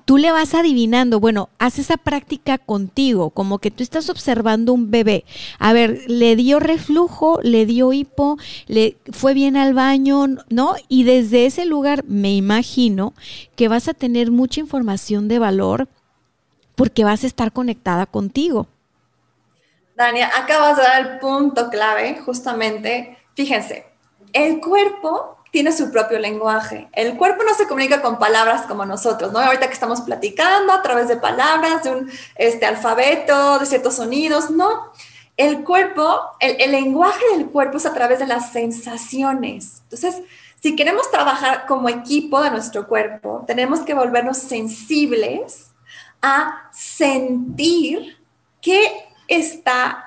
tú 0.04 0.18
le 0.18 0.32
vas 0.32 0.54
adivinando, 0.54 1.20
bueno, 1.20 1.48
haz 1.58 1.78
esa 1.78 1.96
práctica 1.96 2.58
contigo, 2.58 3.30
como 3.30 3.58
que 3.58 3.70
tú 3.70 3.82
estás 3.82 4.08
observando 4.10 4.72
un 4.72 4.90
bebé. 4.90 5.24
A 5.58 5.72
ver, 5.72 6.02
le 6.08 6.36
dio 6.36 6.60
reflujo, 6.60 7.40
le 7.42 7.66
dio 7.66 7.92
hipo, 7.92 8.36
le 8.66 8.96
fue 9.12 9.34
bien 9.34 9.56
al 9.56 9.74
baño, 9.74 10.26
¿no? 10.48 10.74
Y 10.88 11.04
desde 11.04 11.46
ese 11.46 11.64
lugar 11.64 12.04
me 12.04 12.34
imagino 12.34 13.14
que 13.56 13.68
vas 13.68 13.88
a 13.88 13.94
tener 13.94 14.30
mucha 14.30 14.60
información 14.60 15.28
de 15.28 15.38
valor 15.38 15.88
porque 16.74 17.04
vas 17.04 17.24
a 17.24 17.26
estar 17.26 17.52
conectada 17.52 18.06
contigo. 18.06 18.66
Dania, 19.96 20.30
acabas 20.36 20.76
de 20.76 20.82
dar 20.82 21.06
el 21.06 21.18
punto 21.18 21.70
clave, 21.70 22.20
justamente. 22.24 23.16
Fíjense, 23.34 23.86
el 24.32 24.60
cuerpo 24.60 25.35
tiene 25.56 25.72
su 25.72 25.90
propio 25.90 26.18
lenguaje. 26.18 26.86
El 26.92 27.16
cuerpo 27.16 27.42
no 27.42 27.54
se 27.54 27.66
comunica 27.66 28.02
con 28.02 28.18
palabras 28.18 28.66
como 28.66 28.84
nosotros, 28.84 29.32
¿no? 29.32 29.38
Ahorita 29.38 29.68
que 29.68 29.72
estamos 29.72 30.02
platicando 30.02 30.70
a 30.70 30.82
través 30.82 31.08
de 31.08 31.16
palabras, 31.16 31.82
de 31.82 31.92
un 31.92 32.10
este, 32.34 32.66
alfabeto, 32.66 33.58
de 33.58 33.64
ciertos 33.64 33.96
sonidos, 33.96 34.50
no. 34.50 34.92
El 35.38 35.64
cuerpo, 35.64 36.20
el, 36.40 36.70
lenguaje 36.70 37.24
del 37.34 37.46
cuerpo 37.46 37.78
es 37.78 37.86
a 37.86 37.94
través 37.94 38.18
de 38.18 38.26
las 38.26 38.52
sensaciones. 38.52 39.80
Entonces, 39.84 40.20
si 40.60 40.76
queremos 40.76 41.10
trabajar 41.10 41.64
como 41.64 41.88
equipo 41.88 42.42
de 42.42 42.50
nuestro 42.50 42.86
cuerpo, 42.86 43.42
tenemos 43.46 43.80
que 43.80 43.94
volvernos 43.94 44.36
sensibles 44.36 45.68
a 46.20 46.68
sentir 46.70 48.18
qué 48.60 49.08
está 49.26 50.05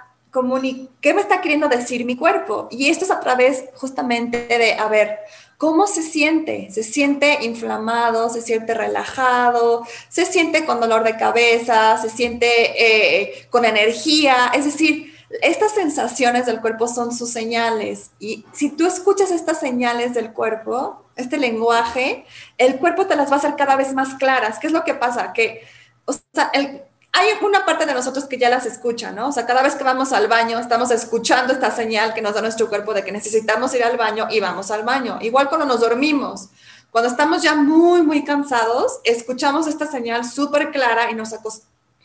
¿qué 1.02 1.14
me 1.14 1.22
está 1.22 1.42
queriendo 1.42 1.68
decir 1.68 2.06
mi 2.06 2.16
cuerpo? 2.16 2.68
Y 2.72 2.90
esto 2.90 3.06
es 3.06 3.12
a 3.12 3.20
través 3.20 3.66
justamente 3.76 4.48
de, 4.48 4.74
a 4.74 4.88
ver, 4.88 5.20
¿cómo 5.58 5.88
se 5.88 6.04
siente? 6.04 6.70
¿Se 6.72 6.84
siente 6.84 7.44
inflamado? 7.44 8.30
¿Se 8.30 8.42
siente 8.42 8.74
relajado? 8.74 9.86
¿Se 10.08 10.26
siente 10.26 10.66
con 10.66 10.80
dolor 10.80 11.04
de 11.04 11.18
cabeza? 11.18 11.98
¿Se 11.98 12.10
siente 12.10 12.48
eh, 12.48 13.48
con 13.50 13.66
energía? 13.66 14.52
Es 14.54 14.66
decir, 14.66 15.14
estas 15.42 15.74
sensaciones 15.74 16.46
del 16.46 16.62
cuerpo 16.62 16.88
son 16.88 17.16
sus 17.16 17.32
señales. 17.32 18.12
Y 18.20 18.46
si 18.54 18.70
tú 18.70 18.88
escuchas 18.88 19.32
estas 19.32 19.60
señales 19.60 20.14
del 20.14 20.32
cuerpo, 20.32 21.06
este 21.16 21.38
lenguaje, 21.38 22.26
el 22.58 22.78
cuerpo 22.78 23.06
te 23.08 23.16
las 23.16 23.30
va 23.30 23.36
a 23.36 23.40
hacer 23.40 23.56
cada 23.56 23.76
vez 23.76 23.94
más 23.94 24.16
claras. 24.16 24.60
¿Qué 24.60 24.68
es 24.68 24.74
lo 24.74 24.84
que 24.84 24.94
pasa? 24.94 25.34
Que, 25.34 25.64
o 26.06 26.14
sea, 26.14 26.50
el, 26.54 26.84
hay 27.12 27.28
una 27.42 27.66
parte 27.66 27.86
de 27.86 27.94
nosotros 27.94 28.26
que 28.26 28.38
ya 28.38 28.50
las 28.50 28.66
escucha, 28.66 29.12
¿no? 29.12 29.30
O 29.30 29.32
sea, 29.32 29.46
cada 29.46 29.64
vez 29.64 29.76
que 29.76 29.84
vamos 29.84 30.14
al 30.14 30.28
baño, 30.28 30.60
estamos 30.60 30.92
escuchando 30.92 31.54
esta 31.54 31.72
señal 31.72 32.14
que 32.14 32.22
nos 32.22 32.36
da 32.36 32.42
nuestro 32.42 32.70
cuerpo 32.70 32.94
de 32.94 33.04
que 33.04 33.12
necesitamos 33.12 33.74
ir 33.74 33.84
al 33.84 33.98
baño 33.98 34.28
y 34.30 34.40
vamos 34.40 34.70
al 34.72 34.84
baño. 34.84 35.18
Igual 35.22 35.50
cuando 35.50 35.66
nos 35.66 35.80
dormimos, 35.80 36.50
cuando 36.92 37.10
estamos 37.10 37.42
ya 37.42 37.56
muy, 37.56 38.04
muy 38.04 38.24
cansados, 38.24 39.00
escuchamos 39.04 39.68
esta 39.68 39.88
señal 39.88 40.24
súper 40.24 40.72
clara 40.72 41.10
y 41.10 41.16
nos, 41.16 41.34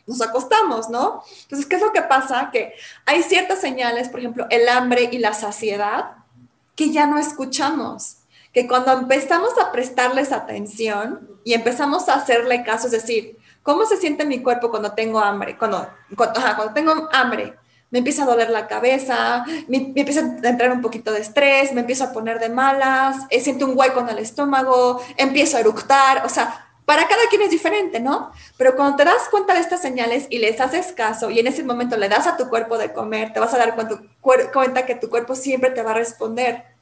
nos 0.07 0.21
acostamos, 0.23 0.89
¿no? 0.89 1.23
Entonces, 1.43 1.67
¿qué 1.67 1.77
es 1.77 1.83
lo 1.83 1.93
que 1.93 2.03
pasa? 2.03 2.51
Que 2.51 2.75
hay 3.05 3.23
ciertas 3.23 3.61
señales, 3.61 4.09
por 4.09 4.21
ejemplo, 4.21 4.47
el 4.51 4.69
hambre 4.69 5.09
y 5.13 5.19
la 5.19 5.35
saciedad, 5.35 6.13
que 6.77 6.91
ya 6.91 7.07
no 7.07 7.19
escuchamos 7.19 8.17
que 8.55 8.69
cuando 8.69 8.93
empezamos 8.93 9.51
a 9.59 9.73
prestarles 9.73 10.31
atención 10.31 11.29
y 11.45 11.55
empezamos 11.55 12.09
a 12.09 12.15
hacerle 12.15 12.63
caso, 12.63 12.87
es 12.87 12.93
decir, 12.93 13.37
¿Cómo 13.65 13.87
se 13.87 13.97
siente 13.97 14.27
mi 14.27 14.43
cuerpo 14.43 14.71
cuando 14.71 14.93
tengo 14.93 15.19
hambre? 15.19 15.57
Cuando, 15.57 15.89
cuando, 16.15 16.75
tengo 16.75 17.09
hambre, 17.11 17.55
me 17.91 18.01
empieza 18.01 18.25
a 18.25 18.27
doler 18.27 18.51
la 18.51 18.69
cabeza, 18.69 19.43
me, 19.69 19.91
empieza 19.97 20.21
a 20.21 20.49
entrar 20.49 20.71
un 20.71 20.83
poquito 20.83 21.11
de 21.11 21.21
estrés, 21.21 21.73
me 21.73 21.81
empiezo 21.81 22.05
a 22.05 22.13
poner 22.13 22.39
de 22.39 22.51
malas, 22.51 23.17
eh, 23.31 23.41
siento 23.41 23.65
un 23.65 23.73
hueco 23.75 24.01
en 24.01 24.11
el 24.11 24.19
estómago, 24.19 25.01
empiezo 25.17 25.57
a 25.57 25.61
eructar, 25.61 26.27
o 26.27 26.29
sea, 26.29 26.67
para 26.85 27.09
cada 27.09 27.23
quien 27.31 27.41
es 27.41 27.51
diferente, 27.51 28.01
¿no? 28.01 28.33
Pero 28.59 28.77
cuando 28.77 28.97
te 28.97 29.07
das 29.07 29.31
cuenta 29.31 29.55
de 29.55 29.61
estas 29.61 29.81
señales 29.81 30.27
y 30.29 30.41
les 30.41 30.61
haces 30.61 30.93
caso 30.93 31.31
y 31.31 31.39
en 31.39 31.47
ese 31.47 31.65
momento 31.65 31.97
le 31.97 32.11
das 32.11 32.27
a 32.27 32.37
tu 32.37 32.51
cuerpo 32.51 32.77
de 32.77 32.93
comer, 32.93 33.33
te 33.33 33.41
vas 33.41 33.55
a 33.55 33.57
dar 33.57 33.75
cuenta, 33.75 33.99
cuenta 34.53 34.85
que 34.85 34.95
tu 34.95 35.09
cuerpo 35.09 35.35
siempre 35.35 35.71
te 35.71 35.83
va 35.83 35.93
a 35.93 35.95
responder. 35.95 36.74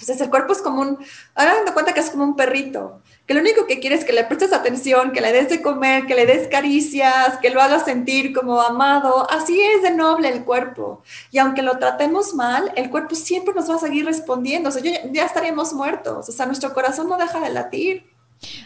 Entonces 0.00 0.20
el 0.20 0.30
cuerpo 0.30 0.52
es 0.52 0.62
como 0.62 0.80
un, 0.80 0.98
hagan 1.34 1.64
de 1.64 1.72
cuenta 1.72 1.92
que 1.92 2.00
es 2.00 2.10
como 2.10 2.24
un 2.24 2.36
perrito, 2.36 3.02
que 3.26 3.34
lo 3.34 3.40
único 3.40 3.66
que 3.66 3.78
quiere 3.78 3.96
es 3.96 4.04
que 4.04 4.12
le 4.12 4.24
prestes 4.24 4.52
atención, 4.52 5.12
que 5.12 5.20
le 5.20 5.32
des 5.32 5.48
de 5.48 5.62
comer, 5.62 6.06
que 6.06 6.14
le 6.14 6.26
des 6.26 6.48
caricias, 6.48 7.36
que 7.38 7.50
lo 7.50 7.60
hagas 7.60 7.84
sentir 7.84 8.34
como 8.34 8.60
amado. 8.60 9.30
Así 9.30 9.60
es 9.60 9.82
de 9.82 9.92
noble 9.92 10.28
el 10.28 10.44
cuerpo. 10.44 11.02
Y 11.30 11.38
aunque 11.38 11.62
lo 11.62 11.78
tratemos 11.78 12.34
mal, 12.34 12.72
el 12.74 12.90
cuerpo 12.90 13.14
siempre 13.14 13.54
nos 13.54 13.70
va 13.70 13.76
a 13.76 13.78
seguir 13.78 14.04
respondiendo. 14.04 14.70
O 14.70 14.72
sea, 14.72 14.82
ya 14.82 15.24
estaríamos 15.24 15.72
muertos. 15.74 16.28
O 16.28 16.32
sea, 16.32 16.46
nuestro 16.46 16.74
corazón 16.74 17.08
no 17.08 17.18
deja 17.18 17.38
de 17.38 17.50
latir. 17.50 18.10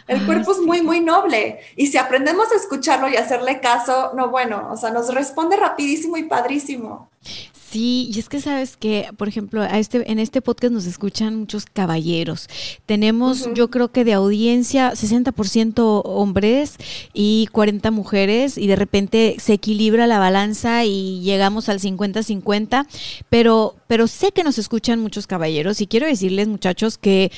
El 0.07 0.25
cuerpo 0.25 0.53
es 0.53 0.59
muy, 0.59 0.81
muy 0.81 0.99
noble. 0.99 1.59
Y 1.75 1.87
si 1.87 1.97
aprendemos 1.97 2.51
a 2.51 2.55
escucharlo 2.55 3.07
y 3.09 3.17
hacerle 3.17 3.59
caso, 3.59 4.13
no, 4.15 4.29
bueno, 4.29 4.69
o 4.71 4.77
sea, 4.77 4.91
nos 4.91 5.13
responde 5.13 5.57
rapidísimo 5.57 6.17
y 6.17 6.23
padrísimo. 6.23 7.09
Sí, 7.75 8.09
y 8.09 8.19
es 8.19 8.29
que 8.29 8.39
sabes 8.39 8.77
que, 8.77 9.09
por 9.17 9.27
ejemplo, 9.27 9.61
a 9.61 9.79
este, 9.79 10.09
en 10.09 10.17
este 10.17 10.41
podcast 10.41 10.71
nos 10.71 10.85
escuchan 10.85 11.35
muchos 11.35 11.65
caballeros. 11.65 12.47
Tenemos, 12.85 13.49
yo 13.53 13.69
creo 13.69 13.91
que 13.91 14.05
de 14.05 14.13
audiencia, 14.13 14.93
60% 14.93 16.01
hombres 16.05 16.77
y 17.13 17.49
40 17.51 17.91
mujeres, 17.91 18.57
y 18.57 18.67
de 18.67 18.77
repente 18.77 19.35
se 19.39 19.51
equilibra 19.51 20.07
la 20.07 20.19
balanza 20.19 20.85
y 20.85 21.19
llegamos 21.19 21.67
al 21.67 21.81
50-50, 21.81 22.87
pero, 23.27 23.75
pero 23.87 24.07
sé 24.07 24.31
que 24.31 24.45
nos 24.45 24.57
escuchan 24.57 25.01
muchos 25.01 25.27
caballeros 25.27 25.81
y 25.81 25.87
quiero 25.87 26.07
decirles, 26.07 26.47
muchachos, 26.47 26.97
que 26.97 27.29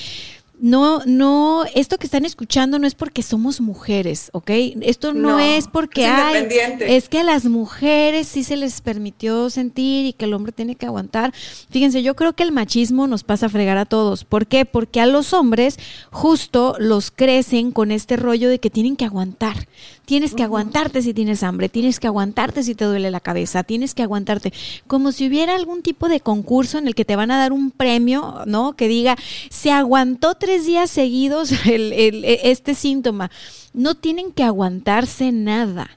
no, 0.60 1.02
no, 1.06 1.66
esto 1.76 1.98
que 1.98 2.08
están 2.08 2.26
escuchando 2.26 2.80
no 2.80 2.88
es 2.88 2.96
porque 2.96 3.22
somos 3.22 3.62
mujeres, 3.62 4.30
¿ok? 4.34 4.50
Esto 4.82 5.14
no, 5.14 5.40
es 5.40 5.68
porque 5.68 6.08
hay, 6.08 6.48
es 6.82 7.10
que 7.10 7.20
a 7.20 7.24
las 7.24 7.46
mujeres 7.46 8.28
sí 8.28 8.44
se 8.44 8.58
les 8.58 8.82
permitió 8.82 9.52
sentir 9.52 10.08
y 10.08 10.14
que 10.14 10.26
el 10.26 10.34
hombre 10.34 10.52
tiene 10.52 10.76
que 10.76 10.88
aguantar. 10.88 11.32
Fíjense, 11.70 12.02
yo 12.02 12.16
creo 12.16 12.34
que 12.34 12.42
el 12.42 12.52
machismo 12.52 13.06
nos 13.06 13.24
pasa 13.24 13.46
a 13.46 13.50
fregar 13.50 13.78
a 13.78 13.86
todos. 13.86 14.24
¿Por 14.24 14.48
qué? 14.48 14.66
Porque 14.66 15.00
a 15.00 15.06
los 15.06 15.32
hombres 15.34 15.78
justo 16.12 16.76
los 16.80 17.12
crecen 17.12 17.72
con 17.72 17.92
este 17.92 18.18
rollo 18.18 18.50
de 18.50 18.60
que 18.60 18.72
tienen 18.72 18.96
que 18.96 19.06
aguantar. 19.06 19.68
Tienes 20.08 20.34
que 20.34 20.44
aguantarte 20.44 21.02
si 21.02 21.14
tienes 21.14 21.44
hambre, 21.44 21.68
tienes 21.68 22.00
que 22.00 22.08
aguantarte 22.08 22.64
si 22.64 22.76
te 22.76 22.86
duele 22.86 23.12
la 23.12 23.20
cabeza, 23.20 23.64
tienes 23.64 23.94
que 23.94 24.04
aguantarte. 24.04 24.54
Como 24.88 25.12
si 25.12 25.28
hubiera 25.28 25.54
algún 25.54 25.82
tipo 25.82 26.08
de 26.08 26.22
concurso 26.22 26.78
en 26.78 26.88
el 26.88 26.96
que 26.96 27.04
te 27.04 27.18
van 27.18 27.30
a 27.30 27.38
dar 27.38 27.52
un 27.52 27.72
premio, 27.72 28.44
¿no? 28.46 28.72
Que 28.78 28.88
diga, 28.88 29.18
se 29.50 29.70
aguantó 29.70 30.36
tres 30.36 30.66
días 30.66 30.90
seguidos 30.90 31.52
e, 31.66 32.40
este 32.46 32.74
síntoma. 32.74 33.32
No 33.74 33.96
tienen 33.96 34.32
que 34.32 34.46
aguantarse 34.46 35.34
nada. 35.34 35.90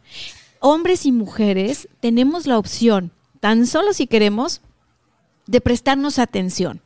Hombres 0.58 1.06
y 1.06 1.12
mujeres 1.12 1.86
tenemos 2.00 2.48
la 2.48 2.58
opción, 2.58 3.12
tan 3.38 3.64
solo 3.64 3.92
si 3.92 4.08
queremos, 4.08 4.60
de 5.46 5.60
prestarnos 5.60 6.18
atención 6.18 6.80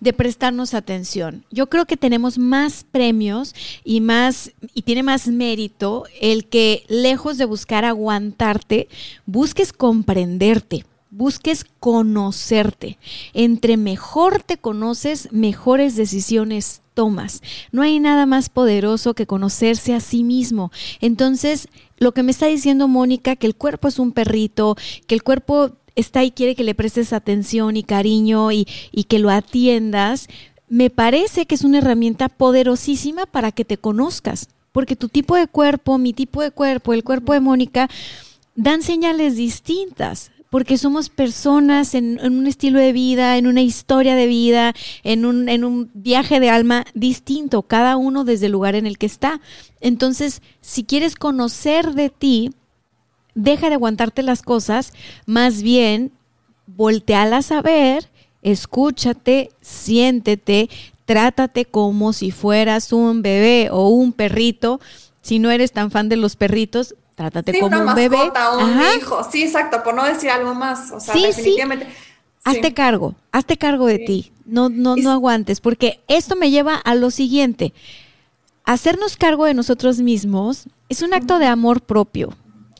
de 0.00 0.12
prestarnos 0.12 0.74
atención. 0.74 1.44
Yo 1.50 1.68
creo 1.68 1.86
que 1.86 1.96
tenemos 1.96 2.38
más 2.38 2.84
premios 2.90 3.54
y 3.84 4.00
más 4.00 4.52
y 4.74 4.82
tiene 4.82 5.02
más 5.02 5.28
mérito 5.28 6.04
el 6.20 6.46
que 6.46 6.84
lejos 6.88 7.38
de 7.38 7.44
buscar 7.44 7.84
aguantarte, 7.84 8.88
busques 9.26 9.72
comprenderte, 9.72 10.84
busques 11.10 11.64
conocerte. 11.80 12.98
Entre 13.32 13.76
mejor 13.76 14.42
te 14.42 14.58
conoces, 14.58 15.32
mejores 15.32 15.96
decisiones 15.96 16.82
tomas. 16.94 17.42
No 17.72 17.82
hay 17.82 18.00
nada 18.00 18.26
más 18.26 18.48
poderoso 18.48 19.14
que 19.14 19.26
conocerse 19.26 19.94
a 19.94 20.00
sí 20.00 20.24
mismo. 20.24 20.72
Entonces, 21.00 21.68
lo 21.98 22.12
que 22.12 22.22
me 22.22 22.30
está 22.30 22.46
diciendo 22.46 22.88
Mónica, 22.88 23.36
que 23.36 23.46
el 23.46 23.54
cuerpo 23.54 23.88
es 23.88 23.98
un 23.98 24.12
perrito, 24.12 24.76
que 25.06 25.14
el 25.14 25.22
cuerpo 25.22 25.72
está 25.96 26.22
y 26.22 26.30
quiere 26.30 26.54
que 26.54 26.64
le 26.64 26.74
prestes 26.74 27.12
atención 27.12 27.76
y 27.76 27.82
cariño 27.82 28.52
y, 28.52 28.66
y 28.92 29.04
que 29.04 29.18
lo 29.18 29.30
atiendas, 29.30 30.28
me 30.68 30.90
parece 30.90 31.46
que 31.46 31.54
es 31.54 31.64
una 31.64 31.78
herramienta 31.78 32.28
poderosísima 32.28 33.26
para 33.26 33.52
que 33.52 33.64
te 33.64 33.78
conozcas, 33.78 34.48
porque 34.72 34.96
tu 34.96 35.08
tipo 35.08 35.36
de 35.36 35.46
cuerpo, 35.46 35.98
mi 35.98 36.12
tipo 36.12 36.42
de 36.42 36.50
cuerpo, 36.50 36.92
el 36.92 37.04
cuerpo 37.04 37.32
de 37.32 37.40
Mónica, 37.40 37.88
dan 38.54 38.82
señales 38.82 39.36
distintas 39.36 40.30
porque 40.50 40.78
somos 40.78 41.08
personas 41.08 41.94
en, 41.94 42.18
un 42.20 42.46
estilo 42.46 42.78
de 42.78 42.92
vida, 42.92 43.36
en 43.36 43.46
una 43.46 43.62
historia 43.62 44.14
de 44.14 44.26
vida, 44.26 44.74
en 45.02 45.26
un, 45.26 45.48
en 45.48 45.64
un 45.64 45.90
viaje 45.92 46.40
de 46.40 46.50
alma 46.50 46.86
distinto, 46.94 47.62
cada 47.62 47.96
uno 47.96 48.24
desde 48.24 48.46
el 48.46 48.52
lugar 48.52 48.74
en 48.74 48.86
el 48.86 48.96
que 48.96 49.06
está. 49.06 49.40
Entonces, 49.80 50.42
si 50.60 50.84
quieres 50.84 51.14
conocer 51.14 51.92
de 51.94 52.10
ti, 52.10 52.52
deja 53.36 53.68
de 53.68 53.74
aguantarte 53.74 54.22
las 54.24 54.42
cosas, 54.42 54.92
más 55.26 55.62
bien 55.62 56.10
voltealas 56.66 57.52
a 57.52 57.62
ver, 57.62 58.10
escúchate, 58.42 59.50
siéntete, 59.60 60.68
trátate 61.04 61.66
como 61.66 62.12
si 62.12 62.32
fueras 62.32 62.92
un 62.92 63.22
bebé 63.22 63.68
o 63.70 63.88
un 63.88 64.12
perrito. 64.12 64.80
Si 65.20 65.38
no 65.38 65.50
eres 65.50 65.72
tan 65.72 65.90
fan 65.90 66.08
de 66.08 66.16
los 66.16 66.34
perritos, 66.34 66.96
trátate 67.14 67.58
como 67.60 67.78
un 67.78 67.94
bebé. 67.94 68.18
un 68.58 68.80
hijo. 68.98 69.20
Sí, 69.30 69.44
exacto, 69.44 69.82
por 69.84 69.94
no 69.94 70.04
decir 70.04 70.30
algo 70.30 70.54
más. 70.54 70.90
O 70.90 70.98
sea, 70.98 71.14
definitivamente. 71.14 71.86
Hazte 72.44 72.74
cargo, 72.74 73.14
hazte 73.32 73.56
cargo 73.56 73.86
de 73.86 73.98
ti. 73.98 74.32
No, 74.44 74.68
no, 74.68 74.94
no 74.96 75.10
aguantes, 75.10 75.60
porque 75.60 76.00
esto 76.06 76.36
me 76.36 76.50
lleva 76.50 76.76
a 76.76 76.94
lo 76.94 77.10
siguiente. 77.10 77.74
Hacernos 78.64 79.16
cargo 79.16 79.44
de 79.44 79.54
nosotros 79.54 79.98
mismos 79.98 80.66
es 80.88 81.02
un 81.02 81.12
acto 81.12 81.38
de 81.40 81.46
amor 81.46 81.80
propio. 81.80 82.32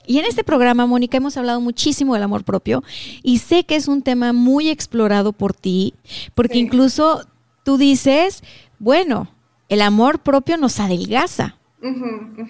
Y 0.07 0.18
en 0.18 0.24
este 0.24 0.44
programa, 0.44 0.86
Mónica, 0.86 1.16
hemos 1.16 1.36
hablado 1.36 1.61
muchísimo 1.61 2.14
del 2.14 2.22
amor 2.22 2.44
propio 2.44 2.82
y 3.22 3.38
sé 3.38 3.64
que 3.64 3.76
es 3.76 3.88
un 3.88 4.02
tema 4.02 4.32
muy 4.32 4.68
explorado 4.68 5.32
por 5.32 5.52
ti, 5.52 5.94
porque 6.34 6.59
incluso 6.59 7.26
tú 7.64 7.76
dices, 7.76 8.42
bueno, 8.78 9.28
el 9.68 9.82
amor 9.82 10.20
propio 10.20 10.57
nos 10.57 10.78
adelgaza. 10.80 11.57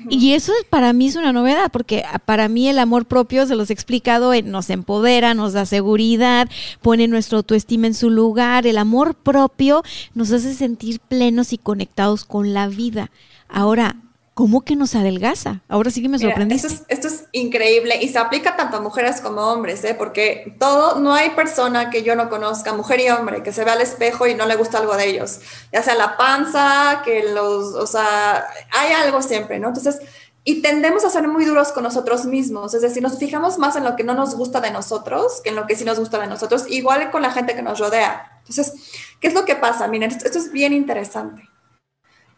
Y 0.08 0.32
eso 0.32 0.52
para 0.70 0.92
mí 0.92 1.08
es 1.08 1.16
una 1.16 1.32
novedad, 1.32 1.70
porque 1.70 2.04
para 2.24 2.48
mí 2.48 2.68
el 2.68 2.78
amor 2.78 3.06
propio, 3.06 3.44
se 3.46 3.56
los 3.56 3.70
he 3.70 3.72
explicado, 3.72 4.32
eh, 4.32 4.42
nos 4.42 4.70
empodera, 4.70 5.34
nos 5.34 5.52
da 5.52 5.66
seguridad, 5.66 6.48
pone 6.80 7.08
nuestra 7.08 7.38
autoestima 7.38 7.86
en 7.86 7.94
su 7.94 8.08
lugar. 8.08 8.66
El 8.66 8.78
amor 8.78 9.14
propio 9.14 9.82
nos 10.14 10.32
hace 10.32 10.54
sentir 10.54 11.00
plenos 11.00 11.52
y 11.52 11.58
conectados 11.58 12.24
con 12.24 12.54
la 12.54 12.68
vida. 12.68 13.10
Ahora, 13.48 13.96
¿cómo 14.36 14.66
que 14.66 14.76
nos 14.76 14.94
adelgaza? 14.94 15.62
Ahora 15.66 15.90
sí 15.90 16.02
que 16.02 16.10
me 16.10 16.18
sorprende. 16.18 16.56
Esto, 16.56 16.84
esto 16.88 17.08
es, 17.08 17.24
increíble 17.32 17.98
y 18.02 18.08
se 18.08 18.18
aplica 18.18 18.54
tanto 18.54 18.76
a 18.76 18.80
mujeres 18.80 19.22
como 19.22 19.40
a 19.40 19.54
hombres, 19.54 19.82
¿eh? 19.84 19.94
porque 19.94 20.54
todo, 20.60 21.00
no 21.00 21.14
hay 21.14 21.30
persona 21.30 21.88
que 21.88 22.02
yo 22.02 22.14
no 22.16 22.28
conozca, 22.28 22.74
mujer 22.74 23.00
y 23.00 23.08
hombre, 23.08 23.42
que 23.42 23.50
se 23.50 23.64
vea 23.64 23.72
al 23.72 23.80
espejo 23.80 24.26
y 24.26 24.34
no 24.34 24.44
le 24.44 24.56
gusta 24.56 24.76
algo 24.76 24.94
de 24.94 25.06
ellos, 25.06 25.40
ya 25.72 25.82
sea 25.82 25.94
la 25.94 26.18
panza, 26.18 27.00
que 27.02 27.32
los, 27.32 27.72
o 27.76 27.86
sea, 27.86 28.46
hay 28.72 28.92
algo 28.92 29.22
siempre, 29.22 29.58
¿no? 29.58 29.68
Entonces, 29.68 30.00
y 30.44 30.60
tendemos 30.60 31.02
a 31.06 31.10
ser 31.10 31.26
muy 31.28 31.46
duros 31.46 31.72
con 31.72 31.84
nosotros 31.84 32.26
mismos, 32.26 32.74
es 32.74 32.82
decir, 32.82 33.02
nos 33.02 33.18
fijamos 33.18 33.56
más 33.56 33.74
en 33.76 33.84
lo 33.84 33.96
que 33.96 34.04
no 34.04 34.12
nos 34.12 34.34
gusta 34.34 34.60
de 34.60 34.70
nosotros 34.70 35.40
que 35.42 35.48
en 35.48 35.56
lo 35.56 35.66
que 35.66 35.76
sí 35.76 35.84
nos 35.86 35.98
gusta 35.98 36.18
de 36.18 36.26
nosotros, 36.26 36.66
igual 36.68 37.10
con 37.10 37.22
la 37.22 37.30
gente 37.30 37.54
que 37.54 37.62
nos 37.62 37.78
rodea. 37.78 38.38
Entonces, 38.40 38.74
¿qué 39.18 39.28
es 39.28 39.34
lo 39.34 39.46
que 39.46 39.56
pasa? 39.56 39.88
Miren, 39.88 40.10
esto, 40.10 40.26
esto 40.26 40.38
es 40.38 40.52
bien 40.52 40.74
interesante. 40.74 41.48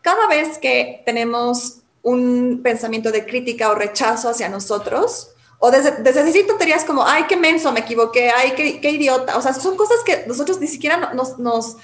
Cada 0.00 0.28
vez 0.28 0.58
que 0.58 1.02
tenemos 1.04 1.82
un 2.08 2.60
pensamiento 2.62 3.10
de 3.12 3.26
crítica 3.26 3.70
o 3.70 3.74
rechazo 3.74 4.28
hacia 4.30 4.48
nosotros, 4.48 5.30
o 5.58 5.70
desde, 5.70 6.02
desde 6.02 6.24
decir 6.24 6.46
tonterías 6.46 6.84
como, 6.84 7.04
ay, 7.04 7.24
qué 7.28 7.36
menso, 7.36 7.72
me 7.72 7.80
equivoqué, 7.80 8.30
ay, 8.30 8.52
qué, 8.56 8.80
qué 8.80 8.90
idiota, 8.90 9.36
o 9.36 9.42
sea, 9.42 9.52
son 9.52 9.76
cosas 9.76 9.98
que 10.04 10.24
nosotros 10.26 10.60
ni 10.60 10.68
siquiera 10.68 11.12
nos, 11.14 11.38
nos, 11.38 11.76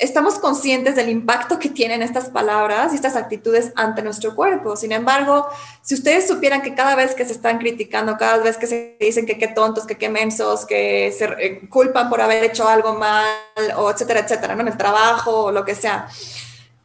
estamos 0.00 0.38
conscientes 0.38 0.96
del 0.96 1.10
impacto 1.10 1.58
que 1.58 1.68
tienen 1.68 2.00
estas 2.00 2.30
palabras 2.30 2.92
y 2.92 2.96
estas 2.96 3.16
actitudes 3.16 3.70
ante 3.76 4.02
nuestro 4.02 4.34
cuerpo. 4.34 4.74
Sin 4.74 4.92
embargo, 4.92 5.46
si 5.82 5.94
ustedes 5.94 6.26
supieran 6.26 6.62
que 6.62 6.74
cada 6.74 6.94
vez 6.94 7.14
que 7.14 7.26
se 7.26 7.32
están 7.32 7.58
criticando, 7.58 8.16
cada 8.16 8.38
vez 8.38 8.56
que 8.56 8.66
se 8.66 8.96
dicen 8.98 9.26
que 9.26 9.36
qué 9.36 9.48
tontos, 9.48 9.86
que 9.86 9.98
qué 9.98 10.08
mensos, 10.08 10.64
que 10.64 11.12
se 11.16 11.26
eh, 11.38 11.68
culpan 11.68 12.08
por 12.08 12.22
haber 12.22 12.42
hecho 12.44 12.66
algo 12.66 12.94
mal, 12.94 13.26
o 13.76 13.90
etcétera, 13.90 14.20
etcétera, 14.20 14.54
¿no? 14.54 14.62
en 14.62 14.68
el 14.68 14.76
trabajo 14.78 15.44
o 15.44 15.52
lo 15.52 15.66
que 15.66 15.74
sea, 15.74 16.08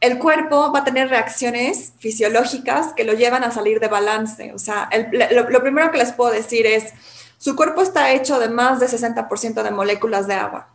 el 0.00 0.18
cuerpo 0.18 0.72
va 0.72 0.80
a 0.80 0.84
tener 0.84 1.08
reacciones 1.08 1.94
fisiológicas 1.98 2.92
que 2.92 3.04
lo 3.04 3.14
llevan 3.14 3.44
a 3.44 3.50
salir 3.50 3.80
de 3.80 3.88
balance. 3.88 4.52
O 4.52 4.58
sea, 4.58 4.90
lo, 5.10 5.62
primero 5.62 5.90
que 5.90 5.98
les 5.98 6.12
puedo 6.12 6.32
decir 6.32 6.66
es, 6.66 6.92
su 7.38 7.56
cuerpo 7.56 7.82
está 7.82 8.12
hecho 8.12 8.38
de 8.38 8.48
más 8.48 8.80
de 8.80 8.86
60% 8.86 9.62
de 9.62 9.70
moléculas 9.70 10.26
de 10.26 10.34
agua. 10.34 10.68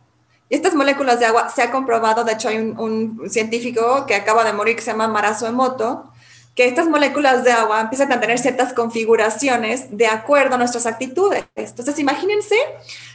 Y 0.48 0.56
estas 0.56 0.74
moléculas 0.74 1.18
de 1.18 1.26
agua 1.26 1.48
se 1.48 1.62
ha 1.62 1.70
comprobado, 1.70 2.24
de 2.24 2.32
hecho 2.32 2.48
hay 2.48 2.58
un, 2.58 3.22
científico 3.30 4.04
que 4.06 4.14
acaba 4.14 4.44
de 4.44 4.52
morir 4.52 4.76
que 4.76 4.82
se 4.82 4.90
llama 4.90 5.08
Marazo 5.08 5.46
Emoto, 5.46 6.10
que 6.54 6.66
estas 6.66 6.88
moléculas 6.88 7.44
de 7.44 7.52
agua 7.52 7.80
empiezan 7.80 8.12
a 8.12 8.20
tener 8.20 8.38
ciertas 8.38 8.74
configuraciones 8.74 9.96
de 9.96 10.08
acuerdo 10.08 10.56
a 10.56 10.58
nuestras 10.58 10.84
actitudes. 10.84 11.46
Entonces, 11.54 11.98
imagínense 11.98 12.56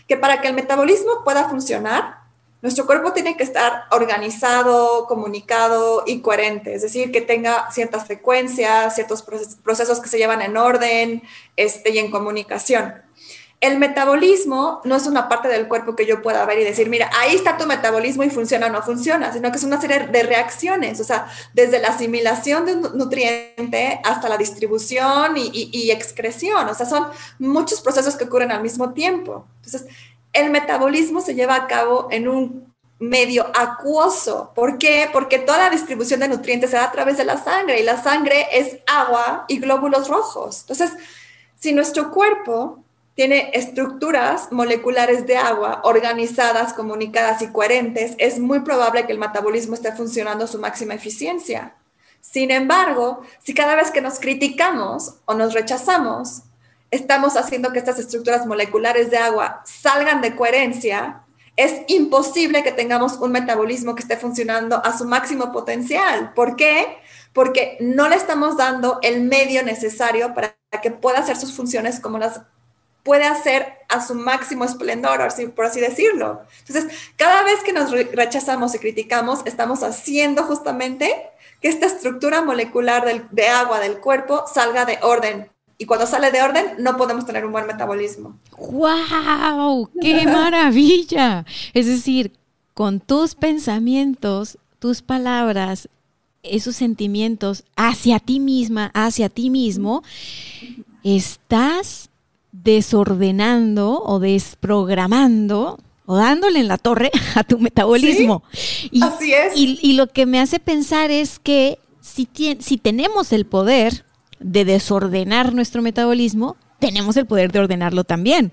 que 0.08 0.18
para 0.18 0.42
que 0.42 0.48
el 0.48 0.56
metabolismo 0.56 1.24
pueda 1.24 1.48
funcionar, 1.48 2.27
nuestro 2.62 2.86
cuerpo 2.86 3.14
tiene 3.14 3.38
que 3.38 3.44
estar 3.44 3.84
organizado, 3.92 5.06
comunicado 5.06 6.04
y 6.08 6.22
coherente, 6.22 6.74
es 6.74 6.82
decir, 6.82 7.12
que 7.12 7.22
tenga 7.22 7.70
ciertas 7.72 8.08
frecuencias, 8.08 8.96
ciertos 8.96 9.24
procesos 9.64 10.00
que 10.00 10.10
se 10.10 10.18
llevan 10.18 10.42
en 10.42 10.58
orden 10.58 11.22
este, 11.56 11.92
y 11.92 12.00
en 12.00 12.10
comunicación. 12.10 12.96
El 13.60 13.80
metabolismo 13.80 14.82
no 14.84 14.96
es 14.96 15.08
una 15.08 15.28
parte 15.30 15.48
del 15.48 15.68
cuerpo 15.68 15.96
que 15.96 16.06
yo 16.06 16.22
pueda 16.22 16.46
ver 16.46 16.60
y 16.60 16.64
decir, 16.64 16.90
mira, 16.90 17.10
ahí 17.20 17.36
está 17.36 17.58
tu 17.58 17.66
metabolismo 17.66 18.24
y 18.24 18.30
funciona 18.30 18.68
o 18.68 18.70
no 18.70 18.84
funciona, 18.84 19.34
sino 19.34 19.50
que 19.50 19.58
es 19.58 19.64
una 19.64 19.82
serie 19.82 20.08
de 20.08 20.24
reacciones, 20.24 21.00
o 21.00 21.04
sea, 21.04 21.28
desde 21.54 21.80
la 21.80 21.90
asimilación 21.90 22.66
de 22.66 22.76
un 22.76 22.98
nutriente 22.98 24.00
hasta 24.04 24.30
la 24.30 24.38
distribución 24.38 25.38
y, 25.38 25.72
y 25.72 25.90
excreción, 25.90 26.70
o 26.70 26.74
sea, 26.76 26.86
son 26.86 27.08
muchos 27.40 27.82
procesos 27.82 28.16
que 28.16 28.26
ocurren 28.26 28.52
al 28.52 28.62
mismo 28.62 28.94
tiempo. 28.94 29.48
Entonces, 29.64 29.88
el 30.34 30.50
metabolismo 30.50 31.22
se 31.22 31.36
lleva 31.36 31.56
a 31.56 31.68
cabo 31.68 32.08
en 32.12 32.28
un 32.28 32.74
medio 33.00 33.46
acuoso. 33.56 34.52
¿Por 34.56 34.78
qué? 34.78 35.10
Porque 35.12 35.40
toda 35.40 35.60
la 35.60 35.70
distribución 35.70 36.20
de 36.20 36.28
nutrientes 36.28 36.72
se 36.72 36.78
da 36.78 36.86
a 36.86 36.92
través 36.92 37.18
de 37.18 37.26
la 37.26 37.38
sangre 37.38 37.80
y 37.80 37.84
la 37.84 38.02
sangre 38.02 38.48
es 38.52 38.78
agua 38.88 39.46
y 39.48 39.60
glóbulos 39.60 40.08
rojos. 40.08 40.62
Entonces, 40.62 40.94
si 41.60 41.74
nuestro 41.74 42.12
cuerpo 42.12 42.84
tiene 43.16 43.50
estructuras 43.54 44.52
moleculares 44.52 45.26
de 45.26 45.38
agua 45.38 45.82
organizadas, 45.84 46.74
comunicadas 46.74 47.42
y 47.42 47.48
coherentes, 47.48 48.14
es 48.20 48.40
muy 48.40 48.60
probable 48.60 49.06
que 49.06 49.12
el 49.12 49.20
metabolismo 49.20 49.74
esté 49.74 49.92
funcionando 49.92 50.46
a 50.46 50.48
su 50.48 50.60
máxima 50.60 50.94
eficiencia. 50.94 51.76
Sin 52.22 52.52
embargo, 52.52 53.22
si 53.44 53.54
cada 53.54 53.76
vez 53.76 53.90
que 53.90 54.02
nos 54.02 54.20
criticamos 54.20 55.16
o 55.26 55.34
nos 55.34 55.54
rechazamos, 55.54 56.44
estamos 56.92 57.38
haciendo 57.38 57.72
que 57.72 57.80
estas 57.80 58.00
estructuras 58.00 58.46
moleculares 58.46 59.10
de 59.12 59.18
agua 59.18 59.62
salgan 59.66 60.22
de 60.22 60.36
coherencia, 60.36 61.24
es 61.56 61.82
imposible 61.88 62.64
que 62.64 62.72
tengamos 62.72 63.14
un 63.14 63.32
metabolismo 63.32 63.96
que 63.96 64.04
esté 64.04 64.16
funcionando 64.16 64.84
a 64.86 64.96
su 64.96 65.06
máximo 65.06 65.52
potencial. 65.52 66.34
¿Por 66.34 66.56
qué? 66.56 67.00
Porque 67.34 67.78
no 67.80 68.08
le 68.08 68.16
estamos 68.16 68.58
dando 68.58 69.00
el 69.02 69.24
medio 69.24 69.64
necesario 69.64 70.34
para 70.36 70.56
que 70.82 70.92
pueda 70.92 71.20
hacer 71.20 71.36
sus 71.36 71.54
funciones 71.54 72.00
como 72.00 72.20
las 72.20 72.42
puede 73.04 73.26
hacer 73.26 73.74
a 73.88 74.06
su 74.06 74.16
máximo 74.16 74.66
esplendor, 74.66 75.20
por 75.56 75.66
así 75.66 75.80
decirlo. 75.80 76.42
Entonces, 76.68 76.94
cada 77.16 77.42
vez 77.44 77.64
que 77.64 77.72
nos 77.72 77.90
rechazamos 77.90 78.76
y 78.76 78.80
criticamos, 78.80 79.44
estamos 79.46 79.82
haciendo 79.82 80.44
justamente 80.44 81.32
que 81.62 81.70
esta 81.70 81.86
estructura 81.86 82.42
molecular 82.42 83.30
de 83.32 83.48
agua 83.48 83.80
del 83.80 84.00
cuerpo 84.00 84.44
salga 84.54 84.84
de 84.84 85.00
orden. 85.02 85.50
Y 85.80 85.86
cuando 85.86 86.08
sale 86.08 86.32
de 86.32 86.42
orden, 86.42 86.66
no 86.80 86.98
podemos 86.98 87.26
tener 87.26 87.46
un 87.46 87.52
buen 87.52 87.68
metabolismo. 87.68 88.38
¡Wow! 88.58 89.90
¡Qué 90.02 90.26
maravilla! 90.26 91.46
Es 91.74 91.86
decir, 91.86 92.32
con 92.74 93.00
tus 93.00 93.36
pensamientos, 93.36 94.58
tus 94.80 95.02
palabras, 95.02 95.90
esos 96.42 96.76
sentimientos 96.76 97.64
hacia 97.76 98.20
ti 98.20 98.40
misma, 98.40 98.92
hacia 98.94 99.30
ti 99.30 99.50
mismo, 99.50 100.04
estás 101.04 102.10
desordenando 102.52 104.02
o 104.04 104.20
desprogramando 104.20 105.80
o 106.08 106.16
dándole 106.16 106.60
en 106.60 106.68
la 106.68 106.80
torre 106.80 107.12
a 107.36 107.44
tu 107.44 107.60
metabolismo. 107.60 108.42
Y, 108.90 109.04
Así 109.04 109.32
es. 109.32 109.54
Y, 109.56 109.94
lo 109.94 110.08
que 110.08 110.26
me 110.26 110.40
hace 110.40 110.60
pensar 110.60 111.12
es 111.12 111.38
que 111.38 111.78
si, 112.02 112.28
si 112.60 112.78
tenemos 112.78 113.32
el 113.32 113.46
poder 113.46 114.06
de 114.40 114.66
desordenar 114.66 115.54
nuestro 115.54 115.82
metabolismo, 115.82 116.58
tenemos 116.80 117.18
el 117.18 117.26
poder 117.26 117.52
de 117.52 117.60
ordenarlo 117.60 118.04
también. 118.04 118.52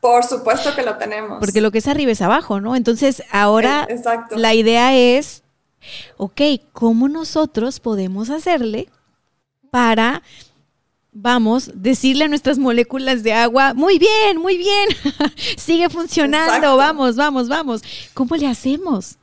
Por 0.00 0.24
supuesto 0.24 0.74
que 0.74 0.82
lo 0.82 0.96
tenemos. 0.96 1.38
Porque 1.40 1.60
lo 1.60 1.70
que 1.70 1.78
es 1.78 1.88
arriba 1.88 2.12
es 2.12 2.20
abajo, 2.20 2.60
¿no? 2.60 2.76
Entonces, 2.76 3.22
ahora 3.30 3.86
eh, 3.88 4.02
la 4.36 4.54
idea 4.54 4.94
es, 4.94 5.42
ok, 6.16 6.40
¿cómo 6.72 7.08
nosotros 7.08 7.80
podemos 7.80 8.30
hacerle 8.30 8.88
para 9.70 10.22
vamos, 11.14 11.70
decirle 11.74 12.24
a 12.24 12.28
nuestras 12.28 12.58
moléculas 12.58 13.22
de 13.22 13.32
agua, 13.32 13.72
muy 13.72 13.98
bien, 13.98 14.36
muy 14.36 14.58
bien, 14.58 14.88
sigue 15.56 15.88
funcionando, 15.88 16.76
vamos, 16.76 17.16
vamos, 17.16 17.48
vamos. 17.48 17.82
¿Cómo 18.12 18.36
le 18.36 18.48
hacemos? 18.48 19.16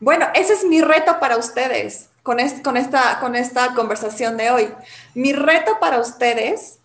Bueno, 0.00 0.26
ese 0.34 0.54
es 0.54 0.64
mi 0.64 0.80
reto 0.80 1.20
para 1.20 1.36
ustedes 1.36 2.08
con, 2.26 2.40
esta, 2.40 3.20
con 3.20 3.36
esta 3.36 3.72
conversación 3.74 4.36
de 4.36 4.50
hoy. 4.50 4.68
Mi 5.14 5.32
reto 5.32 5.78
para 5.78 6.00
ustedes 6.00 6.80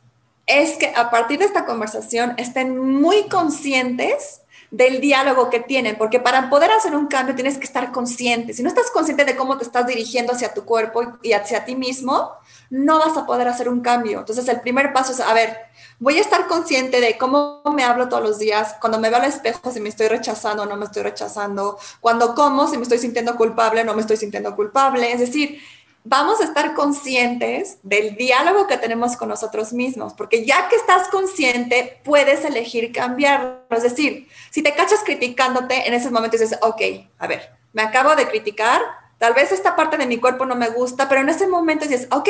es 0.46 0.74
que 0.74 0.94
a 0.96 1.10
partir 1.10 1.40
de 1.40 1.46
esta 1.46 1.66
conversación 1.66 2.36
estén 2.38 2.78
muy 2.78 3.28
conscientes 3.28 4.42
del 4.70 5.02
diálogo 5.02 5.50
que 5.50 5.60
tienen, 5.60 5.98
porque 5.98 6.20
para 6.20 6.50
poder 6.52 6.72
hacer 6.72 6.96
un 6.96 7.08
cambio 7.08 7.34
tienes 7.34 7.58
que 7.58 7.66
estar 7.66 7.92
consciente. 7.92 8.54
Si 8.54 8.62
no 8.62 8.70
estás 8.70 8.92
consciente 8.92 9.26
de 9.26 9.36
cómo 9.36 9.58
te 9.58 9.64
estás 9.64 9.88
dirigiendo 9.88 10.32
hacia 10.32 10.54
tu 10.54 10.64
cuerpo 10.64 11.18
y 11.24 11.34
hacia 11.34 11.66
ti 11.66 11.76
mismo, 11.76 12.34
no 12.70 13.00
vas 13.00 13.18
a 13.18 13.26
poder 13.26 13.48
hacer 13.48 13.68
un 13.68 13.82
cambio. 13.82 14.20
Entonces, 14.20 14.48
el 14.48 14.62
primer 14.62 14.94
paso 14.94 15.12
es, 15.12 15.20
a 15.22 15.34
ver, 15.34 15.58
voy 16.02 16.18
a 16.18 16.22
estar 16.22 16.48
consciente 16.48 17.00
de 17.00 17.16
cómo 17.16 17.62
me 17.76 17.84
hablo 17.84 18.10
todos 18.10 18.24
los 18.24 18.40
días, 18.40 18.76
cuando 18.82 19.00
me 19.00 19.10
veo 19.10 19.20
al 19.20 19.26
espejo, 19.26 19.72
si 19.72 19.80
me 19.80 19.90
estoy 19.90 20.08
rechazando 20.08 20.64
o 20.64 20.66
no 20.66 20.76
me 20.76 20.86
estoy 20.86 21.04
rechazando, 21.04 21.78
cuando 22.00 22.34
como, 22.34 22.68
si 22.68 22.78
me 22.78 22.84
estoy 22.84 22.98
sintiendo 22.98 23.36
culpable 23.36 23.82
o 23.82 23.84
no 23.84 23.94
me 23.94 24.02
estoy 24.02 24.18
sintiendo 24.18 24.56
culpable. 24.56 25.12
Es 25.12 25.20
decir, 25.20 25.62
vamos 26.04 26.42
a 26.42 26.46
estar 26.46 26.74
conscientes 26.74 27.78
del 27.84 28.16
diálogo 28.16 28.66
que 28.66 28.78
tenemos 28.78 29.16
con 29.16 29.30
nosotros 29.30 29.74
mismos, 29.74 30.16
porque 30.16 30.44
ya 30.44 30.68
que 30.70 30.76
estás 30.76 31.08
consciente, 31.10 32.02
puedes 32.04 32.44
elegir 32.46 32.92
cambiarlo. 32.92 33.60
Es 33.70 33.84
decir, 33.84 34.28
si 34.50 34.64
te 34.64 34.74
cachas 34.74 35.04
criticándote, 35.06 35.88
en 35.88 35.94
ese 35.94 36.10
momento 36.10 36.36
dices, 36.36 36.58
ok, 36.64 36.82
a 37.20 37.28
ver, 37.28 37.52
me 37.74 37.84
acabo 37.84 38.16
de 38.16 38.28
criticar, 38.28 38.82
tal 39.20 39.36
vez 39.36 39.52
esta 39.52 39.76
parte 39.76 39.98
de 39.98 40.08
mi 40.08 40.18
cuerpo 40.18 40.48
no 40.48 40.56
me 40.56 40.70
gusta, 40.70 41.08
pero 41.08 41.22
en 41.22 41.30
ese 41.30 41.46
momento 41.46 41.86
dices, 41.86 42.08
ok, 42.10 42.28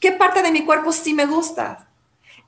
¿qué 0.00 0.10
parte 0.10 0.42
de 0.42 0.50
mi 0.50 0.64
cuerpo 0.64 0.90
sí 0.90 1.14
me 1.14 1.26
gusta? 1.26 1.86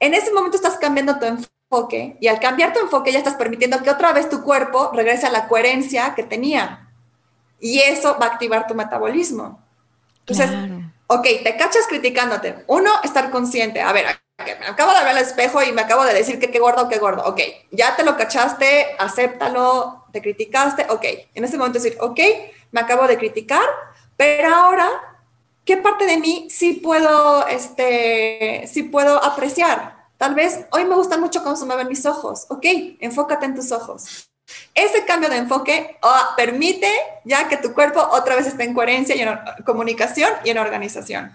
En 0.00 0.14
ese 0.14 0.32
momento 0.32 0.56
estás 0.56 0.76
cambiando 0.76 1.18
tu 1.18 1.26
enfoque 1.26 2.16
y 2.20 2.28
al 2.28 2.40
cambiar 2.40 2.72
tu 2.72 2.80
enfoque 2.80 3.12
ya 3.12 3.18
estás 3.18 3.34
permitiendo 3.34 3.82
que 3.82 3.90
otra 3.90 4.12
vez 4.12 4.28
tu 4.28 4.42
cuerpo 4.42 4.90
regrese 4.94 5.26
a 5.26 5.30
la 5.30 5.48
coherencia 5.48 6.14
que 6.14 6.22
tenía. 6.22 6.90
Y 7.60 7.80
eso 7.80 8.16
va 8.20 8.26
a 8.26 8.30
activar 8.30 8.66
tu 8.66 8.74
metabolismo. 8.74 9.60
Entonces, 10.20 10.50
ok, 11.08 11.26
te 11.42 11.56
cachas 11.56 11.86
criticándote. 11.88 12.64
Uno, 12.68 12.90
estar 13.02 13.30
consciente. 13.30 13.80
A 13.80 13.92
ver, 13.92 14.06
me 14.38 14.66
acabo 14.66 14.92
de 14.92 15.00
ver 15.00 15.08
al 15.08 15.18
espejo 15.18 15.62
y 15.62 15.72
me 15.72 15.82
acabo 15.82 16.04
de 16.04 16.14
decir 16.14 16.38
que 16.38 16.50
qué 16.50 16.58
gordo, 16.58 16.88
qué 16.88 16.98
gordo. 16.98 17.24
Ok, 17.24 17.40
ya 17.72 17.96
te 17.96 18.04
lo 18.04 18.16
cachaste, 18.16 18.94
acéptalo, 18.98 20.04
te 20.12 20.22
criticaste. 20.22 20.86
Ok, 20.90 21.04
en 21.34 21.44
ese 21.44 21.58
momento 21.58 21.80
decir, 21.80 21.98
ok, 22.00 22.20
me 22.70 22.80
acabo 22.80 23.06
de 23.08 23.18
criticar, 23.18 23.64
pero 24.16 24.54
ahora 24.54 24.88
¿qué 25.68 25.76
parte 25.76 26.06
de 26.06 26.16
mí 26.16 26.46
sí 26.48 26.80
puedo, 26.82 27.46
este, 27.46 28.66
sí 28.72 28.84
puedo 28.84 29.22
apreciar? 29.22 30.06
Tal 30.16 30.34
vez 30.34 30.60
hoy 30.72 30.86
me 30.86 30.94
gusta 30.94 31.18
mucho 31.18 31.44
cómo 31.44 31.56
se 31.56 31.66
me 31.66 31.76
ven 31.76 31.88
mis 31.88 32.06
ojos. 32.06 32.46
Ok, 32.48 32.64
enfócate 33.00 33.44
en 33.44 33.54
tus 33.54 33.70
ojos. 33.70 34.30
Ese 34.74 35.04
cambio 35.04 35.28
de 35.28 35.36
enfoque 35.36 35.98
oh, 36.02 36.34
permite 36.38 36.90
ya 37.26 37.48
que 37.48 37.58
tu 37.58 37.74
cuerpo 37.74 38.00
otra 38.00 38.34
vez 38.34 38.46
esté 38.46 38.64
en 38.64 38.72
coherencia 38.72 39.14
y 39.14 39.20
en 39.20 39.28
comunicación 39.66 40.30
y 40.42 40.48
en 40.48 40.56
organización. 40.56 41.32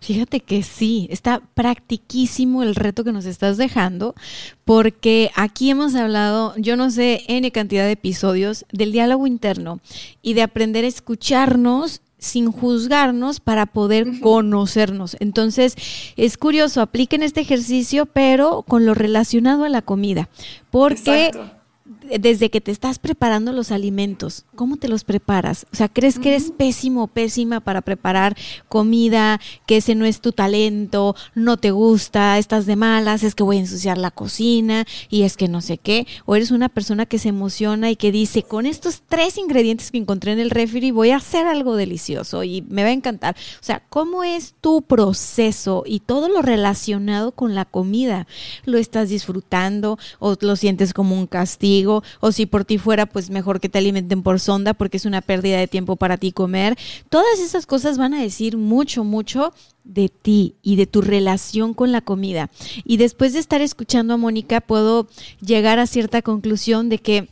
Fíjate 0.00 0.40
que 0.40 0.64
sí, 0.64 1.06
está 1.08 1.40
practiquísimo 1.54 2.64
el 2.64 2.74
reto 2.74 3.04
que 3.04 3.12
nos 3.12 3.24
estás 3.24 3.56
dejando, 3.56 4.16
porque 4.64 5.30
aquí 5.36 5.70
hemos 5.70 5.94
hablado, 5.94 6.54
yo 6.56 6.76
no 6.76 6.90
sé, 6.90 7.22
N 7.28 7.48
cantidad 7.52 7.84
de 7.84 7.92
episodios 7.92 8.64
del 8.72 8.90
diálogo 8.90 9.28
interno 9.28 9.78
y 10.22 10.34
de 10.34 10.42
aprender 10.42 10.84
a 10.84 10.88
escucharnos 10.88 12.02
sin 12.20 12.52
juzgarnos 12.52 13.40
para 13.40 13.66
poder 13.66 14.20
conocernos. 14.20 15.16
Entonces, 15.18 15.74
es 16.16 16.36
curioso, 16.36 16.80
apliquen 16.80 17.22
este 17.22 17.40
ejercicio, 17.40 18.06
pero 18.06 18.62
con 18.62 18.86
lo 18.86 18.94
relacionado 18.94 19.64
a 19.64 19.68
la 19.68 19.82
comida, 19.82 20.28
porque 20.70 21.32
desde 22.18 22.50
que 22.50 22.60
te 22.60 22.70
estás 22.70 22.98
preparando 22.98 23.52
los 23.52 23.70
alimentos, 23.70 24.44
¿cómo 24.54 24.76
te 24.76 24.88
los 24.88 25.04
preparas? 25.04 25.66
O 25.72 25.76
sea, 25.76 25.88
¿crees 25.88 26.18
que 26.18 26.30
eres 26.30 26.50
pésimo 26.50 27.04
o 27.04 27.06
pésima 27.06 27.60
para 27.60 27.82
preparar 27.82 28.36
comida, 28.68 29.40
que 29.66 29.76
ese 29.78 29.94
no 29.94 30.04
es 30.04 30.20
tu 30.20 30.32
talento, 30.32 31.14
no 31.34 31.56
te 31.56 31.70
gusta, 31.70 32.38
estás 32.38 32.66
de 32.66 32.76
malas, 32.76 33.22
es 33.22 33.34
que 33.34 33.42
voy 33.42 33.58
a 33.58 33.60
ensuciar 33.60 33.98
la 33.98 34.10
cocina 34.10 34.84
y 35.08 35.22
es 35.22 35.36
que 35.36 35.48
no 35.48 35.60
sé 35.60 35.78
qué? 35.78 36.06
¿O 36.26 36.36
eres 36.36 36.50
una 36.50 36.68
persona 36.68 37.06
que 37.06 37.18
se 37.18 37.28
emociona 37.28 37.90
y 37.90 37.96
que 37.96 38.12
dice, 38.12 38.42
con 38.42 38.66
estos 38.66 39.02
tres 39.08 39.38
ingredientes 39.38 39.90
que 39.90 39.98
encontré 39.98 40.32
en 40.32 40.40
el 40.40 40.50
refri 40.50 40.90
voy 40.90 41.10
a 41.10 41.16
hacer 41.16 41.46
algo 41.46 41.76
delicioso 41.76 42.44
y 42.44 42.62
me 42.62 42.82
va 42.82 42.88
a 42.88 42.92
encantar? 42.92 43.36
O 43.60 43.64
sea, 43.64 43.82
¿cómo 43.88 44.24
es 44.24 44.54
tu 44.60 44.82
proceso 44.82 45.84
y 45.86 46.00
todo 46.00 46.28
lo 46.28 46.42
relacionado 46.42 47.32
con 47.32 47.54
la 47.54 47.64
comida? 47.64 48.26
¿Lo 48.64 48.78
estás 48.78 49.08
disfrutando 49.08 49.98
o 50.18 50.36
lo 50.40 50.56
sientes 50.56 50.92
como 50.92 51.16
un 51.16 51.26
castigo? 51.26 51.99
O 52.20 52.32
si 52.32 52.46
por 52.46 52.64
ti 52.64 52.78
fuera, 52.78 53.06
pues 53.06 53.30
mejor 53.30 53.60
que 53.60 53.68
te 53.68 53.78
alimenten 53.78 54.22
por 54.22 54.40
sonda 54.40 54.74
porque 54.74 54.96
es 54.96 55.04
una 55.04 55.20
pérdida 55.20 55.58
de 55.58 55.68
tiempo 55.68 55.96
para 55.96 56.16
ti 56.16 56.32
comer. 56.32 56.78
Todas 57.08 57.40
esas 57.40 57.66
cosas 57.66 57.98
van 57.98 58.14
a 58.14 58.22
decir 58.22 58.56
mucho, 58.56 59.04
mucho 59.04 59.52
de 59.84 60.08
ti 60.08 60.54
y 60.62 60.76
de 60.76 60.86
tu 60.86 61.00
relación 61.00 61.74
con 61.74 61.92
la 61.92 62.00
comida. 62.00 62.50
Y 62.84 62.96
después 62.96 63.32
de 63.32 63.38
estar 63.38 63.60
escuchando 63.60 64.14
a 64.14 64.16
Mónica, 64.16 64.60
puedo 64.60 65.08
llegar 65.40 65.78
a 65.78 65.86
cierta 65.86 66.22
conclusión 66.22 66.88
de 66.88 66.98
que 66.98 67.28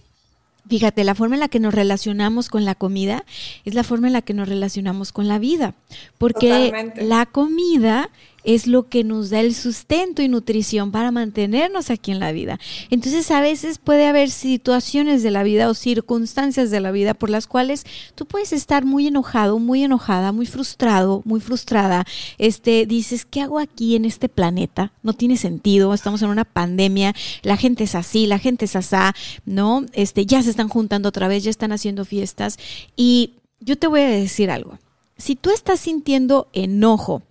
Fíjate, 0.68 1.02
la 1.02 1.14
forma 1.14 1.36
en 1.36 1.40
la 1.40 1.48
que 1.48 1.60
nos 1.60 1.72
relacionamos 1.72 2.50
con 2.50 2.66
la 2.66 2.74
comida 2.74 3.24
es 3.64 3.74
la 3.74 3.84
forma 3.84 4.08
en 4.08 4.12
la 4.12 4.22
que 4.22 4.34
nos 4.34 4.48
relacionamos 4.48 5.12
con 5.12 5.26
la 5.26 5.38
vida, 5.38 5.74
porque 6.18 6.92
la 6.96 7.24
comida 7.24 8.10
es 8.44 8.66
lo 8.66 8.88
que 8.88 9.04
nos 9.04 9.30
da 9.30 9.40
el 9.40 9.54
sustento 9.54 10.22
y 10.22 10.28
nutrición 10.28 10.90
para 10.90 11.10
mantenernos 11.10 11.90
aquí 11.90 12.10
en 12.12 12.20
la 12.20 12.32
vida. 12.32 12.58
Entonces 12.90 13.30
a 13.30 13.40
veces 13.40 13.78
puede 13.78 14.06
haber 14.06 14.30
situaciones 14.30 15.22
de 15.22 15.30
la 15.30 15.42
vida 15.42 15.68
o 15.68 15.74
circunstancias 15.74 16.70
de 16.70 16.80
la 16.80 16.90
vida 16.90 17.14
por 17.14 17.30
las 17.30 17.46
cuales 17.46 17.84
tú 18.14 18.26
puedes 18.26 18.52
estar 18.52 18.84
muy 18.84 19.06
enojado, 19.06 19.58
muy 19.58 19.82
enojada, 19.82 20.32
muy 20.32 20.46
frustrado, 20.46 21.22
muy 21.24 21.40
frustrada. 21.40 22.04
Este 22.38 22.86
dices, 22.86 23.24
¿qué 23.24 23.42
hago 23.42 23.58
aquí 23.58 23.96
en 23.96 24.04
este 24.04 24.28
planeta? 24.28 24.92
No 25.02 25.12
tiene 25.12 25.36
sentido, 25.36 25.92
estamos 25.92 26.22
en 26.22 26.30
una 26.30 26.44
pandemia, 26.44 27.14
la 27.42 27.56
gente 27.56 27.84
es 27.84 27.94
así, 27.94 28.26
la 28.26 28.38
gente 28.38 28.64
es 28.66 28.76
asá, 28.76 29.14
¿no? 29.44 29.84
Este 29.92 30.26
ya 30.26 30.42
se 30.42 30.50
están 30.50 30.68
juntando 30.68 31.08
otra 31.08 31.28
vez, 31.28 31.44
ya 31.44 31.50
están 31.50 31.72
haciendo 31.72 32.04
fiestas 32.04 32.58
y 32.96 33.32
yo 33.60 33.76
te 33.76 33.86
voy 33.86 34.00
a 34.00 34.08
decir 34.08 34.50
algo. 34.50 34.78
Si 35.16 35.34
tú 35.34 35.50
estás 35.50 35.80
sintiendo 35.80 36.48
enojo, 36.52 37.22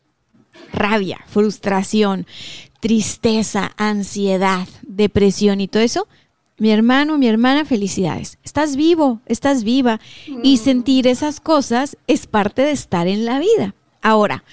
rabia, 0.73 1.19
frustración, 1.27 2.25
tristeza, 2.79 3.71
ansiedad, 3.77 4.67
depresión 4.83 5.61
y 5.61 5.67
todo 5.67 5.83
eso, 5.83 6.07
mi 6.59 6.71
hermano, 6.71 7.17
mi 7.17 7.27
hermana, 7.27 7.65
felicidades. 7.65 8.39
Estás 8.43 8.75
vivo, 8.75 9.21
estás 9.27 9.63
viva 9.63 9.99
y 10.43 10.55
mm. 10.55 10.57
sentir 10.57 11.07
esas 11.07 11.39
cosas 11.39 11.97
es 12.07 12.25
parte 12.25 12.63
de 12.63 12.71
estar 12.71 13.07
en 13.07 13.25
la 13.25 13.39
vida. 13.39 13.75
Ahora, 14.01 14.43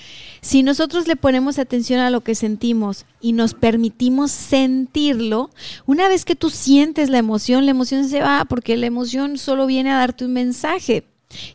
si 0.41 0.63
nosotros 0.63 1.07
le 1.07 1.17
ponemos 1.17 1.59
atención 1.59 2.01
a 2.01 2.11
lo 2.11 2.23
que 2.23 2.35
sentimos 2.35 3.07
y 3.21 3.33
nos 3.33 3.55
permitimos 3.55 4.31
sentirlo, 4.33 5.51
una 5.87 6.09
vez 6.09 6.27
que 6.27 6.37
tú 6.37 6.51
sientes 6.51 7.09
la 7.09 7.19
emoción, 7.19 7.65
la 7.65 7.71
emoción 7.71 8.07
se 8.09 8.21
va 8.21 8.45
porque 8.45 8.77
la 8.77 8.87
emoción 8.87 9.39
solo 9.39 9.67
viene 9.67 9.91
a 9.91 9.99
darte 9.99 10.27
un 10.27 10.35
mensaje. 10.35 11.05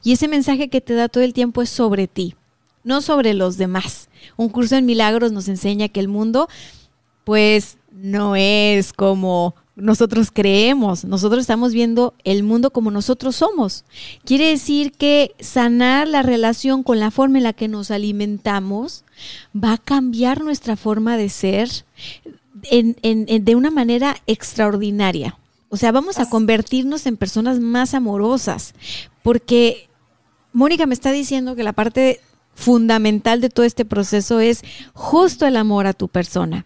Y 0.03 0.13
ese 0.13 0.27
mensaje 0.27 0.69
que 0.69 0.81
te 0.81 0.95
da 0.95 1.09
todo 1.09 1.23
el 1.23 1.33
tiempo 1.33 1.61
es 1.61 1.69
sobre 1.69 2.07
ti 2.07 2.35
no 2.83 3.01
sobre 3.01 3.33
los 3.33 3.57
demás. 3.57 4.08
Un 4.37 4.49
curso 4.49 4.75
en 4.75 4.85
milagros 4.85 5.31
nos 5.31 5.47
enseña 5.47 5.89
que 5.89 5.99
el 5.99 6.07
mundo, 6.07 6.47
pues, 7.23 7.77
no 7.91 8.35
es 8.35 8.93
como 8.93 9.55
nosotros 9.75 10.29
creemos, 10.31 11.05
nosotros 11.05 11.41
estamos 11.41 11.73
viendo 11.73 12.13
el 12.23 12.43
mundo 12.43 12.71
como 12.71 12.91
nosotros 12.91 13.37
somos. 13.37 13.85
Quiere 14.25 14.47
decir 14.47 14.91
que 14.91 15.35
sanar 15.39 16.07
la 16.07 16.21
relación 16.21 16.83
con 16.83 16.99
la 16.99 17.11
forma 17.11 17.37
en 17.37 17.45
la 17.45 17.53
que 17.53 17.67
nos 17.67 17.89
alimentamos 17.89 19.05
va 19.55 19.73
a 19.73 19.77
cambiar 19.77 20.43
nuestra 20.43 20.75
forma 20.75 21.17
de 21.17 21.29
ser 21.29 21.69
de 22.61 23.55
una 23.55 23.71
manera 23.71 24.17
extraordinaria. 24.27 25.37
O 25.69 25.77
sea, 25.77 25.91
vamos 25.91 26.19
a 26.19 26.29
convertirnos 26.29 27.05
en 27.05 27.15
personas 27.15 27.59
más 27.59 27.93
amorosas, 27.93 28.73
porque 29.23 29.87
Mónica 30.51 30.87
me 30.87 30.93
está 30.93 31.11
diciendo 31.11 31.55
que 31.55 31.63
la 31.63 31.73
parte 31.73 32.19
fundamental 32.59 33.39
de 33.39 33.49
todo 33.49 33.65
este 33.65 33.85
proceso 33.85 34.39
es 34.39 34.63
justo 34.93 35.47
el 35.47 35.55
amor 35.55 35.87
a 35.87 35.93
tu 35.93 36.09
persona. 36.09 36.65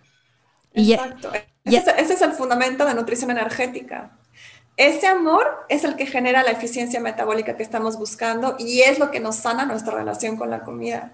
Exacto. 0.74 1.32
ese, 1.64 1.94
es 2.00 2.22
el 2.22 2.32
fundamento 2.32 2.86
de 2.86 2.96
nutrición 2.96 3.30
energética. 3.30 4.12
Ese 4.76 5.06
amor 5.06 5.46
es 5.70 5.84
el 5.84 5.96
que 5.96 6.08
genera 6.08 6.42
la 6.42 6.50
eficiencia 6.50 7.00
metabólica 7.00 7.56
que 7.56 7.62
estamos 7.62 7.98
buscando 7.98 8.56
y 8.58 8.82
es 8.82 8.98
lo 8.98 9.12
que 9.12 9.20
nos 9.20 9.36
sana 9.36 9.66
nuestra 9.66 9.94
relación 9.94 10.36
con 10.36 10.50
la 10.50 10.64
comida. 10.64 11.14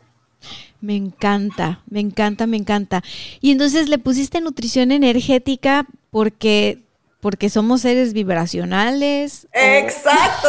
Me 0.80 0.96
encanta, 0.96 1.82
me 1.90 2.00
encanta, 2.00 2.48
me 2.48 2.56
encanta. 2.56 3.04
Y 3.42 3.52
entonces 3.52 3.90
le 3.90 3.98
pusiste 3.98 4.40
nutrición 4.40 4.94
energética 4.94 5.86
porque 6.10 6.80
porque 7.20 7.50
somos 7.50 7.82
seres 7.82 8.14
vibracionales. 8.14 9.48
Exacto, 9.52 10.48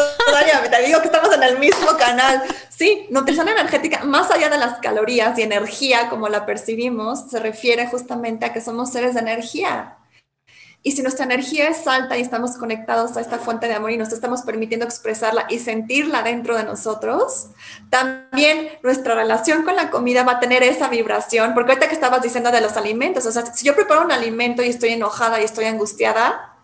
te 0.71 0.83
digo 0.87 1.01
que 1.01 1.07
estamos 1.07 1.35
en 1.35 1.43
el 1.43 1.59
mismo 1.59 1.97
canal. 1.99 2.43
Sí, 2.69 3.07
nutrición 3.11 3.49
energética, 3.49 4.05
más 4.05 4.31
allá 4.31 4.49
de 4.49 4.59
las 4.59 4.79
calorías 4.79 5.39
y 5.39 5.43
energía 5.43 6.09
como 6.09 6.29
la 6.29 6.47
percibimos, 6.47 7.31
se 7.31 7.39
refiere 7.39 7.87
justamente 7.87 8.47
a 8.47 8.53
que 8.53 8.61
somos 8.61 8.91
seres 8.91 9.15
de 9.15 9.21
energía. 9.21 9.97
Y 10.83 10.93
si 10.93 11.03
nuestra 11.03 11.27
energía 11.27 11.69
es 11.69 11.87
alta 11.87 12.17
y 12.17 12.23
estamos 12.23 12.57
conectados 12.57 13.15
a 13.17 13.21
esta 13.21 13.39
fuente 13.39 13.69
de 13.69 13.75
amor 13.75 13.91
y 13.91 13.99
nos 13.99 14.13
estamos 14.13 14.43
permitiendo 14.43 14.87
expresarla 14.87 15.45
y 15.51 15.59
sentirla 15.59 16.23
dentro 16.23 16.57
de 16.57 16.65
nosotros, 16.65 17.49
también 17.91 18.71
nuestra 18.83 19.15
relación 19.15 19.63
con 19.65 19.77
la 19.77 19.91
comida 19.91 20.25
va 20.25 20.33
a 20.33 20.41
tener 20.41 20.63
esa 20.63 20.89
vibración, 20.89 21.53
porque 21.53 21.73
ahorita 21.73 21.89
que 21.89 21.95
estabas 21.95 22.23
diciendo 22.23 22.51
de 22.51 22.63
los 22.63 22.79
alimentos, 22.79 23.27
o 23.27 23.33
sea, 23.33 23.45
si 23.45 23.67
yo 23.67 23.75
preparo 23.75 24.01
un 24.01 24.13
alimento 24.13 24.63
y 24.63 24.71
estoy 24.71 24.91
enojada 24.91 25.39
y 25.39 25.45
estoy 25.45 25.67
angustiada, 25.67 26.55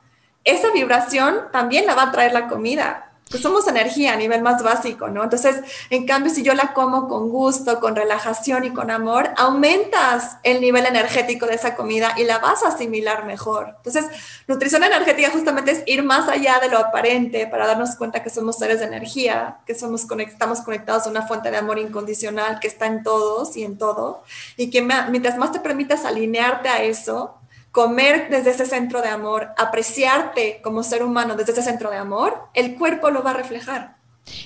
esa 0.44 0.70
vibración 0.70 1.48
también 1.52 1.84
la 1.84 1.94
va 1.94 2.04
a 2.04 2.12
traer 2.12 2.32
la 2.32 2.48
comida. 2.48 3.05
Pues 3.28 3.42
somos 3.42 3.66
energía 3.66 4.12
a 4.12 4.16
nivel 4.16 4.40
más 4.40 4.62
básico, 4.62 5.08
¿no? 5.08 5.24
Entonces, 5.24 5.56
en 5.90 6.06
cambio, 6.06 6.32
si 6.32 6.44
yo 6.44 6.54
la 6.54 6.72
como 6.72 7.08
con 7.08 7.28
gusto, 7.28 7.80
con 7.80 7.96
relajación 7.96 8.62
y 8.62 8.70
con 8.70 8.88
amor, 8.88 9.30
aumentas 9.36 10.36
el 10.44 10.60
nivel 10.60 10.86
energético 10.86 11.46
de 11.46 11.54
esa 11.56 11.74
comida 11.74 12.14
y 12.16 12.22
la 12.22 12.38
vas 12.38 12.62
a 12.62 12.68
asimilar 12.68 13.26
mejor. 13.26 13.74
Entonces, 13.78 14.06
nutrición 14.46 14.84
energética 14.84 15.30
justamente 15.30 15.72
es 15.72 15.82
ir 15.86 16.04
más 16.04 16.28
allá 16.28 16.60
de 16.60 16.68
lo 16.68 16.78
aparente 16.78 17.48
para 17.48 17.66
darnos 17.66 17.96
cuenta 17.96 18.22
que 18.22 18.30
somos 18.30 18.58
seres 18.58 18.78
de 18.78 18.86
energía, 18.86 19.58
que 19.66 19.74
somos 19.74 20.06
estamos 20.18 20.60
conectados 20.60 21.06
a 21.06 21.10
una 21.10 21.26
fuente 21.26 21.50
de 21.50 21.56
amor 21.56 21.80
incondicional 21.80 22.60
que 22.60 22.68
está 22.68 22.86
en 22.86 23.02
todos 23.02 23.56
y 23.56 23.64
en 23.64 23.76
todo, 23.76 24.22
y 24.56 24.70
que 24.70 24.82
mientras 24.82 25.36
más 25.36 25.50
te 25.50 25.58
permitas 25.58 26.04
alinearte 26.04 26.68
a 26.68 26.84
eso, 26.84 27.34
comer 27.76 28.28
desde 28.30 28.52
ese 28.52 28.64
centro 28.64 29.02
de 29.02 29.08
amor, 29.08 29.48
apreciarte 29.58 30.60
como 30.64 30.82
ser 30.82 31.02
humano 31.02 31.36
desde 31.36 31.52
ese 31.52 31.62
centro 31.62 31.90
de 31.90 31.98
amor, 31.98 32.48
el 32.54 32.74
cuerpo 32.76 33.10
lo 33.10 33.22
va 33.22 33.32
a 33.32 33.34
reflejar. 33.34 33.96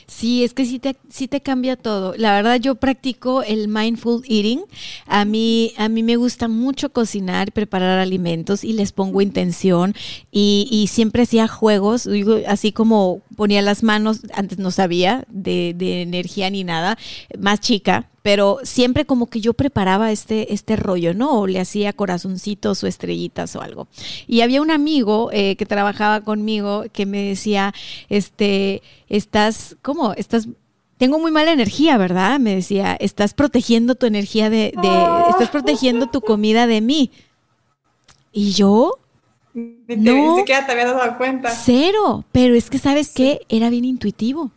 Sí, 0.09 0.43
es 0.43 0.53
que 0.53 0.67
sí 0.67 0.81
te, 0.81 0.97
sí 1.11 1.29
te 1.29 1.41
cambia 1.41 1.77
todo. 1.77 2.15
La 2.17 2.35
verdad, 2.35 2.57
yo 2.57 2.75
practico 2.75 3.45
el 3.45 3.69
mindful 3.69 4.25
eating. 4.29 4.63
A 5.07 5.25
mí, 5.25 5.73
a 5.77 5.89
mí 5.89 6.03
me 6.03 6.17
gusta 6.17 6.49
mucho 6.49 6.91
cocinar, 6.91 7.53
preparar 7.53 8.01
alimentos 8.01 8.65
y 8.65 8.73
les 8.73 8.91
pongo 8.91 9.23
intención. 9.23 9.95
Y, 10.33 10.67
y 10.69 10.89
siempre 10.89 11.23
hacía 11.23 11.47
juegos, 11.47 12.09
así 12.49 12.73
como 12.73 13.23
ponía 13.37 13.63
las 13.63 13.85
manos, 13.85 14.23
antes 14.35 14.59
no 14.59 14.73
sabía 14.73 15.25
de, 15.29 15.73
de 15.77 16.03
energía 16.03 16.51
ni 16.51 16.65
nada, 16.65 16.99
más 17.39 17.61
chica, 17.61 18.10
pero 18.23 18.59
siempre 18.63 19.05
como 19.05 19.27
que 19.27 19.41
yo 19.41 19.55
preparaba 19.55 20.13
este, 20.13 20.53
este 20.53 20.77
rollo, 20.77 21.15
¿no? 21.15 21.41
O 21.41 21.47
le 21.47 21.61
hacía 21.61 21.93
corazoncitos 21.93 22.83
o 22.85 22.87
estrellitas 22.87 23.57
o 23.57 23.63
algo. 23.63 23.89
Y 24.27 24.43
había 24.43 24.61
un 24.61 24.71
amigo 24.71 25.31
eh, 25.33 25.57
que 25.57 25.67
trabajaba 25.67 26.23
conmigo 26.23 26.85
que 26.93 27.07
me 27.07 27.23
decía, 27.23 27.73
este, 28.09 28.83
estás, 29.09 29.77
¿cómo? 29.83 30.13
Estás 30.15 30.49
tengo 30.99 31.19
muy 31.19 31.31
mala 31.31 31.53
energía, 31.53 31.97
¿verdad? 31.97 32.39
Me 32.39 32.55
decía, 32.55 32.95
estás 33.01 33.33
protegiendo 33.33 33.95
tu 33.95 34.05
energía 34.05 34.51
de, 34.51 34.75
de 34.83 35.05
estás 35.31 35.49
protegiendo 35.49 36.09
tu 36.09 36.21
comida 36.21 36.67
de 36.67 36.83
mí. 36.83 37.11
Y 38.33 38.53
yo, 38.53 38.99
no, 39.55 40.35
ni 40.35 40.39
siquiera 40.39 40.67
te 40.67 40.73
había 40.73 40.93
dado 40.93 41.17
cuenta. 41.17 41.51
Cero, 41.51 42.25
pero 42.33 42.55
es 42.55 42.71
que 42.71 42.79
sabes 42.79 43.09
qué, 43.15 43.41
era 43.49 43.71
bien 43.71 43.85
intuitivo. 43.85 44.53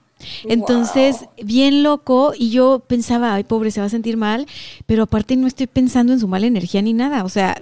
Entonces, 0.45 1.25
bien 1.43 1.83
loco, 1.83 2.33
y 2.37 2.49
yo 2.49 2.83
pensaba, 2.85 3.33
ay, 3.33 3.43
pobre, 3.43 3.71
se 3.71 3.79
va 3.79 3.87
a 3.87 3.89
sentir 3.89 4.17
mal, 4.17 4.47
pero 4.85 5.03
aparte 5.03 5.35
no 5.35 5.47
estoy 5.47 5.67
pensando 5.67 6.13
en 6.13 6.19
su 6.19 6.27
mala 6.27 6.47
energía 6.47 6.81
ni 6.81 6.93
nada, 6.93 7.23
o 7.23 7.29
sea, 7.29 7.61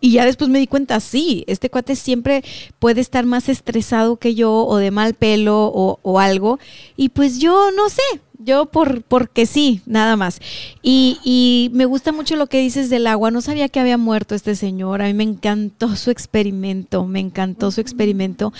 y 0.00 0.12
ya 0.12 0.24
después 0.24 0.50
me 0.50 0.58
di 0.58 0.66
cuenta, 0.66 0.98
sí, 0.98 1.44
este 1.46 1.70
cuate 1.70 1.94
siempre 1.94 2.42
puede 2.80 3.00
estar 3.00 3.24
más 3.24 3.48
estresado 3.48 4.16
que 4.16 4.34
yo 4.34 4.52
o 4.66 4.76
de 4.76 4.90
mal 4.90 5.14
pelo 5.14 5.66
o, 5.66 6.00
o 6.02 6.18
algo, 6.18 6.58
y 6.96 7.10
pues 7.10 7.38
yo 7.38 7.70
no 7.70 7.88
sé, 7.88 8.02
yo 8.44 8.66
por 8.66 9.02
porque 9.02 9.46
sí, 9.46 9.80
nada 9.86 10.16
más. 10.16 10.40
Y, 10.82 11.18
y, 11.24 11.70
me 11.72 11.84
gusta 11.84 12.12
mucho 12.12 12.36
lo 12.36 12.48
que 12.48 12.60
dices 12.60 12.90
del 12.90 13.06
agua. 13.06 13.30
No 13.30 13.40
sabía 13.40 13.68
que 13.68 13.80
había 13.80 13.98
muerto 13.98 14.34
este 14.34 14.56
señor. 14.56 15.02
A 15.02 15.06
mí 15.06 15.14
me 15.14 15.22
encantó 15.22 15.94
su 15.96 16.10
experimento, 16.10 17.06
me 17.06 17.20
encantó 17.20 17.70
su 17.70 17.80
experimento. 17.80 18.52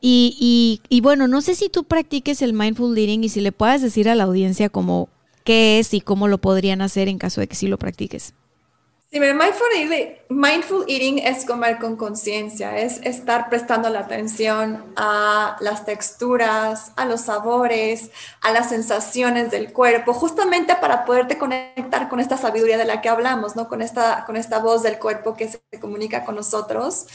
Y, 0.00 1.00
bueno, 1.02 1.26
no 1.26 1.40
sé 1.40 1.54
si 1.54 1.68
tú 1.68 1.84
practiques 1.84 2.42
el 2.42 2.52
mindful 2.52 2.96
eating 2.96 3.24
y 3.24 3.28
si 3.28 3.40
le 3.40 3.52
puedas 3.52 3.82
decir 3.82 4.08
a 4.08 4.14
la 4.14 4.24
audiencia 4.24 4.68
cómo 4.68 5.08
qué 5.44 5.78
es 5.78 5.94
y 5.94 6.00
cómo 6.00 6.28
lo 6.28 6.38
podrían 6.38 6.82
hacer 6.82 7.08
en 7.08 7.18
caso 7.18 7.40
de 7.40 7.46
que 7.46 7.54
sí 7.54 7.68
lo 7.68 7.78
practiques. 7.78 8.34
Sí, 9.12 9.20
mindful 9.20 9.68
mindful 10.28 10.84
eating 10.88 11.20
es 11.20 11.46
comer 11.46 11.78
con 11.78 11.96
conciencia, 11.96 12.76
es 12.76 12.98
estar 13.04 13.48
prestando 13.48 13.88
la 13.88 14.00
atención 14.00 14.84
a 14.96 15.56
las 15.60 15.86
texturas, 15.86 16.90
a 16.96 17.04
los 17.06 17.22
sabores, 17.22 18.10
a 18.42 18.50
las 18.50 18.68
sensaciones 18.68 19.52
del 19.52 19.72
cuerpo, 19.72 20.12
justamente 20.12 20.74
para 20.80 21.04
poderte 21.04 21.38
conectar 21.38 22.08
con 22.08 22.18
esta 22.18 22.36
sabiduría 22.36 22.76
de 22.76 22.84
la 22.84 23.00
que 23.00 23.08
hablamos, 23.08 23.54
¿no? 23.54 23.68
Con 23.68 23.80
esta, 23.80 24.24
con 24.26 24.36
esta 24.36 24.58
voz 24.58 24.82
del 24.82 24.98
cuerpo 24.98 25.36
que 25.36 25.48
se 25.48 25.60
comunica 25.80 26.24
con 26.24 26.34
nosotros 26.34 27.06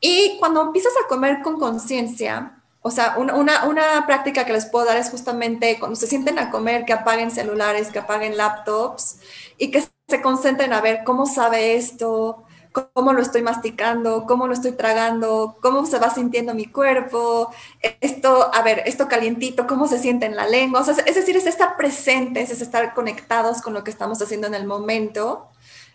y 0.00 0.36
cuando 0.38 0.62
empiezas 0.62 0.92
a 1.02 1.08
comer 1.08 1.42
con 1.42 1.58
conciencia, 1.58 2.62
o 2.82 2.90
sea, 2.90 3.16
una, 3.16 3.64
una, 3.64 4.06
práctica 4.06 4.44
que 4.44 4.52
les 4.52 4.66
puedo 4.66 4.84
dar 4.84 4.98
es 4.98 5.10
justamente 5.10 5.78
cuando 5.78 5.96
se 5.96 6.06
sienten 6.06 6.38
a 6.38 6.50
comer, 6.50 6.84
que 6.84 6.92
apaguen 6.92 7.30
celulares, 7.30 7.88
que 7.88 7.98
apaguen 7.98 8.36
laptops 8.36 9.20
y 9.56 9.70
que 9.70 9.82
se 10.06 10.20
concentren 10.20 10.74
a 10.74 10.82
ver 10.82 11.02
cómo 11.04 11.24
sabe 11.24 11.76
esto, 11.76 12.44
cómo 12.92 13.12
lo 13.12 13.22
estoy 13.22 13.40
masticando, 13.40 14.26
cómo 14.26 14.46
lo 14.46 14.52
estoy 14.52 14.72
tragando, 14.72 15.56
cómo 15.62 15.86
se 15.86 15.98
va 15.98 16.10
sintiendo 16.10 16.54
mi 16.54 16.66
cuerpo, 16.66 17.50
esto, 18.00 18.50
a 18.52 18.62
ver, 18.62 18.82
esto 18.84 19.08
calientito, 19.08 19.66
cómo 19.66 19.88
se 19.88 19.98
siente 19.98 20.26
en 20.26 20.36
la 20.36 20.46
lengua. 20.46 20.80
O 20.80 20.84
sea, 20.84 20.94
es 21.06 21.14
decir, 21.14 21.36
es 21.36 21.46
estar 21.46 21.76
presentes, 21.76 22.50
es 22.50 22.60
estar 22.60 22.92
conectados 22.92 23.62
con 23.62 23.72
lo 23.72 23.84
que 23.84 23.90
estamos 23.90 24.20
haciendo 24.20 24.46
en 24.48 24.54
el 24.54 24.66
momento 24.66 25.48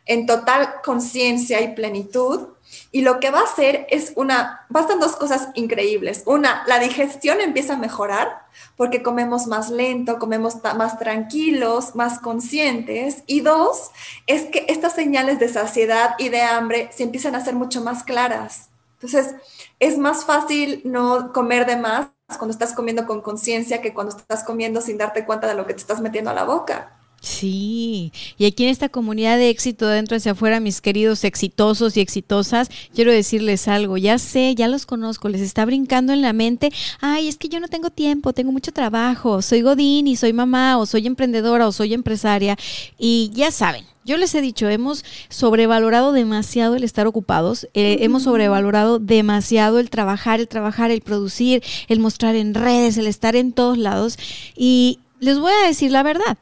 en 0.06 0.26
total 0.26 0.82
conciencia 0.84 1.62
y 1.62 1.76
plenitud. 1.76 2.48
Y 2.92 3.02
lo 3.02 3.20
que 3.20 3.32
va 3.32 3.40
a 3.40 3.44
hacer 3.44 3.86
es 3.90 4.14
una, 4.16 4.66
bastan 4.70 5.00
dos 5.00 5.16
cosas 5.16 5.50
increíbles. 5.54 6.24
Una, 6.26 6.64
la 6.68 6.80
digestión 6.80 7.42
empieza 7.42 7.74
a 7.74 7.78
mejorar 7.78 8.44
porque 8.76 9.04
comemos 9.04 9.48
más 9.48 9.70
lento, 9.70 10.20
comemos 10.20 10.58
más 10.78 10.98
tranquilos, 10.98 11.96
más 11.96 12.20
conscientes. 12.20 13.24
Y 13.28 13.42
dos, 13.42 13.92
es 14.28 14.46
que 14.46 14.66
estas 14.70 14.94
señales 14.94 15.40
de 15.40 15.50
saciedad 15.50 16.16
y 16.18 16.30
de 16.30 16.42
hambre 16.42 16.90
se 16.92 17.04
empiezan 17.04 17.36
a 17.36 17.40
hacer 17.40 17.56
mucho 17.56 17.82
más 17.82 18.04
claras. 18.04 18.70
Entonces, 18.94 19.36
es 19.80 19.98
más 19.98 20.26
fácil 20.26 20.82
no 20.84 21.32
comer 21.32 21.66
de 21.66 21.78
más 21.78 22.10
cuando 22.38 22.52
estás 22.52 22.74
comiendo 22.74 23.08
con 23.08 23.22
conciencia 23.22 23.82
que 23.82 23.94
cuando 23.94 24.16
estás 24.16 24.44
comiendo 24.44 24.82
sin 24.82 24.98
darte 24.98 25.26
cuenta 25.26 25.48
de 25.48 25.56
lo 25.56 25.66
que 25.66 25.74
te 25.74 25.80
estás 25.80 26.02
metiendo 26.02 26.30
a 26.30 26.34
la 26.34 26.44
boca. 26.44 26.99
Sí, 27.22 28.14
y 28.38 28.46
aquí 28.46 28.64
en 28.64 28.70
esta 28.70 28.88
comunidad 28.88 29.38
de 29.38 29.50
éxito 29.50 29.88
dentro 29.88 30.16
hacia 30.16 30.32
afuera, 30.32 30.62
mis 30.62 30.80
queridos 30.80 31.26
exitosos 31.26 31.98
y 31.98 32.00
exitosas, 32.00 32.70
quiero 32.96 33.12
decirles 33.12 33.68
algo, 33.68 33.98
ya 33.98 34.18
sé, 34.20 34.56
ya 34.56 34.70
los 34.70 34.86
conozco, 34.86 35.28
les 35.28 35.42
está 35.42 35.66
brincando 35.66 36.14
en 36.14 36.22
la 36.22 36.32
mente, 36.32 36.72
ay, 37.02 37.28
es 37.28 37.36
que 37.38 37.50
yo 37.50 37.60
no 37.60 37.68
tengo 37.68 37.90
tiempo, 37.90 38.32
tengo 38.32 38.54
mucho 38.54 38.72
trabajo, 38.72 39.42
soy 39.42 39.62
Godín 39.62 40.08
y 40.08 40.16
soy 40.16 40.32
mamá 40.32 40.78
o 40.78 40.86
soy 40.86 41.08
emprendedora 41.08 41.68
o 41.68 41.74
soy 41.74 41.94
empresaria 41.94 42.58
y 42.98 43.32
ya 43.34 43.52
saben, 43.52 43.84
yo 44.06 44.16
les 44.16 44.34
he 44.34 44.42
dicho, 44.42 44.70
hemos 44.70 45.04
sobrevalorado 45.28 46.14
demasiado 46.14 46.76
el 46.76 46.86
estar 46.86 47.06
ocupados, 47.06 47.68
eh, 47.74 47.98
hemos 48.00 48.24
sobrevalorado 48.24 48.98
demasiado 49.00 49.78
el 49.78 49.90
trabajar, 49.90 50.40
el 50.40 50.48
trabajar, 50.48 50.90
el 50.90 51.02
producir, 51.02 51.62
el 51.90 52.00
mostrar 52.00 52.36
en 52.36 52.54
redes, 52.54 52.98
el 52.98 53.08
estar 53.08 53.36
en 53.36 53.52
todos 53.52 53.78
lados. 53.78 54.18
Y 54.56 55.00
les 55.20 55.38
voy 55.38 55.52
a 55.52 55.68
decir 55.68 55.92
la 55.92 56.02
verdad, 56.02 56.38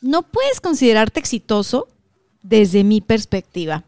no 0.00 0.22
puedes 0.22 0.60
considerarte 0.60 1.20
exitoso 1.20 1.88
desde 2.42 2.84
mi 2.84 3.00
perspectiva. 3.00 3.84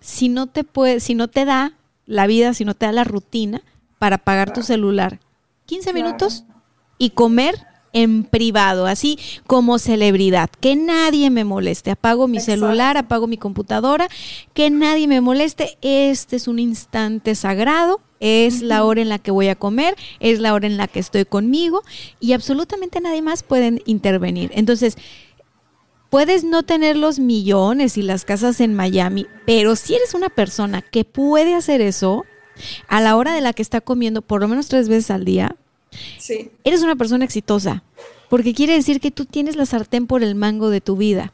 Si 0.00 0.28
no 0.28 0.46
te 0.46 0.64
puede, 0.64 1.00
si 1.00 1.14
no 1.14 1.28
te 1.28 1.44
da 1.44 1.72
la 2.06 2.26
vida, 2.26 2.54
si 2.54 2.64
no 2.64 2.74
te 2.74 2.86
da 2.86 2.92
la 2.92 3.04
rutina 3.04 3.62
para 3.98 4.18
pagar 4.18 4.52
tu 4.52 4.62
celular 4.62 5.20
15 5.66 5.92
minutos 5.92 6.44
y 6.98 7.10
comer 7.10 7.66
en 7.92 8.24
privado, 8.24 8.86
así 8.86 9.18
como 9.46 9.78
celebridad, 9.78 10.50
que 10.60 10.76
nadie 10.76 11.30
me 11.30 11.44
moleste. 11.44 11.90
Apago 11.90 12.28
mi 12.28 12.40
celular, 12.40 12.96
apago 12.96 13.26
mi 13.26 13.36
computadora, 13.36 14.08
que 14.54 14.70
nadie 14.70 15.08
me 15.08 15.20
moleste. 15.20 15.78
Este 15.82 16.36
es 16.36 16.48
un 16.48 16.58
instante 16.58 17.34
sagrado, 17.34 18.00
es 18.20 18.62
la 18.62 18.84
hora 18.84 19.00
en 19.00 19.08
la 19.08 19.18
que 19.18 19.30
voy 19.30 19.48
a 19.48 19.56
comer, 19.56 19.96
es 20.20 20.40
la 20.40 20.54
hora 20.54 20.66
en 20.66 20.76
la 20.76 20.88
que 20.88 21.00
estoy 21.00 21.24
conmigo 21.24 21.82
y 22.20 22.32
absolutamente 22.32 23.00
nadie 23.00 23.22
más 23.22 23.42
puede 23.42 23.82
intervenir. 23.86 24.50
Entonces, 24.54 24.96
puedes 26.10 26.44
no 26.44 26.62
tener 26.62 26.96
los 26.96 27.18
millones 27.18 27.96
y 27.96 28.02
las 28.02 28.24
casas 28.24 28.60
en 28.60 28.74
Miami, 28.74 29.26
pero 29.46 29.76
si 29.76 29.94
eres 29.94 30.14
una 30.14 30.28
persona 30.28 30.82
que 30.82 31.04
puede 31.04 31.54
hacer 31.54 31.80
eso 31.80 32.24
a 32.88 33.00
la 33.00 33.16
hora 33.16 33.32
de 33.32 33.40
la 33.40 33.52
que 33.54 33.62
está 33.62 33.80
comiendo 33.80 34.20
por 34.20 34.42
lo 34.42 34.48
menos 34.48 34.68
tres 34.68 34.88
veces 34.88 35.10
al 35.10 35.24
día, 35.24 35.56
Sí. 36.18 36.50
Eres 36.64 36.82
una 36.82 36.96
persona 36.96 37.24
exitosa, 37.24 37.82
porque 38.28 38.54
quiere 38.54 38.74
decir 38.74 39.00
que 39.00 39.10
tú 39.10 39.24
tienes 39.24 39.56
la 39.56 39.66
sartén 39.66 40.06
por 40.06 40.22
el 40.22 40.34
mango 40.34 40.70
de 40.70 40.80
tu 40.80 40.96
vida 40.96 41.32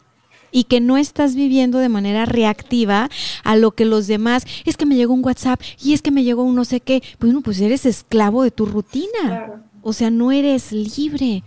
y 0.51 0.65
que 0.65 0.81
no 0.81 0.97
estás 0.97 1.35
viviendo 1.35 1.79
de 1.79 1.89
manera 1.89 2.25
reactiva 2.25 3.11
a 3.45 3.57
lo 3.57 3.73
que 3.73 3.85
los 3.85 4.07
demás, 4.07 4.47
es 4.65 4.77
que 4.77 4.87
me 4.87 4.95
llegó 4.95 5.13
un 5.13 5.25
WhatsApp 5.25 5.61
y 5.83 5.93
es 5.93 6.03
que 6.03 6.11
me 6.11 6.25
llegó 6.25 6.43
un 6.45 6.55
no 6.55 6.65
sé 6.65 6.81
qué, 6.81 7.03
bueno, 7.21 7.43
pues 7.43 7.61
eres 7.61 7.85
esclavo 7.85 8.43
de 8.43 8.51
tu 8.51 8.65
rutina. 8.65 9.63
O 9.83 9.93
sea, 9.93 10.11
no 10.11 10.33
eres 10.33 10.73
libre. 10.73 11.45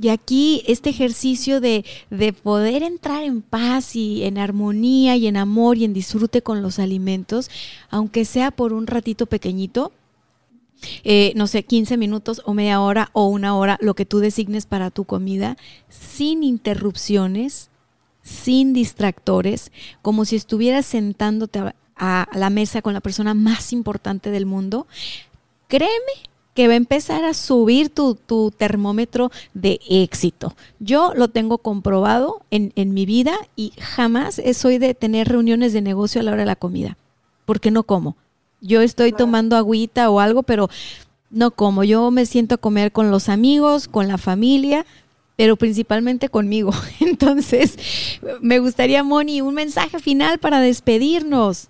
Y 0.00 0.10
aquí 0.10 0.62
este 0.66 0.90
ejercicio 0.90 1.60
de, 1.60 1.84
de, 2.10 2.32
poder 2.32 2.84
entrar 2.84 3.24
en 3.24 3.42
paz 3.42 3.96
y 3.96 4.22
en 4.22 4.38
armonía 4.38 5.16
y 5.16 5.26
en 5.26 5.36
amor 5.36 5.76
y 5.76 5.84
en 5.84 5.92
disfrute 5.92 6.40
con 6.40 6.62
los 6.62 6.78
alimentos, 6.78 7.50
aunque 7.90 8.24
sea 8.24 8.52
por 8.52 8.72
un 8.72 8.86
ratito 8.86 9.26
pequeñito, 9.26 9.92
eh, 11.02 11.32
no 11.34 11.48
sé, 11.48 11.64
15 11.64 11.96
minutos 11.96 12.42
o 12.44 12.54
media 12.54 12.80
hora 12.80 13.10
o 13.12 13.26
una 13.26 13.56
hora, 13.56 13.78
lo 13.80 13.94
que 13.94 14.06
tú 14.06 14.20
designes 14.20 14.66
para 14.66 14.90
tu 14.90 15.04
comida, 15.04 15.56
sin 15.88 16.44
interrupciones, 16.44 17.70
sin 18.22 18.72
distractores, 18.72 19.72
como 20.02 20.24
si 20.24 20.36
estuvieras 20.36 20.86
sentándote 20.86 21.58
a, 21.58 21.74
a 21.96 22.28
la 22.38 22.50
mesa 22.50 22.82
con 22.82 22.94
la 22.94 23.00
persona 23.00 23.34
más 23.34 23.72
importante 23.72 24.30
del 24.30 24.46
mundo, 24.46 24.86
créeme 25.66 26.12
que 26.58 26.66
va 26.66 26.72
a 26.72 26.76
empezar 26.76 27.24
a 27.24 27.34
subir 27.34 27.88
tu, 27.88 28.16
tu, 28.16 28.50
termómetro 28.50 29.30
de 29.54 29.78
éxito. 29.88 30.56
Yo 30.80 31.12
lo 31.14 31.28
tengo 31.28 31.58
comprobado 31.58 32.42
en, 32.50 32.72
en 32.74 32.94
mi 32.94 33.06
vida 33.06 33.36
y 33.54 33.74
jamás 33.78 34.42
soy 34.54 34.78
de 34.78 34.94
tener 34.94 35.28
reuniones 35.28 35.72
de 35.72 35.82
negocio 35.82 36.20
a 36.20 36.24
la 36.24 36.32
hora 36.32 36.40
de 36.40 36.46
la 36.46 36.56
comida, 36.56 36.96
porque 37.46 37.70
no 37.70 37.84
como 37.84 38.16
yo 38.60 38.80
estoy 38.80 39.12
tomando 39.12 39.56
agüita 39.56 40.10
o 40.10 40.18
algo, 40.18 40.42
pero 40.42 40.68
no 41.30 41.50
como. 41.50 41.84
Yo 41.84 42.10
me 42.10 42.26
siento 42.26 42.56
a 42.56 42.58
comer 42.58 42.90
con 42.90 43.10
los 43.10 43.28
amigos, 43.28 43.88
con 43.88 44.08
la 44.08 44.18
familia, 44.18 44.84
pero 45.36 45.56
principalmente 45.56 46.28
conmigo. 46.28 46.72
Entonces, 47.00 47.76
me 48.40 48.58
gustaría, 48.58 49.04
Moni, 49.04 49.40
un 49.40 49.54
mensaje 49.54 49.98
final 50.00 50.38
para 50.38 50.60
despedirnos. 50.60 51.68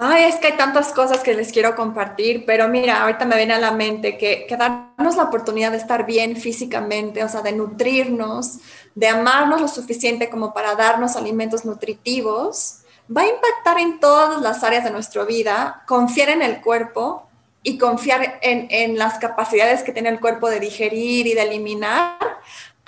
Ay, 0.00 0.26
es 0.26 0.36
que 0.36 0.46
hay 0.46 0.56
tantas 0.56 0.92
cosas 0.92 1.24
que 1.24 1.34
les 1.34 1.50
quiero 1.50 1.74
compartir, 1.74 2.44
pero 2.46 2.68
mira, 2.68 3.02
ahorita 3.02 3.24
me 3.24 3.36
viene 3.36 3.54
a 3.54 3.58
la 3.58 3.72
mente 3.72 4.16
que, 4.16 4.46
darnos 4.56 5.16
la 5.16 5.24
oportunidad 5.24 5.72
de 5.72 5.78
estar 5.78 6.06
bien 6.06 6.36
físicamente, 6.36 7.24
o 7.24 7.28
sea, 7.28 7.42
de 7.42 7.50
nutrirnos, 7.50 8.58
de 8.94 9.08
amarnos 9.08 9.60
lo 9.60 9.66
suficiente 9.66 10.30
como 10.30 10.54
para 10.54 10.76
darnos 10.76 11.16
alimentos 11.16 11.64
nutritivos, 11.64 12.82
va 13.14 13.22
a 13.22 13.26
impactar 13.26 13.80
en 13.80 13.98
todas 13.98 14.40
las 14.40 14.62
áreas 14.62 14.84
de 14.84 14.92
nuestra 14.92 15.24
vida, 15.24 15.82
confiar 15.88 16.28
en 16.28 16.42
el 16.42 16.60
cuerpo 16.60 17.26
y 17.64 17.76
confiar 17.76 18.38
en, 18.40 18.96
las 18.98 19.18
capacidades 19.18 19.82
que 19.82 19.92
tiene 19.92 20.10
el 20.10 20.20
cuerpo 20.20 20.48
de 20.48 20.60
digerir 20.60 21.26
y 21.26 21.34
de 21.34 21.42
eliminar, 21.42 22.18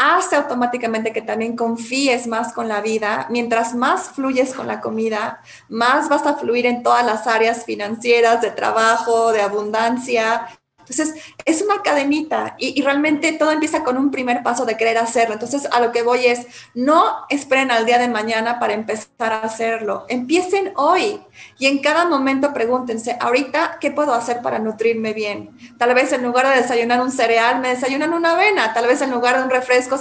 hace 0.02 0.34
automáticamente 0.34 1.12
que 1.12 1.20
también 1.20 1.54
confíes 1.54 2.26
más 2.26 2.54
con 2.54 2.68
la 2.68 2.80
vida. 2.80 3.26
Mientras 3.28 3.74
más 3.74 4.08
fluyes 4.08 4.54
con 4.54 4.66
la 4.66 4.80
comida, 4.80 5.42
más 5.68 6.08
vas 6.08 6.24
a 6.24 6.36
fluir 6.36 6.64
en 6.64 6.82
todas 6.82 7.04
las 7.04 7.26
áreas 7.26 7.66
financieras, 7.66 8.40
de 8.40 8.50
trabajo, 8.50 9.30
de 9.30 9.42
abundancia, 9.42 10.48
entonces, 10.90 11.22
es 11.44 11.62
una 11.62 11.82
cadenita 11.82 12.56
y, 12.58 12.82
realmente 12.82 13.32
todo 13.32 13.52
empieza 13.52 13.84
con 13.84 13.96
un 13.96 14.10
primer 14.10 14.42
paso 14.42 14.64
de 14.64 14.76
querer 14.76 14.98
hacerlo. 14.98 15.34
Entonces, 15.34 15.68
a 15.70 15.80
lo 15.80 15.92
que 15.92 16.02
voy 16.02 16.26
es, 16.26 16.46
no 16.74 17.04
esperen 17.28 17.70
al 17.70 17.86
día 17.86 17.98
de 17.98 18.08
mañana 18.08 18.58
para 18.58 18.72
empezar 18.72 19.32
a 19.32 19.42
hacerlo. 19.42 20.04
Empiecen 20.08 20.72
hoy 20.74 21.20
y 21.58 21.66
en 21.66 21.78
cada 21.78 22.06
momento 22.06 22.52
pregúntense, 22.52 23.16
ahorita, 23.20 23.78
¿qué 23.80 23.92
puedo 23.92 24.12
hacer 24.12 24.42
para 24.42 24.58
nutrirme 24.58 25.12
bien? 25.12 25.56
Tal 25.78 25.94
vez 25.94 26.12
en 26.12 26.24
lugar 26.24 26.48
de 26.48 26.60
desayunar 26.60 27.00
un 27.00 27.12
cereal, 27.12 27.60
me 27.60 27.68
desayunan 27.68 28.12
una 28.12 28.32
avena. 28.32 28.72
Tal 28.74 28.88
vez 28.88 29.00
en 29.00 29.12
lugar 29.12 29.38
de 29.38 29.44
un 29.44 29.50
refresco, 29.50 29.96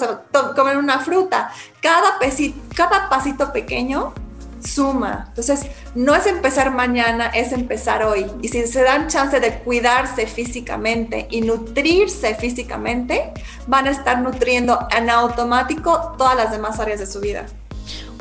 comen 0.56 0.78
una 0.78 1.00
fruta. 1.00 1.52
Cada, 1.82 2.18
cada 2.76 3.10
pasito 3.10 3.54
pequeño 3.54 4.14
suma. 4.62 5.26
Entonces, 5.30 5.68
no 5.96 6.16
es 6.16 6.26
empezar 6.26 6.72
mañana, 6.72 7.28
es 7.28 7.52
empezar 7.52 8.04
hoy. 8.04 8.26
Y 8.42 8.50
si 8.50 8.66
se 8.68 8.84
dan 8.84 9.08
chance 9.08 9.40
de 9.40 9.60
cuidarse 9.60 10.28
físicamente 10.28 11.28
y 11.30 11.42
nutrirse 11.42 12.36
físicamente, 12.36 13.34
van 13.68 13.88
a 13.88 13.92
estar 13.92 14.22
nutriendo 14.22 14.88
en 14.96 15.10
automático 15.10 16.16
todas 16.18 16.36
las 16.36 16.52
demás 16.52 16.80
áreas 16.80 17.00
de 17.00 17.06
su 17.06 17.20
vida. 17.20 17.46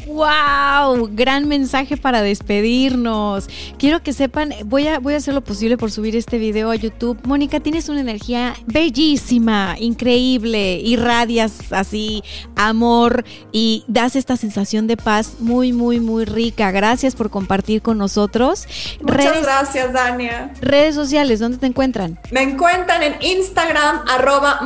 ¡Wow! 0.09 1.11
Gran 1.13 1.49
mensaje 1.49 1.97
para 1.99 2.23
despedirnos. 2.23 3.49
Quiero 3.79 4.03
que 4.03 4.13
sepan, 4.15 4.55
voy 4.65 4.87
a, 4.89 4.99
voy 4.99 5.15
a 5.15 5.19
hacer 5.19 5.35
lo 5.35 5.43
posible 5.43 5.77
por 5.77 5.91
subir 5.91 6.17
este 6.17 6.39
video 6.39 6.71
a 6.71 6.77
YouTube. 6.77 7.19
Mónica, 7.25 7.61
tienes 7.61 7.89
una 7.91 8.01
energía 8.01 8.55
bellísima, 8.67 9.77
increíble, 9.79 10.77
irradias 10.77 11.73
así 11.73 12.23
amor 12.57 13.25
y 13.53 13.85
das 13.87 14.17
esta 14.17 14.37
sensación 14.37 14.87
de 14.87 14.97
paz 14.97 15.35
muy, 15.41 15.73
muy, 15.73 16.01
muy 16.01 16.25
rica. 16.25 16.71
Gracias 16.71 17.15
por 17.15 17.29
compartir 17.29 17.83
con 17.83 17.99
nosotros. 17.99 18.67
Muchas 19.03 19.43
gracias, 19.43 19.93
Dania. 19.93 20.53
Redes 20.63 20.95
sociales, 20.95 21.39
¿dónde 21.39 21.59
te 21.59 21.67
encuentran? 21.67 22.19
Me 22.31 22.43
encuentran 22.43 23.03
en 23.03 23.15
Instagram, 23.21 24.05
arroba 24.09 24.63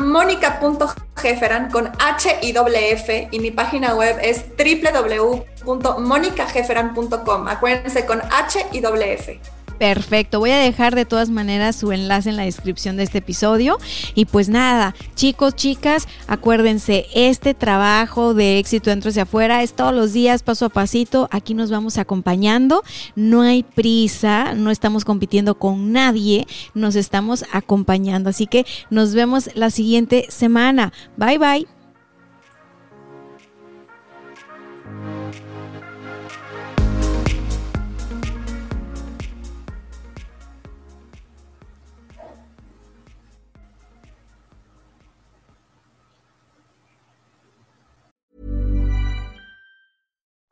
mónica.jeferan 1.15 1.71
con 1.71 1.91
H 1.99 2.39
y 2.43 2.53
F 2.93 3.29
y 3.31 3.39
mi 3.41 3.51
página 3.51 3.95
web 3.95 4.19
es 4.23 4.45
www 4.57 5.53
www.monicajeferan.com. 5.65 7.49
Acuérdense 7.49 8.07
con 8.07 8.21
H 8.21 8.67
y 8.73 8.81
doble 8.81 9.13
F. 9.15 9.41
Perfecto, 9.83 10.39
voy 10.39 10.53
a 10.53 10.59
dejar 10.59 10.95
de 10.95 11.05
todas 11.05 11.29
maneras 11.29 11.75
su 11.75 11.91
enlace 11.91 12.31
en 12.31 12.37
la 12.37 12.45
descripción 12.45 12.97
de 12.97 13.03
este 13.03 13.19
episodio. 13.19 13.79
Y 14.15 14.27
pues 14.27 14.49
nada, 14.49 14.95
chicos, 15.17 15.57
chicas, 15.57 16.07
acuérdense, 16.29 17.07
este 17.17 17.53
trabajo 17.53 18.33
de 18.33 18.61
éxito 18.61 18.91
dentro 18.91 19.11
hacia 19.11 19.25
afuera 19.25 19.61
es 19.65 19.73
todos 19.73 19.93
los 19.93 20.13
días, 20.13 20.45
paso 20.45 20.67
a 20.67 20.69
pasito. 20.69 21.27
Aquí 21.33 21.55
nos 21.55 21.73
vamos 21.73 21.99
acompañando, 21.99 22.85
no 23.17 23.43
hay 23.43 23.65
prisa, 23.65 24.55
no 24.55 24.71
estamos 24.71 25.05
compitiendo 25.05 25.59
con 25.59 25.91
nadie, 25.91 26.47
nos 26.75 26.95
estamos 26.95 27.45
acompañando. 27.53 28.31
Así 28.31 28.47
que 28.47 28.65
nos 28.89 29.15
vemos 29.15 29.51
la 29.57 29.71
siguiente 29.71 30.27
semana. 30.29 30.93
Bye 31.17 31.39
bye. 31.39 31.72